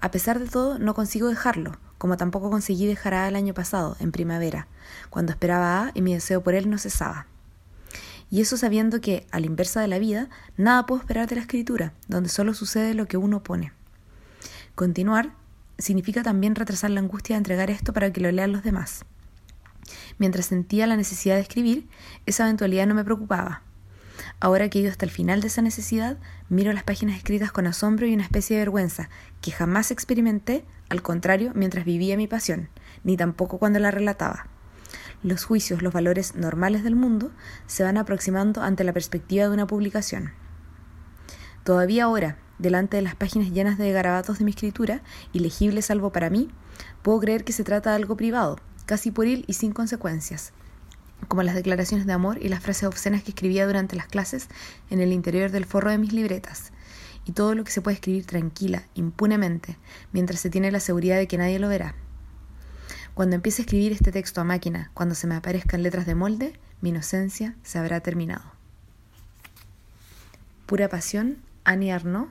A 0.00 0.10
pesar 0.10 0.40
de 0.40 0.48
todo, 0.48 0.78
no 0.78 0.94
consigo 0.94 1.28
dejarlo, 1.28 1.78
como 1.96 2.16
tampoco 2.16 2.50
conseguí 2.50 2.86
dejar 2.86 3.14
a 3.14 3.28
el 3.28 3.36
año 3.36 3.54
pasado, 3.54 3.96
en 4.00 4.10
primavera, 4.10 4.66
cuando 5.10 5.32
esperaba 5.32 5.84
a 5.84 5.90
y 5.94 6.02
mi 6.02 6.14
deseo 6.14 6.42
por 6.42 6.54
él 6.54 6.68
no 6.70 6.78
cesaba. 6.78 7.26
Y 8.30 8.40
eso 8.40 8.56
sabiendo 8.56 9.00
que, 9.00 9.26
a 9.32 9.40
la 9.40 9.46
inversa 9.46 9.80
de 9.80 9.88
la 9.88 9.98
vida, 9.98 10.28
nada 10.56 10.86
puedo 10.86 11.00
esperar 11.00 11.28
de 11.28 11.34
la 11.34 11.42
escritura, 11.42 11.92
donde 12.06 12.28
solo 12.28 12.54
sucede 12.54 12.94
lo 12.94 13.06
que 13.06 13.16
uno 13.16 13.42
pone. 13.42 13.72
Continuar 14.76 15.34
significa 15.78 16.22
también 16.22 16.54
retrasar 16.54 16.90
la 16.90 17.00
angustia 17.00 17.34
de 17.34 17.38
entregar 17.38 17.70
esto 17.70 17.92
para 17.92 18.12
que 18.12 18.20
lo 18.20 18.30
lean 18.30 18.52
los 18.52 18.62
demás. 18.62 19.04
Mientras 20.18 20.46
sentía 20.46 20.86
la 20.86 20.96
necesidad 20.96 21.34
de 21.34 21.40
escribir, 21.40 21.88
esa 22.24 22.44
eventualidad 22.44 22.86
no 22.86 22.94
me 22.94 23.04
preocupaba. 23.04 23.62
Ahora 24.38 24.68
que 24.68 24.78
he 24.78 24.82
ido 24.82 24.90
hasta 24.90 25.06
el 25.06 25.10
final 25.10 25.40
de 25.40 25.48
esa 25.48 25.62
necesidad, 25.62 26.18
miro 26.48 26.72
las 26.72 26.84
páginas 26.84 27.16
escritas 27.16 27.50
con 27.50 27.66
asombro 27.66 28.06
y 28.06 28.14
una 28.14 28.22
especie 28.22 28.56
de 28.56 28.62
vergüenza 28.62 29.08
que 29.40 29.50
jamás 29.50 29.90
experimenté, 29.90 30.64
al 30.88 31.02
contrario, 31.02 31.52
mientras 31.54 31.84
vivía 31.84 32.16
mi 32.16 32.28
pasión, 32.28 32.68
ni 33.02 33.16
tampoco 33.16 33.58
cuando 33.58 33.80
la 33.80 33.90
relataba 33.90 34.46
los 35.22 35.44
juicios, 35.44 35.82
los 35.82 35.92
valores 35.92 36.34
normales 36.34 36.82
del 36.82 36.96
mundo 36.96 37.30
se 37.66 37.82
van 37.82 37.98
aproximando 37.98 38.62
ante 38.62 38.84
la 38.84 38.92
perspectiva 38.92 39.44
de 39.44 39.50
una 39.50 39.66
publicación. 39.66 40.32
Todavía 41.64 42.04
ahora, 42.04 42.38
delante 42.58 42.96
de 42.96 43.02
las 43.02 43.14
páginas 43.14 43.50
llenas 43.50 43.76
de 43.78 43.92
garabatos 43.92 44.38
de 44.38 44.44
mi 44.44 44.50
escritura, 44.50 45.02
ilegibles 45.32 45.86
salvo 45.86 46.10
para 46.10 46.30
mí, 46.30 46.48
puedo 47.02 47.20
creer 47.20 47.44
que 47.44 47.52
se 47.52 47.64
trata 47.64 47.90
de 47.90 47.96
algo 47.96 48.16
privado, 48.16 48.58
casi 48.86 49.10
pueril 49.10 49.44
y 49.46 49.52
sin 49.54 49.72
consecuencias, 49.72 50.52
como 51.28 51.42
las 51.42 51.54
declaraciones 51.54 52.06
de 52.06 52.12
amor 52.12 52.38
y 52.40 52.48
las 52.48 52.62
frases 52.62 52.84
obscenas 52.84 53.22
que 53.22 53.30
escribía 53.30 53.66
durante 53.66 53.96
las 53.96 54.06
clases 54.06 54.48
en 54.88 55.00
el 55.00 55.12
interior 55.12 55.50
del 55.50 55.66
forro 55.66 55.90
de 55.90 55.98
mis 55.98 56.12
libretas, 56.12 56.72
y 57.26 57.32
todo 57.32 57.54
lo 57.54 57.64
que 57.64 57.70
se 57.70 57.82
puede 57.82 57.96
escribir 57.96 58.24
tranquila, 58.24 58.84
impunemente, 58.94 59.76
mientras 60.12 60.40
se 60.40 60.50
tiene 60.50 60.72
la 60.72 60.80
seguridad 60.80 61.18
de 61.18 61.28
que 61.28 61.38
nadie 61.38 61.58
lo 61.58 61.68
verá. 61.68 61.94
Cuando 63.20 63.36
empiece 63.36 63.60
a 63.60 63.64
escribir 63.66 63.92
este 63.92 64.12
texto 64.12 64.40
a 64.40 64.44
máquina, 64.44 64.90
cuando 64.94 65.14
se 65.14 65.26
me 65.26 65.34
aparezcan 65.34 65.82
letras 65.82 66.06
de 66.06 66.14
molde, 66.14 66.54
mi 66.80 66.88
inocencia 66.88 67.54
se 67.62 67.78
habrá 67.78 68.00
terminado. 68.00 68.44
Pura 70.64 70.88
pasión, 70.88 71.36
Annie 71.62 71.92
Arnaud, 71.92 72.28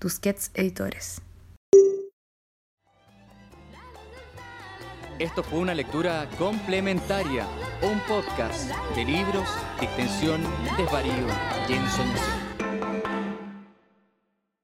Tusquets 0.00 0.50
Editores. 0.54 1.22
Esto 5.20 5.44
fue 5.44 5.60
una 5.60 5.72
lectura 5.72 6.28
complementaria, 6.36 7.46
un 7.80 8.00
podcast 8.00 8.72
de 8.96 9.04
libros, 9.04 9.48
de 9.78 9.86
extensión, 9.86 10.42
desvarío 10.76 11.28
y 11.68 11.74
ensoñación. 11.74 13.23